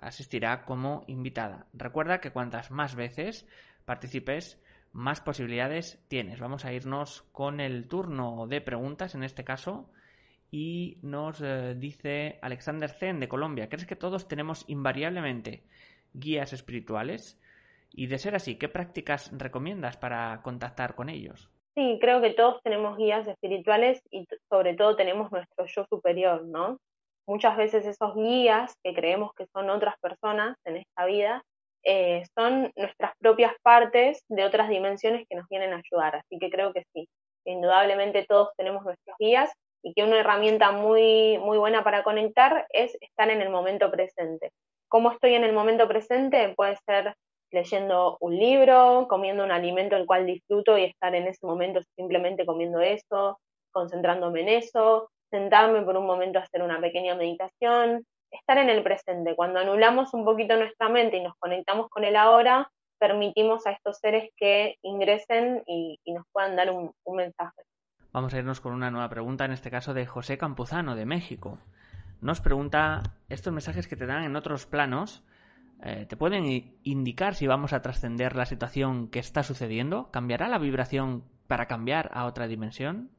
asistirá 0.00 0.64
como 0.64 1.04
invitada. 1.06 1.66
Recuerda 1.72 2.20
que 2.20 2.32
cuantas 2.32 2.70
más 2.70 2.94
veces 2.94 3.48
participes, 3.86 4.60
más 4.92 5.20
posibilidades 5.20 6.02
tienes. 6.08 6.40
Vamos 6.40 6.64
a 6.64 6.72
irnos 6.72 7.22
con 7.32 7.60
el 7.60 7.88
turno 7.88 8.46
de 8.46 8.60
preguntas 8.60 9.14
en 9.14 9.24
este 9.24 9.44
caso 9.44 9.90
y 10.50 10.98
nos 11.02 11.40
eh, 11.40 11.74
dice 11.76 12.38
Alexander 12.42 12.90
Zen 12.90 13.20
de 13.20 13.28
Colombia, 13.28 13.68
¿crees 13.68 13.86
que 13.86 13.96
todos 13.96 14.28
tenemos 14.28 14.64
invariablemente 14.68 15.64
guías 16.12 16.52
espirituales? 16.52 17.40
Y 17.94 18.06
de 18.06 18.18
ser 18.18 18.34
así, 18.34 18.56
¿qué 18.56 18.68
prácticas 18.68 19.30
recomiendas 19.36 19.96
para 19.96 20.40
contactar 20.42 20.94
con 20.94 21.08
ellos? 21.08 21.50
Sí, 21.74 21.98
creo 22.00 22.20
que 22.20 22.34
todos 22.34 22.62
tenemos 22.62 22.98
guías 22.98 23.26
espirituales 23.26 24.02
y 24.10 24.26
sobre 24.50 24.74
todo 24.74 24.94
tenemos 24.94 25.32
nuestro 25.32 25.64
yo 25.64 25.86
superior, 25.88 26.44
¿no? 26.44 26.78
Muchas 27.26 27.56
veces 27.56 27.86
esos 27.86 28.14
guías 28.14 28.76
que 28.82 28.94
creemos 28.94 29.32
que 29.34 29.46
son 29.54 29.70
otras 29.70 29.98
personas 30.00 30.58
en 30.64 30.76
esta 30.76 31.06
vida, 31.06 31.42
eh, 31.84 32.22
son 32.34 32.72
nuestras 32.76 33.12
propias 33.18 33.52
partes 33.62 34.22
de 34.28 34.44
otras 34.44 34.68
dimensiones 34.68 35.26
que 35.28 35.36
nos 35.36 35.48
vienen 35.48 35.72
a 35.72 35.82
ayudar. 35.84 36.16
Así 36.16 36.38
que 36.38 36.50
creo 36.50 36.72
que 36.72 36.84
sí, 36.92 37.08
indudablemente 37.44 38.24
todos 38.28 38.50
tenemos 38.56 38.84
nuestros 38.84 39.16
guías 39.18 39.50
y 39.82 39.94
que 39.94 40.04
una 40.04 40.20
herramienta 40.20 40.72
muy, 40.72 41.38
muy 41.38 41.58
buena 41.58 41.82
para 41.82 42.04
conectar 42.04 42.66
es 42.70 42.96
estar 43.00 43.30
en 43.30 43.42
el 43.42 43.50
momento 43.50 43.90
presente. 43.90 44.50
¿Cómo 44.88 45.10
estoy 45.10 45.34
en 45.34 45.44
el 45.44 45.52
momento 45.52 45.88
presente? 45.88 46.54
Puede 46.56 46.76
ser 46.86 47.14
leyendo 47.50 48.16
un 48.20 48.36
libro, 48.36 49.06
comiendo 49.08 49.44
un 49.44 49.50
alimento 49.50 49.96
el 49.96 50.06
cual 50.06 50.26
disfruto 50.26 50.78
y 50.78 50.84
estar 50.84 51.14
en 51.14 51.26
ese 51.26 51.46
momento 51.46 51.80
simplemente 51.96 52.46
comiendo 52.46 52.80
eso, 52.80 53.38
concentrándome 53.72 54.42
en 54.42 54.48
eso, 54.48 55.10
sentarme 55.30 55.82
por 55.82 55.96
un 55.96 56.06
momento 56.06 56.38
a 56.38 56.42
hacer 56.42 56.62
una 56.62 56.80
pequeña 56.80 57.14
meditación, 57.14 58.04
estar 58.32 58.58
en 58.58 58.70
el 58.70 58.82
presente. 58.82 59.36
Cuando 59.36 59.60
anulamos 59.60 60.12
un 60.14 60.24
poquito 60.24 60.56
nuestra 60.56 60.88
mente 60.88 61.18
y 61.18 61.22
nos 61.22 61.36
conectamos 61.38 61.88
con 61.88 62.04
el 62.04 62.16
ahora, 62.16 62.70
permitimos 62.98 63.66
a 63.66 63.72
estos 63.72 63.98
seres 63.98 64.30
que 64.36 64.76
ingresen 64.82 65.62
y, 65.66 65.98
nos 66.06 66.26
puedan 66.32 66.56
dar 66.56 66.70
un 66.70 66.92
mensaje. 67.16 67.62
Vamos 68.12 68.34
a 68.34 68.38
irnos 68.38 68.60
con 68.60 68.74
una 68.74 68.90
nueva 68.90 69.08
pregunta, 69.08 69.46
en 69.46 69.52
este 69.52 69.70
caso 69.70 69.94
de 69.94 70.04
José 70.04 70.36
Campuzano, 70.36 70.94
de 70.96 71.06
México. 71.06 71.58
Nos 72.20 72.42
pregunta, 72.42 73.02
¿estos 73.30 73.54
mensajes 73.54 73.88
que 73.88 73.96
te 73.96 74.06
dan 74.06 74.22
en 74.24 74.36
otros 74.36 74.66
planos 74.66 75.24
eh, 75.82 76.06
te 76.06 76.16
pueden 76.16 76.44
indicar 76.84 77.34
si 77.34 77.46
vamos 77.46 77.72
a 77.72 77.82
trascender 77.82 78.36
la 78.36 78.44
situación 78.44 79.08
que 79.08 79.18
está 79.18 79.42
sucediendo? 79.42 80.10
¿Cambiará 80.12 80.46
la 80.48 80.58
vibración 80.58 81.24
para 81.48 81.66
cambiar 81.66 82.10
a 82.12 82.26
otra 82.26 82.46
dimensión? 82.46 83.10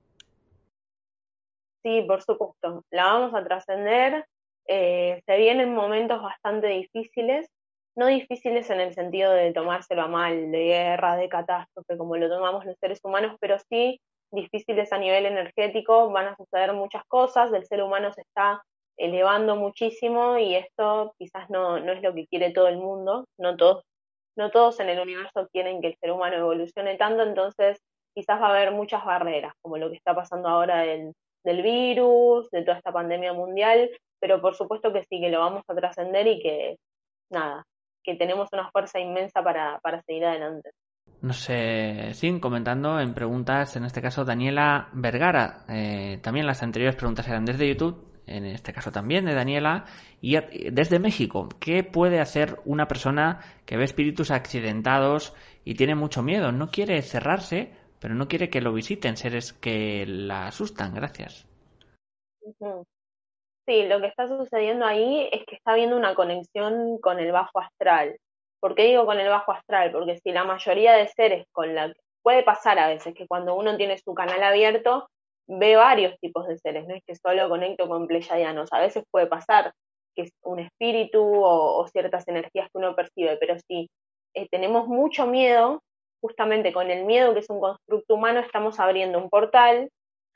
Sí, 1.83 2.03
por 2.07 2.21
supuesto. 2.21 2.85
La 2.91 3.05
vamos 3.05 3.33
a 3.33 3.43
trascender. 3.43 4.25
Eh, 4.67 5.21
se 5.25 5.37
vienen 5.37 5.73
momentos 5.73 6.21
bastante 6.21 6.67
difíciles, 6.67 7.47
no 7.95 8.07
difíciles 8.07 8.69
en 8.69 8.79
el 8.79 8.93
sentido 8.93 9.31
de 9.31 9.53
tomárselo 9.53 10.03
a 10.03 10.07
mal, 10.07 10.51
de 10.51 10.63
guerra, 10.65 11.15
de 11.15 11.29
catástrofe, 11.29 11.97
como 11.97 12.17
lo 12.17 12.29
tomamos 12.29 12.65
los 12.65 12.77
seres 12.79 12.99
humanos, 13.03 13.35
pero 13.39 13.57
sí 13.69 13.99
difíciles 14.31 14.91
a 14.91 14.97
nivel 14.97 15.25
energético, 15.25 16.09
van 16.09 16.27
a 16.27 16.35
suceder 16.35 16.73
muchas 16.73 17.03
cosas, 17.07 17.53
el 17.53 17.65
ser 17.65 17.83
humano 17.83 18.11
se 18.13 18.21
está 18.21 18.63
elevando 18.97 19.55
muchísimo 19.55 20.37
y 20.37 20.55
esto 20.55 21.13
quizás 21.17 21.49
no, 21.49 21.79
no 21.79 21.91
es 21.91 22.01
lo 22.01 22.13
que 22.13 22.27
quiere 22.27 22.51
todo 22.51 22.67
el 22.67 22.77
mundo, 22.77 23.25
no 23.37 23.55
todos, 23.55 23.83
no 24.35 24.49
todos 24.49 24.79
en 24.79 24.89
el 24.89 24.99
universo 24.99 25.47
quieren 25.51 25.81
que 25.81 25.87
el 25.87 25.97
ser 25.99 26.11
humano 26.11 26.37
evolucione 26.37 26.97
tanto, 26.97 27.23
entonces 27.23 27.77
quizás 28.15 28.41
va 28.41 28.47
a 28.47 28.49
haber 28.55 28.71
muchas 28.71 29.05
barreras, 29.05 29.53
como 29.61 29.77
lo 29.77 29.89
que 29.89 29.97
está 29.97 30.15
pasando 30.15 30.49
ahora 30.49 30.81
del, 30.81 31.13
del 31.43 31.61
virus, 31.61 32.49
de 32.51 32.63
toda 32.63 32.77
esta 32.77 32.91
pandemia 32.91 33.33
mundial, 33.33 33.89
pero 34.19 34.41
por 34.41 34.55
supuesto 34.55 34.93
que 34.93 35.03
sí, 35.03 35.19
que 35.19 35.29
lo 35.29 35.39
vamos 35.39 35.63
a 35.67 35.75
trascender 35.75 36.27
y 36.27 36.41
que 36.41 36.77
nada, 37.29 37.65
que 38.03 38.15
tenemos 38.15 38.49
una 38.53 38.69
fuerza 38.71 38.99
inmensa 38.99 39.43
para, 39.43 39.79
para 39.79 40.01
seguir 40.03 40.25
adelante. 40.25 40.71
Nos 41.21 41.37
siguen 41.37 42.39
comentando 42.39 42.99
en 42.99 43.13
preguntas, 43.13 43.75
en 43.75 43.85
este 43.85 44.01
caso 44.01 44.25
Daniela 44.25 44.89
Vergara. 44.93 45.65
Eh, 45.69 46.19
también 46.21 46.45
las 46.45 46.63
anteriores 46.63 46.97
preguntas 46.97 47.27
eran 47.27 47.45
desde 47.45 47.67
YouTube. 47.67 48.13
en 48.25 48.45
este 48.45 48.73
caso 48.73 48.91
también 48.91 49.25
de 49.25 49.33
Daniela, 49.33 49.85
y 50.21 50.37
desde 50.71 50.99
México, 50.99 51.49
¿qué 51.59 51.83
puede 51.83 52.19
hacer 52.19 52.59
una 52.65 52.87
persona 52.87 53.39
que 53.65 53.77
ve 53.77 53.83
espíritus 53.83 54.31
accidentados 54.31 55.33
y 55.65 55.75
tiene 55.75 55.95
mucho 55.95 56.23
miedo? 56.23 56.51
No 56.51 56.69
quiere 56.69 57.01
cerrarse, 57.01 57.73
pero 58.03 58.15
no 58.15 58.27
quiere 58.27 58.49
que 58.49 58.59
lo 58.59 58.73
visiten 58.73 59.15
seres 59.15 59.53
que 59.53 60.03
la 60.05 60.47
asustan. 60.47 60.93
Gracias. 60.93 61.47
Sí, 63.65 63.83
lo 63.87 64.01
que 64.01 64.07
está 64.07 64.27
sucediendo 64.27 64.85
ahí 64.85 65.29
es 65.31 65.45
que 65.45 65.55
está 65.55 65.71
habiendo 65.71 65.95
una 65.95 66.13
conexión 66.13 66.97
con 66.97 67.21
el 67.21 67.31
bajo 67.31 67.61
astral. 67.61 68.17
¿Por 68.59 68.75
qué 68.75 68.87
digo 68.87 69.05
con 69.05 69.21
el 69.21 69.29
bajo 69.29 69.53
astral? 69.53 69.93
Porque 69.93 70.17
si 70.17 70.33
la 70.33 70.43
mayoría 70.43 70.91
de 70.91 71.07
seres 71.07 71.45
con 71.53 71.73
la 71.73 71.93
puede 72.21 72.43
pasar 72.43 72.77
a 72.77 72.89
veces 72.89 73.13
que 73.13 73.25
cuando 73.25 73.55
uno 73.55 73.77
tiene 73.77 73.97
su 73.97 74.13
canal 74.13 74.43
abierto 74.43 75.07
ve 75.47 75.77
varios 75.77 76.19
tipos 76.19 76.45
de 76.45 76.57
seres, 76.57 76.85
no 76.85 76.95
es 76.95 77.03
que 77.07 77.15
solo 77.15 77.47
conecto 77.47 77.87
con 77.87 78.07
pleyadianos, 78.07 78.73
a 78.73 78.81
veces 78.81 79.05
puede 79.11 79.27
pasar 79.27 79.71
que 80.13 80.23
es 80.23 80.31
un 80.41 80.59
espíritu 80.59 81.21
o, 81.23 81.87
ciertas 81.87 82.27
energías 82.27 82.67
que 82.69 82.77
uno 82.77 82.97
percibe, 82.97 83.37
pero 83.37 83.55
si 83.65 83.89
eh, 84.33 84.47
tenemos 84.51 84.89
mucho 84.89 85.25
miedo, 85.25 85.81
justamente 86.23 86.71
con 86.71 86.89
el 86.89 87.03
miedo 87.03 87.33
que 87.33 87.41
es 87.41 87.49
un 87.49 87.59
constructo 87.59 88.15
humano, 88.15 88.39
estamos 88.39 88.79
abriendo 88.79 89.19
un 89.19 89.29
portal 89.29 89.89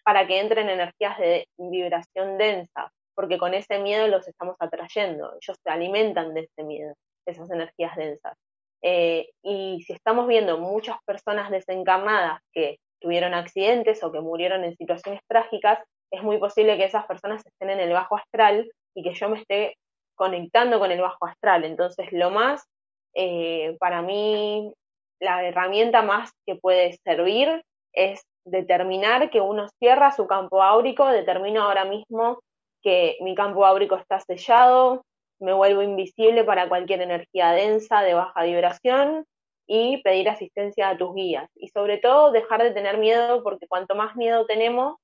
para 0.04 0.28
que 0.28 0.42
entren 0.42 0.70
energías 0.70 1.18
de 1.18 1.48
vibración 1.58 2.38
densa, 2.38 2.92
porque 3.16 3.38
con 3.38 3.54
ese 3.54 3.80
miedo 3.80 4.10
los 4.10 4.28
estamos 4.28 4.58
atrayendo, 4.60 5.32
ellos 5.42 5.58
se 5.64 5.70
alimentan 5.70 6.34
de 6.34 6.42
ese 6.42 6.64
miedo 6.64 6.94
esas 7.26 7.50
energías 7.50 7.96
densas. 7.96 8.38
Eh, 8.82 9.30
y 9.44 9.82
si 9.84 9.94
estamos 9.94 10.28
viendo 10.28 10.58
muchas 10.58 10.98
personas 11.06 11.50
desencarnadas 11.50 12.42
que 12.52 12.80
tuvieron 13.00 13.34
accidentes 13.34 14.04
o 14.04 14.12
que 14.12 14.22
murieron 14.22 14.64
en 14.66 14.76
situaciones 14.76 15.22
trágicas, 15.28 15.80
es 16.12 16.22
muy 16.22 16.38
posible 16.38 16.78
que 16.78 16.86
esas 16.86 17.06
personas 17.06 17.46
estén 17.46 17.70
en 17.70 17.80
el 17.80 17.94
bajo 17.94 18.18
astral 18.18 18.70
y 18.94 19.04
que 19.04 19.14
yo 19.14 19.30
me 19.30 19.40
esté 19.40 19.78
conectando 20.16 20.80
con 20.80 20.92
el 20.92 21.02
bajo 21.02 21.26
astral. 21.26 21.64
Entonces, 21.64 22.08
lo 22.12 22.30
más, 22.30 22.66
eh, 23.14 23.78
para 23.80 24.02
mí, 24.02 24.74
la 25.20 25.44
herramienta 25.44 26.02
más 26.02 26.32
que 26.46 26.56
puede 26.56 26.98
servir 27.04 27.64
es 27.94 28.22
determinar 28.46 29.30
que 29.30 29.42
uno 29.42 29.68
cierra 29.80 30.12
su 30.12 30.28
campo 30.28 30.64
áurico, 30.64 31.08
determino 31.08 31.64
ahora 31.64 31.86
mismo 31.86 32.40
que 32.82 33.18
mi 33.22 33.36
campo 33.36 33.66
áurico 33.66 33.96
está 33.96 34.20
sellado, 34.20 35.04
me 35.40 35.54
vuelvo 35.54 35.82
invisible 35.82 36.44
para 36.44 36.70
cualquier 36.70 37.02
energía 37.02 37.52
densa 37.52 38.02
de 38.02 38.14
baja 38.14 38.44
vibración 38.44 39.26
y 39.68 40.02
pedir 40.02 40.30
asistencia 40.30 40.90
a 40.90 40.98
tus 40.98 41.14
guías. 41.14 41.50
Y 41.56 41.68
sobre 41.68 41.98
todo 41.98 42.32
dejar 42.32 42.64
de 42.64 42.72
tener 42.72 42.98
miedo 42.98 43.44
porque 43.44 43.68
cuanto 43.68 43.96
más 43.96 44.16
miedo 44.16 44.46
tenemos, 44.46 44.96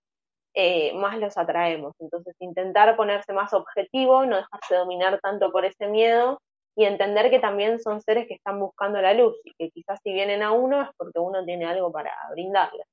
eh, 0.53 0.93
más 0.93 1.17
los 1.17 1.37
atraemos. 1.37 1.93
Entonces 1.99 2.35
intentar 2.39 2.95
ponerse 2.95 3.33
más 3.33 3.53
objetivo, 3.53 4.25
no 4.25 4.37
dejarse 4.37 4.75
dominar 4.75 5.19
tanto 5.19 5.51
por 5.51 5.65
ese 5.65 5.87
miedo 5.87 6.39
y 6.75 6.85
entender 6.85 7.29
que 7.29 7.39
también 7.39 7.79
son 7.79 8.01
seres 8.01 8.27
que 8.27 8.35
están 8.35 8.59
buscando 8.59 9.01
la 9.01 9.13
luz 9.13 9.35
y 9.43 9.53
que 9.57 9.69
quizás 9.69 9.99
si 10.03 10.13
vienen 10.13 10.41
a 10.41 10.51
uno 10.51 10.81
es 10.81 10.89
porque 10.97 11.19
uno 11.19 11.43
tiene 11.45 11.65
algo 11.65 11.91
para 11.91 12.11
brindarles. 12.31 12.85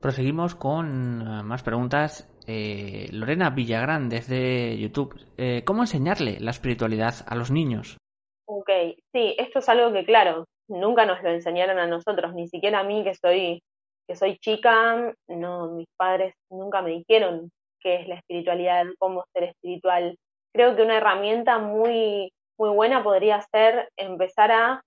Proseguimos 0.00 0.54
con 0.54 1.20
eh, 1.22 1.42
más 1.42 1.62
preguntas. 1.62 2.28
Eh, 2.46 3.08
Lorena 3.12 3.50
Villagrán, 3.50 4.08
desde 4.08 4.78
YouTube. 4.78 5.14
Eh, 5.36 5.64
¿Cómo 5.64 5.82
enseñarle 5.82 6.38
la 6.40 6.52
espiritualidad 6.52 7.14
a 7.26 7.34
los 7.34 7.50
niños? 7.50 7.98
Ok, 8.46 8.70
sí, 9.12 9.34
esto 9.38 9.58
es 9.58 9.68
algo 9.68 9.92
que, 9.92 10.04
claro, 10.04 10.46
nunca 10.68 11.04
nos 11.04 11.22
lo 11.22 11.30
enseñaron 11.30 11.78
a 11.78 11.86
nosotros, 11.86 12.32
ni 12.34 12.48
siquiera 12.48 12.80
a 12.80 12.84
mí 12.84 13.02
que 13.04 13.14
soy, 13.14 13.60
que 14.06 14.16
soy 14.16 14.38
chica, 14.38 15.12
no, 15.28 15.72
mis 15.72 15.88
padres 15.96 16.34
nunca 16.50 16.80
me 16.80 16.90
dijeron 16.90 17.50
qué 17.80 17.96
es 17.96 18.08
la 18.08 18.16
espiritualidad, 18.16 18.86
cómo 18.98 19.24
ser 19.34 19.44
espiritual. 19.44 20.16
Creo 20.54 20.76
que 20.76 20.82
una 20.82 20.96
herramienta 20.96 21.58
muy, 21.58 22.30
muy 22.58 22.70
buena 22.70 23.02
podría 23.02 23.40
ser 23.52 23.88
empezar 23.96 24.50
a 24.50 24.82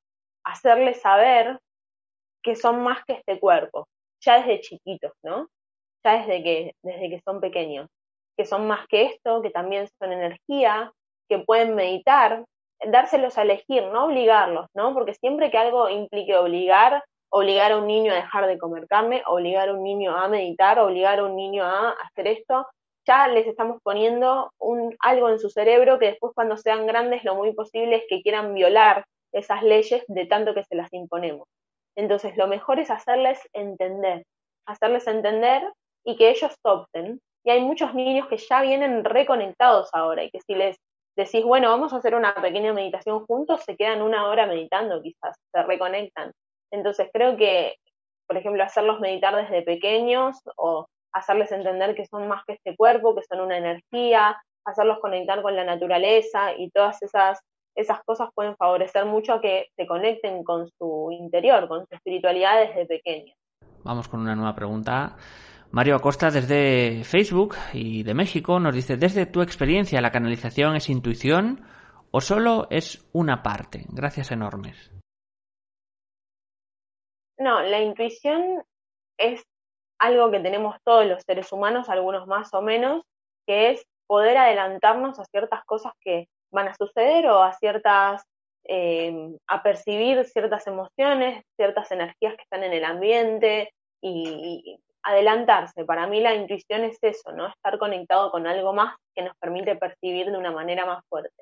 hacerles 0.46 1.02
saber 1.02 1.60
que 2.44 2.56
son 2.56 2.84
más 2.84 3.04
que 3.06 3.14
este 3.14 3.40
cuerpo, 3.40 3.88
ya 4.24 4.40
desde 4.40 4.62
chiquitos, 4.62 5.14
¿no? 5.24 5.48
Ya 6.04 6.18
desde 6.18 6.44
que, 6.44 6.76
desde 6.84 7.10
que 7.10 7.22
son 7.24 7.40
pequeños, 7.40 7.88
que 8.38 8.46
son 8.46 8.68
más 8.68 8.88
que 8.88 9.04
esto, 9.04 9.42
que 9.42 9.52
también 9.52 9.88
son 10.00 10.12
energía, 10.12 10.92
que 11.30 11.40
pueden 11.40 11.76
meditar, 11.76 12.44
dárselos 12.88 13.38
a 13.38 13.44
elegir, 13.44 13.84
no 13.84 14.06
obligarlos, 14.06 14.68
¿no? 14.74 14.94
Porque 14.94 15.14
siempre 15.14 15.52
que 15.52 15.58
algo 15.58 15.90
implique 15.90 16.36
obligar, 16.36 17.04
obligar 17.30 17.72
a 17.72 17.78
un 17.78 17.88
niño 17.88 18.12
a 18.12 18.16
dejar 18.16 18.48
de 18.48 18.58
comer 18.58 18.88
carne, 18.88 19.24
obligar 19.28 19.70
a 19.70 19.74
un 19.74 19.84
niño 19.84 20.16
a 20.18 20.28
meditar, 20.28 20.80
obligar 20.80 21.20
a 21.20 21.24
un 21.24 21.36
niño 21.36 21.64
a 21.64 21.92
hacer 21.92 22.28
esto, 22.28 22.68
les 23.28 23.48
estamos 23.48 23.80
poniendo 23.84 24.52
algo 25.00 25.30
en 25.30 25.40
su 25.40 25.50
cerebro 25.50 26.00
que 26.00 26.08
después 26.08 26.34
cuando 26.36 26.58
sean 26.58 26.86
grandes 26.86 27.24
lo 27.24 27.36
muy 27.36 27.54
posible 27.54 27.98
es 27.98 28.04
que 28.10 28.22
quieran 28.22 28.54
violar 28.54 29.06
esas 29.34 29.64
leyes 29.64 30.04
de 30.08 30.26
tanto 30.26 30.54
que 30.54 30.64
se 30.64 30.76
las 30.76 30.92
imponemos. 30.94 31.48
Entonces, 31.96 32.38
lo 32.38 32.48
mejor 32.48 32.80
es 32.80 32.90
hacerles 32.90 33.40
entender, 33.54 34.24
hacerles 34.66 35.08
entender 35.08 35.64
y 36.06 36.16
que 36.16 36.30
ellos 36.30 36.54
opten. 36.64 37.20
Y 37.44 37.50
hay 37.50 37.62
muchos 37.62 37.94
niños 37.94 38.28
que 38.28 38.38
ya 38.38 38.62
vienen 38.62 39.04
reconectados 39.04 39.90
ahora 39.94 40.24
y 40.24 40.30
que 40.30 40.42
si 40.42 40.56
les 40.56 40.78
decís, 41.16 41.44
bueno, 41.44 41.70
vamos 41.70 41.94
a 41.94 41.98
hacer 41.98 42.16
una 42.16 42.34
pequeña 42.36 42.74
meditación 42.74 43.26
juntos, 43.26 43.64
se 43.66 43.76
quedan 43.76 44.02
una 44.02 44.28
hora 44.28 44.48
meditando 44.48 45.02
quizás, 45.02 45.38
se 45.52 45.64
reconectan. 45.64 46.32
Entonces, 46.72 47.10
creo 47.12 47.36
que, 47.36 47.76
por 48.28 48.38
ejemplo, 48.38 48.64
hacerlos 48.64 49.00
meditar 49.00 49.36
desde 49.36 49.64
pequeños 49.64 50.38
o 50.56 50.88
hacerles 51.14 51.52
entender 51.52 51.96
que 51.96 52.06
son 52.06 52.28
más 52.28 52.44
que 52.46 52.54
este 52.54 52.76
cuerpo, 52.76 53.16
que 53.16 53.24
son 53.24 53.42
una 53.42 53.58
energía, 53.58 54.42
hacerlos 54.66 55.00
conectar 55.00 55.42
con 55.42 55.56
la 55.56 55.64
naturaleza 55.64 56.54
y 56.58 56.70
todas 56.72 57.02
esas 57.02 57.40
esas 57.76 58.04
cosas 58.04 58.30
pueden 58.36 58.56
favorecer 58.58 59.06
mucho 59.06 59.34
a 59.34 59.42
que 59.42 59.68
se 59.76 59.88
conecten 59.88 60.44
con 60.44 60.70
su 60.78 61.10
interior, 61.12 61.68
con 61.68 61.86
su 61.88 61.96
espiritualidad 61.96 62.60
desde 62.60 62.86
pequeños. 62.86 63.36
Vamos 63.84 64.08
con 64.08 64.20
una 64.20 64.36
nueva 64.36 64.56
pregunta. 64.56 65.16
Mario 65.72 65.96
Acosta 65.96 66.30
desde 66.30 67.04
Facebook 67.06 67.56
y 67.74 68.04
de 68.04 68.14
México 68.14 68.60
nos 68.60 68.76
dice, 68.76 68.98
desde 68.98 69.26
tu 69.26 69.42
experiencia, 69.42 70.02
¿la 70.02 70.12
canalización 70.12 70.76
es 70.76 70.90
intuición 70.90 71.62
o 72.12 72.20
solo 72.20 72.68
es 72.70 73.10
una 73.14 73.42
parte? 73.42 73.86
Gracias 73.90 74.32
enormes. 74.32 74.92
No, 77.38 77.62
la 77.62 77.82
intuición 77.82 78.64
es 79.18 79.44
algo 80.02 80.32
que 80.32 80.40
tenemos 80.40 80.76
todos 80.84 81.06
los 81.06 81.22
seres 81.24 81.52
humanos, 81.52 81.88
algunos 81.88 82.26
más 82.26 82.52
o 82.54 82.62
menos, 82.62 83.04
que 83.46 83.70
es 83.70 83.86
poder 84.08 84.36
adelantarnos 84.36 85.20
a 85.20 85.26
ciertas 85.26 85.64
cosas 85.66 85.94
que 86.02 86.28
van 86.52 86.68
a 86.68 86.76
suceder 86.76 87.28
o 87.28 87.44
a 87.44 87.54
ciertas, 87.54 88.24
eh, 88.64 89.30
a 89.48 89.62
percibir 89.62 90.26
ciertas 90.26 90.66
emociones, 90.66 91.44
ciertas 91.56 91.92
energías 91.92 92.36
que 92.36 92.42
están 92.42 92.64
en 92.64 92.74
el 92.74 92.84
ambiente 92.84 93.72
y, 94.02 94.80
adelantarse. 95.04 95.84
Para 95.84 96.06
mí 96.06 96.20
la 96.20 96.36
intuición 96.36 96.84
es 96.84 97.00
eso, 97.02 97.32
¿no? 97.32 97.48
Estar 97.48 97.80
conectado 97.80 98.30
con 98.30 98.46
algo 98.46 98.72
más 98.72 98.96
que 99.16 99.24
nos 99.24 99.36
permite 99.38 99.76
percibir 99.76 100.30
de 100.30 100.38
una 100.38 100.52
manera 100.52 100.86
más 100.86 101.04
fuerte. 101.10 101.34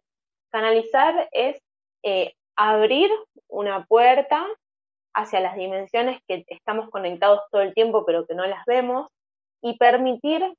Canalizar 0.49 1.28
es 1.34 1.62
eh, 2.03 2.34
abrir 2.55 3.12
una 3.49 3.84
puerta 3.86 4.47
hacia 5.14 5.39
las 5.39 5.55
dimensiones 5.55 6.20
que 6.28 6.45
estamos 6.47 6.89
conectados 6.89 7.41
todo 7.51 7.62
el 7.62 7.74
tiempo 7.74 8.05
pero 8.05 8.26
que 8.26 8.36
no 8.36 8.45
las 8.45 8.64
vemos 8.66 9.07
y 9.62 9.78
permitir 9.78 10.53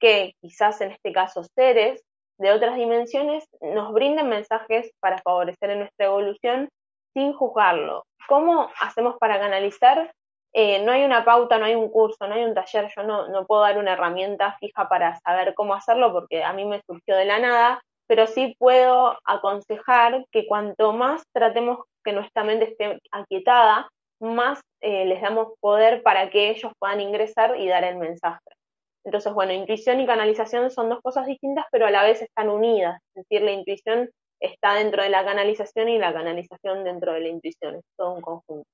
que 0.00 0.34
quizás 0.40 0.80
en 0.80 0.92
este 0.92 1.12
caso 1.12 1.44
seres 1.54 2.02
de 2.38 2.52
otras 2.52 2.76
dimensiones 2.76 3.44
nos 3.60 3.92
brinden 3.92 4.28
mensajes 4.28 4.92
para 5.00 5.18
favorecer 5.18 5.70
en 5.70 5.80
nuestra 5.80 6.06
evolución 6.06 6.68
sin 7.14 7.32
juzgarlo. 7.32 8.04
¿Cómo 8.28 8.70
hacemos 8.80 9.16
para 9.18 9.40
canalizar? 9.40 10.12
Eh, 10.52 10.82
no 10.84 10.92
hay 10.92 11.04
una 11.04 11.24
pauta, 11.24 11.58
no 11.58 11.64
hay 11.64 11.74
un 11.74 11.90
curso, 11.90 12.26
no 12.26 12.34
hay 12.34 12.44
un 12.44 12.54
taller, 12.54 12.90
yo 12.96 13.02
no, 13.02 13.28
no 13.28 13.46
puedo 13.46 13.62
dar 13.62 13.76
una 13.78 13.92
herramienta 13.92 14.56
fija 14.60 14.88
para 14.88 15.18
saber 15.20 15.54
cómo 15.54 15.74
hacerlo 15.74 16.12
porque 16.12 16.42
a 16.42 16.52
mí 16.52 16.64
me 16.64 16.80
surgió 16.86 17.16
de 17.16 17.24
la 17.24 17.38
nada, 17.38 17.82
pero 18.06 18.26
sí 18.26 18.54
puedo 18.58 19.18
aconsejar 19.24 20.24
que 20.30 20.46
cuanto 20.46 20.92
más 20.92 21.22
tratemos 21.34 21.80
que 22.08 22.14
nuestra 22.14 22.42
mente 22.42 22.70
esté 22.70 22.98
aquietada, 23.12 23.86
más 24.18 24.60
eh, 24.80 25.04
les 25.04 25.20
damos 25.20 25.48
poder 25.60 26.02
para 26.02 26.30
que 26.30 26.48
ellos 26.48 26.72
puedan 26.78 27.02
ingresar 27.02 27.60
y 27.60 27.68
dar 27.68 27.84
el 27.84 27.98
mensaje. 27.98 28.40
Entonces, 29.04 29.30
bueno, 29.34 29.52
intuición 29.52 30.00
y 30.00 30.06
canalización 30.06 30.70
son 30.70 30.88
dos 30.88 31.00
cosas 31.02 31.26
distintas, 31.26 31.66
pero 31.70 31.86
a 31.86 31.90
la 31.90 32.02
vez 32.02 32.22
están 32.22 32.48
unidas. 32.48 32.98
Es 33.14 33.24
decir, 33.24 33.42
la 33.42 33.52
intuición 33.52 34.08
está 34.40 34.72
dentro 34.72 35.02
de 35.02 35.10
la 35.10 35.22
canalización 35.22 35.90
y 35.90 35.98
la 35.98 36.14
canalización 36.14 36.82
dentro 36.82 37.12
de 37.12 37.20
la 37.20 37.28
intuición. 37.28 37.74
Es 37.76 37.84
todo 37.94 38.14
un 38.14 38.22
conjunto. 38.22 38.66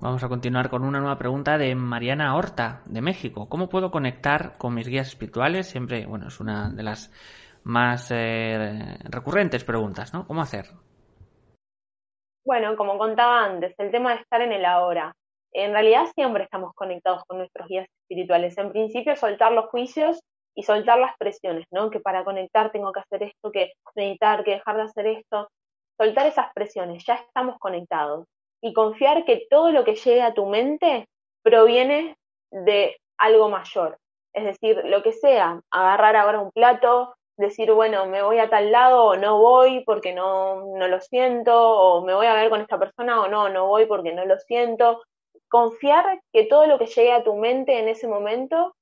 Vamos 0.00 0.22
a 0.22 0.28
continuar 0.28 0.70
con 0.70 0.84
una 0.84 1.00
nueva 1.00 1.18
pregunta 1.18 1.58
de 1.58 1.74
Mariana 1.74 2.36
Horta, 2.36 2.82
de 2.86 3.00
México. 3.00 3.48
¿Cómo 3.48 3.68
puedo 3.68 3.90
conectar 3.90 4.58
con 4.58 4.74
mis 4.74 4.86
guías 4.86 5.08
espirituales? 5.08 5.66
Siempre, 5.66 6.06
bueno, 6.06 6.28
es 6.28 6.38
una 6.38 6.70
de 6.70 6.84
las 6.84 7.10
más 7.64 8.12
eh, 8.12 8.96
recurrentes 9.10 9.64
preguntas, 9.64 10.14
¿no? 10.14 10.24
¿Cómo 10.28 10.42
hacer? 10.42 10.66
Bueno, 12.46 12.76
como 12.76 12.96
contaba 12.96 13.44
antes, 13.44 13.74
el 13.78 13.90
tema 13.90 14.14
de 14.14 14.22
estar 14.22 14.40
en 14.40 14.52
el 14.52 14.64
ahora 14.64 15.12
en 15.52 15.72
realidad 15.72 16.06
siempre 16.14 16.44
estamos 16.44 16.74
conectados 16.74 17.24
con 17.26 17.38
nuestros 17.38 17.66
guías 17.66 17.88
espirituales. 18.02 18.58
En 18.58 18.72
principio, 18.72 19.16
soltar 19.16 19.52
los 19.52 19.66
juicios 19.70 20.20
y 20.54 20.62
soltar 20.64 20.98
las 20.98 21.16
presiones, 21.16 21.64
¿no? 21.70 21.90
Que 21.90 21.98
para 21.98 22.24
conectar 22.24 22.70
tengo 22.72 22.92
que 22.92 23.00
hacer 23.00 23.22
esto, 23.22 23.50
que 23.50 23.72
meditar, 23.94 24.44
que 24.44 24.52
dejar 24.52 24.76
de 24.76 24.82
hacer 24.82 25.06
esto. 25.06 25.48
Soltar 25.98 26.26
esas 26.26 26.52
presiones, 26.54 27.04
ya 27.06 27.14
estamos 27.14 27.58
conectados. 27.58 28.26
Y 28.62 28.74
confiar 28.74 29.24
que 29.24 29.46
todo 29.48 29.70
lo 29.70 29.84
que 29.84 29.94
llegue 29.94 30.22
a 30.22 30.34
tu 30.34 30.44
mente 30.44 31.06
proviene 31.42 32.16
de 32.50 32.96
algo 33.18 33.48
mayor. 33.48 33.96
Es 34.34 34.44
decir, 34.44 34.82
lo 34.84 35.02
que 35.02 35.12
sea, 35.12 35.62
agarrar 35.70 36.16
ahora 36.16 36.40
un 36.40 36.50
plato, 36.52 37.14
decir, 37.36 37.72
bueno, 37.72 38.06
me 38.06 38.22
voy 38.22 38.38
a 38.38 38.48
tal 38.48 38.72
lado 38.72 39.04
o 39.04 39.16
no 39.16 39.38
voy 39.38 39.84
porque 39.84 40.14
no, 40.14 40.76
no 40.76 40.88
lo 40.88 41.00
siento, 41.00 41.54
o 41.54 42.04
me 42.04 42.14
voy 42.14 42.26
a 42.26 42.34
ver 42.34 42.50
con 42.50 42.60
esta 42.60 42.78
persona 42.78 43.22
o 43.22 43.28
no, 43.28 43.48
no 43.48 43.66
voy 43.66 43.86
porque 43.86 44.12
no 44.12 44.24
lo 44.24 44.38
siento. 44.38 45.02
Confiar 45.48 46.20
que 46.32 46.46
todo 46.46 46.66
lo 46.66 46.78
que 46.78 46.86
llegue 46.86 47.12
a 47.12 47.24
tu 47.24 47.34
mente 47.36 47.78
en 47.78 47.88
ese 47.88 48.08
momento 48.08 48.74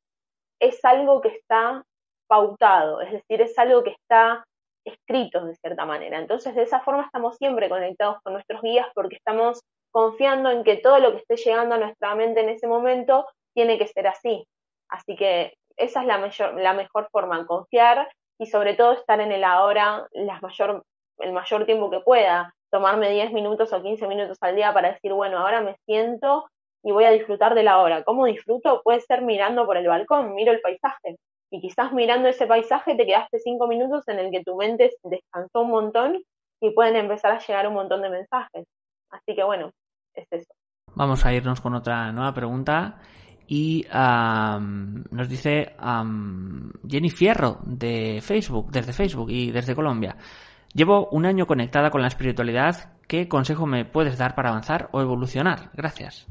es 0.61 0.85
algo 0.85 1.21
que 1.21 1.29
está 1.29 1.85
pautado, 2.27 3.01
es 3.01 3.13
decir, 3.13 3.43
es 3.43 3.59
algo 3.59 3.83
que 3.83 3.91
está 3.91 4.45
escrito 4.85 5.45
de 5.45 5.55
cierta 5.57 5.85
manera. 5.85 6.19
Entonces, 6.19 6.55
de 6.55 6.63
esa 6.63 6.81
forma 6.81 7.05
estamos 7.05 7.37
siempre 7.37 7.69
conectados 7.69 8.19
con 8.23 8.35
nuestros 8.35 8.63
guías 8.63 8.87
porque 8.95 9.17
estamos 9.17 9.61
confiando 9.91 10.51
en 10.51 10.65
que 10.65 10.77
todo 10.77 10.99
lo 10.99 11.13
que 11.13 11.19
esté 11.19 11.37
llegando 11.37 11.75
a 11.75 11.79
nuestra 11.79 12.15
mente 12.15 12.41
en 12.41 12.49
ese 12.49 12.67
momento 12.67 13.27
tiene 13.55 13.79
que 13.79 13.87
ser 13.87 14.07
así. 14.07 14.47
Así 14.89 15.17
que 15.17 15.55
esa 15.77 16.01
es 16.03 16.07
la, 16.07 16.19
mayor, 16.19 16.61
la 16.61 16.73
mejor 16.73 17.09
forma, 17.11 17.47
confiar 17.47 18.09
y 18.39 18.47
sobre 18.47 18.75
todo 18.75 18.93
estar 18.93 19.21
en 19.21 19.33
el 19.33 19.45
ahora 19.45 20.07
la 20.13 20.41
mayor, 20.41 20.85
el 21.19 21.33
mayor 21.33 21.67
tiempo 21.67 21.91
que 21.91 22.01
pueda. 22.01 22.55
Tomarme 22.71 23.11
10 23.11 23.33
minutos 23.33 23.73
o 23.73 23.83
15 23.83 24.07
minutos 24.09 24.39
al 24.41 24.57
día 24.57 24.73
para 24.73 24.93
decir, 24.93 25.13
bueno, 25.13 25.39
ahora 25.39 25.61
me 25.61 25.77
siento 25.87 26.47
y 26.83 26.93
voy 26.93 27.05
a 27.05 27.11
disfrutar 27.11 27.55
de 27.55 27.63
la 27.63 27.79
hora. 27.79 28.03
¿Cómo 28.03 28.27
disfruto? 28.27 28.83
Puede 28.83 29.01
ser 29.01 29.23
mirando 29.23 29.65
por 29.65 29.77
el 29.77 29.87
balcón, 29.87 30.35
miro 30.35 30.53
el 30.53 30.61
paisaje. 30.61 31.17
Y 31.51 31.61
quizás 31.61 31.93
mirando 31.93 32.29
ese 32.29 32.47
paisaje 32.47 32.97
te 32.97 33.07
quedaste 33.07 33.39
5 33.39 33.67
minutos 33.69 34.09
en 34.09 34.19
el 34.19 34.31
que 34.31 34.43
tu 34.43 34.57
mente 34.57 34.91
descansó 35.05 35.61
un 35.61 35.71
montón 35.71 36.23
y 36.61 36.71
pueden 36.71 36.97
empezar 36.97 37.31
a 37.33 37.39
llegar 37.39 37.69
un 37.69 37.75
montón 37.75 38.03
de 38.03 38.11
mensajes. 38.11 38.67
Así 39.11 39.37
que 39.37 39.45
bueno, 39.45 39.71
es 40.15 40.27
eso. 40.33 40.53
Vamos 40.97 41.25
a 41.25 41.33
irnos 41.33 41.61
con 41.61 41.75
otra 41.75 42.13
nueva 42.13 42.35
pregunta. 42.35 43.01
Y 43.47 43.87
nos 43.91 45.29
dice 45.29 45.75
Jenny 46.89 47.11
Fierro 47.11 47.59
de 47.65 48.21
Facebook, 48.23 48.71
desde 48.71 48.93
Facebook 48.93 49.31
y 49.31 49.51
desde 49.51 49.75
Colombia. 49.75 50.17
Llevo 50.73 51.09
un 51.13 51.25
año 51.25 51.47
conectada 51.47 51.91
con 51.91 52.01
la 52.01 52.09
espiritualidad. 52.09 52.97
¿Qué 53.07 53.29
consejo 53.29 53.67
me 53.67 53.85
puedes 53.85 54.19
dar 54.19 54.35
para 54.35 54.49
avanzar 54.49 54.89
o 54.93 55.01
evolucionar? 55.01 55.71
Gracias. 55.75 56.27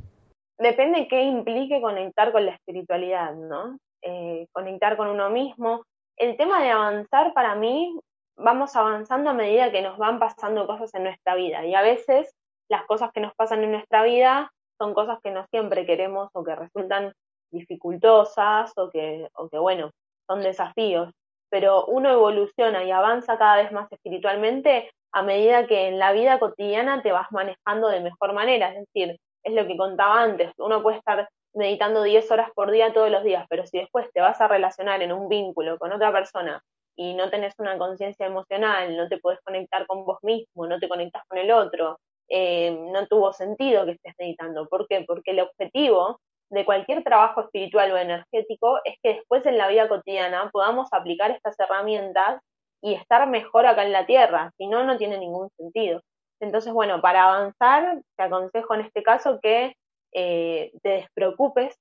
Depende 0.58 1.08
qué 1.08 1.24
implique 1.24 1.82
conectar 1.82 2.32
con 2.32 2.46
la 2.46 2.54
espiritualidad, 2.54 3.34
¿no? 3.36 3.78
Eh, 4.02 4.48
conectar 4.52 4.98
con 4.98 5.08
uno 5.08 5.30
mismo. 5.30 5.86
El 6.18 6.36
tema 6.36 6.62
de 6.62 6.72
avanzar 6.72 7.34
para 7.34 7.56
mí, 7.56 7.98
vamos 8.36 8.76
avanzando 8.76 9.30
a 9.30 9.34
medida 9.34 9.72
que 9.72 9.82
nos 9.82 9.98
van 9.98 10.20
pasando 10.20 10.68
cosas 10.68 10.94
en 10.96 11.04
nuestra 11.04 11.36
vida. 11.36 11.66
Y 11.66 11.74
a 11.74 11.82
veces 11.82 12.36
las 12.70 12.86
cosas 12.86 13.12
que 13.14 13.22
nos 13.22 13.34
pasan 13.36 13.64
en 13.64 13.72
nuestra 13.72 14.04
vida 14.04 14.52
son 14.84 14.94
cosas 14.94 15.20
que 15.24 15.32
no 15.32 15.46
siempre 15.50 15.86
queremos 15.86 16.30
o 16.34 16.44
que 16.44 16.56
resultan 16.56 17.14
dificultosas 17.52 18.74
o 18.76 18.90
que, 18.90 19.30
o 19.36 19.48
que 19.48 19.58
bueno, 19.58 19.92
son 20.28 20.42
desafíos. 20.42 21.10
Pero 21.50 21.86
uno 21.86 22.10
evoluciona 22.10 22.84
y 22.84 22.92
avanza 22.92 23.38
cada 23.38 23.58
vez 23.58 23.72
más 23.72 23.90
espiritualmente 23.92 24.92
a 25.14 25.22
medida 25.22 25.68
que 25.68 25.88
en 25.88 26.00
la 26.00 26.12
vida 26.12 26.38
cotidiana 26.38 27.02
te 27.02 27.14
vas 27.14 27.32
manejando 27.32 27.88
de 27.88 28.02
mejor 28.02 28.34
manera. 28.34 28.74
Es 28.74 28.86
decir, 28.88 29.18
es 29.44 29.54
lo 29.54 29.66
que 29.66 29.78
contaba 29.78 30.22
antes, 30.22 30.52
uno 30.58 30.84
puede 30.84 30.98
estar 30.98 31.30
meditando 31.54 32.04
10 32.04 32.30
horas 32.32 32.50
por 32.54 32.72
día 32.72 32.92
todos 32.94 33.12
los 33.12 33.24
días, 33.24 33.46
pero 33.50 33.66
si 33.66 33.78
después 33.78 34.10
te 34.12 34.20
vas 34.20 34.42
a 34.42 34.48
relacionar 34.48 35.02
en 35.02 35.14
un 35.14 35.30
vínculo 35.30 35.78
con 35.78 35.94
otra 35.94 36.12
persona 36.12 36.62
y 36.96 37.14
no 37.14 37.30
tenés 37.30 37.54
una 37.60 37.78
conciencia 37.78 38.26
emocional, 38.26 38.98
no 38.98 39.08
te 39.08 39.20
puedes 39.20 39.40
conectar 39.42 39.86
con 39.86 40.04
vos 40.04 40.18
mismo, 40.24 40.68
no 40.68 40.80
te 40.80 40.90
conectas 40.90 41.24
con 41.28 41.38
el 41.38 41.52
otro, 41.52 42.00
eh, 42.30 42.72
no 42.72 43.08
tuvo 43.08 43.34
sentido 43.34 43.86
que 43.86 43.92
estés 43.92 44.14
meditando. 44.18 44.68
¿Por 44.68 44.88
qué? 44.88 45.04
Porque 45.08 45.32
el 45.32 45.42
objetivo 45.42 46.20
de 46.50 46.66
cualquier 46.66 47.04
trabajo 47.04 47.42
espiritual 47.42 47.92
o 47.92 47.98
energético 47.98 48.80
es 48.86 48.96
que 49.02 49.16
después 49.16 49.46
en 49.46 49.58
la 49.58 49.68
vida 49.68 49.88
cotidiana 49.88 50.50
podamos 50.52 50.88
aplicar 50.92 51.32
estas 51.32 51.60
herramientas 51.60 52.42
y 52.82 52.94
estar 52.94 53.28
mejor 53.28 53.66
acá 53.66 53.84
en 53.84 53.92
la 53.92 54.06
Tierra, 54.06 54.52
si 54.58 54.68
no, 54.68 54.84
no 54.84 54.98
tiene 54.98 55.18
ningún 55.18 55.50
sentido. 55.58 56.02
Entonces, 56.40 56.74
bueno, 56.74 57.02
para 57.02 57.24
avanzar, 57.24 58.02
te 58.18 58.24
aconsejo 58.24 58.76
en 58.76 58.82
este 58.82 59.02
caso 59.02 59.40
que 59.42 59.76
eh, 60.14 60.72
te 60.84 60.90
despreocupes, 60.90 61.76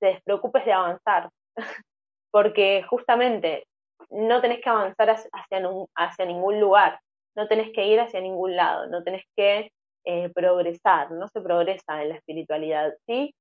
te 0.00 0.06
despreocupes 0.08 0.64
de 0.64 0.72
avanzar, 0.72 1.30
porque 2.32 2.82
justamente 2.88 3.64
no 4.10 4.40
tenés 4.40 4.60
que 4.60 4.68
avanzar 4.68 5.10
hacia, 5.10 5.30
hacia 5.94 6.26
ningún 6.26 6.60
lugar, 6.60 7.00
no 7.36 7.48
tenés 7.48 7.72
que 7.72 7.86
ir 7.86 8.00
hacia 8.00 8.20
ningún 8.20 8.56
lado, 8.56 8.86
no 8.86 9.02
tenés 9.02 9.24
que 9.36 9.70
eh, 10.04 10.30
progresar, 10.34 11.10
no 11.12 11.28
se 11.28 11.40
progresa 11.40 12.02
en 12.02 12.10
la 12.10 12.16
espiritualidad, 12.16 12.94
¿sí? 13.06 13.34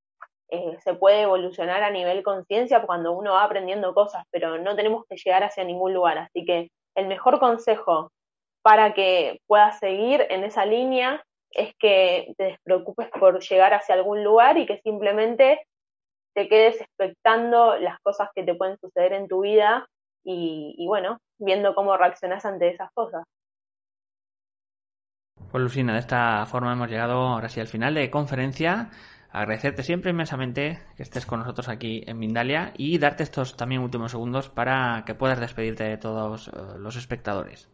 Eh, 0.49 0.77
se 0.83 0.93
puede 0.93 1.23
evolucionar 1.23 1.83
a 1.83 1.89
nivel 1.89 2.23
conciencia 2.23 2.83
cuando 2.83 3.11
uno 3.11 3.33
va 3.33 3.43
aprendiendo 3.43 3.93
cosas, 3.93 4.23
pero 4.31 4.57
no 4.59 4.75
tenemos 4.75 5.03
que 5.09 5.17
llegar 5.17 5.43
hacia 5.43 5.63
ningún 5.63 5.93
lugar. 5.93 6.17
Así 6.19 6.45
que 6.45 6.69
el 6.95 7.07
mejor 7.07 7.39
consejo 7.39 8.11
para 8.61 8.93
que 8.93 9.39
puedas 9.47 9.79
seguir 9.79 10.25
en 10.29 10.43
esa 10.43 10.65
línea 10.65 11.23
es 11.51 11.73
que 11.79 12.33
te 12.37 12.45
despreocupes 12.45 13.09
por 13.19 13.39
llegar 13.41 13.73
hacia 13.73 13.95
algún 13.95 14.23
lugar 14.23 14.57
y 14.57 14.65
que 14.65 14.79
simplemente 14.83 15.65
te 16.35 16.47
quedes 16.47 16.81
expectando 16.81 17.77
las 17.77 17.99
cosas 18.01 18.29
que 18.35 18.43
te 18.43 18.55
pueden 18.55 18.77
suceder 18.77 19.13
en 19.13 19.27
tu 19.27 19.41
vida 19.41 19.87
y, 20.23 20.75
y 20.77 20.87
bueno, 20.87 21.19
viendo 21.39 21.75
cómo 21.75 21.97
reaccionas 21.97 22.45
ante 22.45 22.69
esas 22.69 22.89
cosas. 22.93 23.23
Pues 25.53 25.61
Lucina, 25.61 25.93
de 25.93 25.99
esta 25.99 26.47
forma 26.47 26.73
hemos 26.73 26.89
llegado 26.89 27.27
ahora 27.27 27.47
sí 27.47 27.59
al 27.59 27.67
final 27.67 27.93
de 27.93 28.09
conferencia. 28.09 28.89
Agradecerte 29.31 29.83
siempre 29.83 30.09
inmensamente 30.09 30.79
que 30.97 31.03
estés 31.03 31.27
con 31.27 31.41
nosotros 31.41 31.69
aquí 31.69 32.03
en 32.07 32.17
Mindalia 32.17 32.73
y 32.75 32.97
darte 32.97 33.21
estos 33.21 33.55
también 33.55 33.83
últimos 33.83 34.09
segundos 34.09 34.49
para 34.49 35.03
que 35.05 35.13
puedas 35.13 35.39
despedirte 35.39 35.83
de 35.83 35.97
todos 35.97 36.47
eh, 36.47 36.51
los 36.79 36.95
espectadores. 36.95 37.69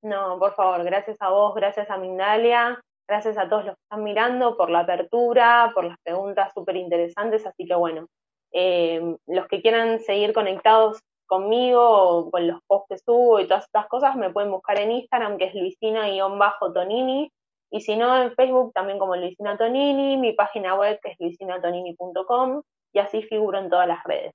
No, 0.00 0.38
por 0.38 0.54
favor, 0.54 0.82
gracias 0.84 1.18
a 1.20 1.28
vos, 1.28 1.54
gracias 1.54 1.90
a 1.90 1.98
Mindalia, 1.98 2.80
gracias 3.06 3.36
a 3.36 3.46
todos 3.46 3.66
los 3.66 3.74
que 3.74 3.82
están 3.82 4.02
mirando 4.02 4.56
por 4.56 4.70
la 4.70 4.80
apertura, 4.80 5.70
por 5.74 5.84
las 5.84 5.98
preguntas 6.02 6.50
súper 6.54 6.76
interesantes. 6.76 7.44
Así 7.46 7.66
que 7.66 7.74
bueno, 7.74 8.06
eh, 8.52 9.16
los 9.26 9.46
que 9.48 9.60
quieran 9.60 9.98
seguir 9.98 10.32
conectados 10.32 10.98
conmigo 11.28 12.30
con 12.30 12.48
los 12.48 12.60
posts 12.66 12.86
que 12.88 12.98
subo 12.98 13.38
y 13.38 13.46
todas 13.46 13.64
estas 13.64 13.86
cosas, 13.86 14.16
me 14.16 14.30
pueden 14.30 14.50
buscar 14.50 14.80
en 14.80 14.90
Instagram, 14.90 15.38
que 15.38 15.44
es 15.44 15.54
luisina-tonini, 15.54 17.30
y 17.70 17.80
si 17.82 17.96
no, 17.96 18.20
en 18.20 18.34
Facebook 18.34 18.72
también 18.72 18.98
como 18.98 19.14
Luisina 19.14 19.56
Tonini, 19.56 20.16
mi 20.16 20.32
página 20.32 20.74
web 20.74 20.98
que 21.02 21.12
es 21.12 21.16
luisinatonini.com, 21.20 22.62
y 22.92 22.98
así 22.98 23.22
figuro 23.22 23.58
en 23.58 23.68
todas 23.70 23.86
las 23.86 24.02
redes. 24.04 24.32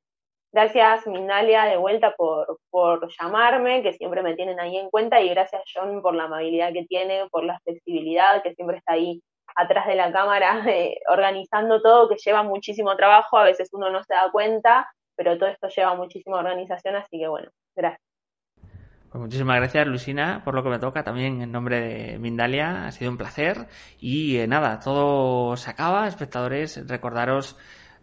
Gracias, 0.52 1.08
Mindalia, 1.08 1.66
de 1.66 1.78
vuelta 1.78 2.14
por, 2.16 2.60
por 2.70 3.10
llamarme, 3.20 3.82
que 3.82 3.94
siempre 3.94 4.22
me 4.22 4.36
tienen 4.36 4.60
ahí 4.60 4.78
en 4.78 4.90
cuenta, 4.92 5.20
y 5.20 5.30
gracias, 5.30 5.64
John, 5.74 6.04
por 6.04 6.14
la 6.14 6.26
amabilidad 6.26 6.72
que 6.72 6.86
tiene, 6.86 7.28
por 7.32 7.44
la 7.44 7.60
flexibilidad, 7.64 8.44
que 8.44 8.54
siempre 8.54 8.78
está 8.78 8.94
ahí 8.94 9.20
atrás 9.56 9.88
de 9.88 9.96
la 9.96 10.12
cámara, 10.12 10.64
eh, 10.70 11.00
organizando 11.10 11.82
todo, 11.82 12.08
que 12.08 12.18
lleva 12.18 12.44
muchísimo 12.44 12.96
trabajo, 12.96 13.38
a 13.38 13.46
veces 13.46 13.70
uno 13.74 13.90
no 13.90 14.04
se 14.04 14.14
da 14.14 14.30
cuenta, 14.32 14.88
pero 15.16 15.38
todo 15.38 15.50
esto 15.50 15.68
lleva 15.68 15.96
muchísima 15.96 16.40
organización, 16.40 16.96
así 16.96 17.20
que 17.20 17.28
bueno, 17.28 17.50
gracias. 17.76 18.02
Pues 19.14 19.22
muchísimas 19.22 19.58
gracias, 19.58 19.86
Luisina, 19.86 20.42
por 20.44 20.56
lo 20.56 20.64
que 20.64 20.70
me 20.70 20.80
toca 20.80 21.04
también 21.04 21.40
en 21.44 21.52
nombre 21.52 21.80
de 21.80 22.18
Mindalia. 22.18 22.88
Ha 22.88 22.92
sido 22.92 23.12
un 23.12 23.18
placer. 23.18 23.68
Y 24.00 24.38
eh, 24.38 24.48
nada, 24.48 24.80
todo 24.80 25.56
se 25.56 25.70
acaba. 25.70 26.08
Espectadores, 26.08 26.88
recordaros, 26.88 27.56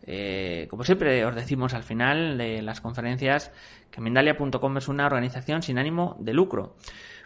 eh, 0.07 0.69
como 0.71 0.85
siempre 0.85 1.25
os 1.25 1.35
decimos 1.35 1.75
al 1.75 1.83
final 1.83 2.39
de 2.39 2.63
las 2.63 2.81
conferencias, 2.81 3.53
que 3.91 4.01
Mindalia.com 4.01 4.77
es 4.77 4.87
una 4.87 5.07
organización 5.07 5.63
sin 5.63 5.79
ánimo 5.79 6.17
de 6.21 6.33
lucro. 6.33 6.77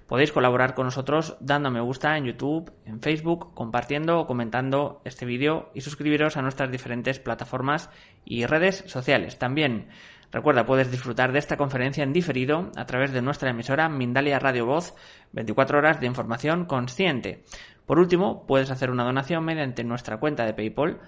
Podéis 0.07 0.33
colaborar 0.33 0.75
con 0.75 0.85
nosotros 0.85 1.37
dando 1.41 1.71
me 1.71 1.81
gusta 1.81 2.19
en 2.19 2.27
YouTube, 2.27 2.71
en 2.85 3.01
Facebook, 3.01 3.55
compartiendo 3.55 4.21
o 4.21 4.27
comentando 4.27 5.01
este 5.05 5.25
vídeo 5.25 5.71
y 5.75 5.81
suscribiros 5.81 6.37
a 6.37 6.43
nuestras 6.43 6.71
diferentes 6.71 7.19
plataformas 7.19 7.89
y 8.25 8.45
redes 8.45 8.85
sociales. 8.87 9.39
También 9.39 9.89
recuerda, 10.31 10.67
puedes 10.67 10.91
disfrutar 10.91 11.33
de 11.33 11.39
esta 11.39 11.57
conferencia 11.57 12.05
en 12.05 12.13
diferido 12.13 12.71
a 12.77 12.85
través 12.85 13.13
de 13.13 13.23
nuestra 13.23 13.49
emisora 13.49 13.89
Mindalia 13.89 14.39
Radio 14.39 14.67
Voz, 14.67 14.95
24 15.33 15.79
horas 15.79 16.01
de 16.01 16.07
información 16.07 16.67
consciente. 16.67 17.43
Por 17.87 17.99
último, 17.99 18.47
puedes 18.47 18.71
hacer 18.71 18.91
una 18.91 19.05
donación 19.05 19.45
mediante 19.45 19.85
nuestra 19.85 20.19
cuenta 20.19 20.45
de 20.45 20.55
PayPal 20.55 21.01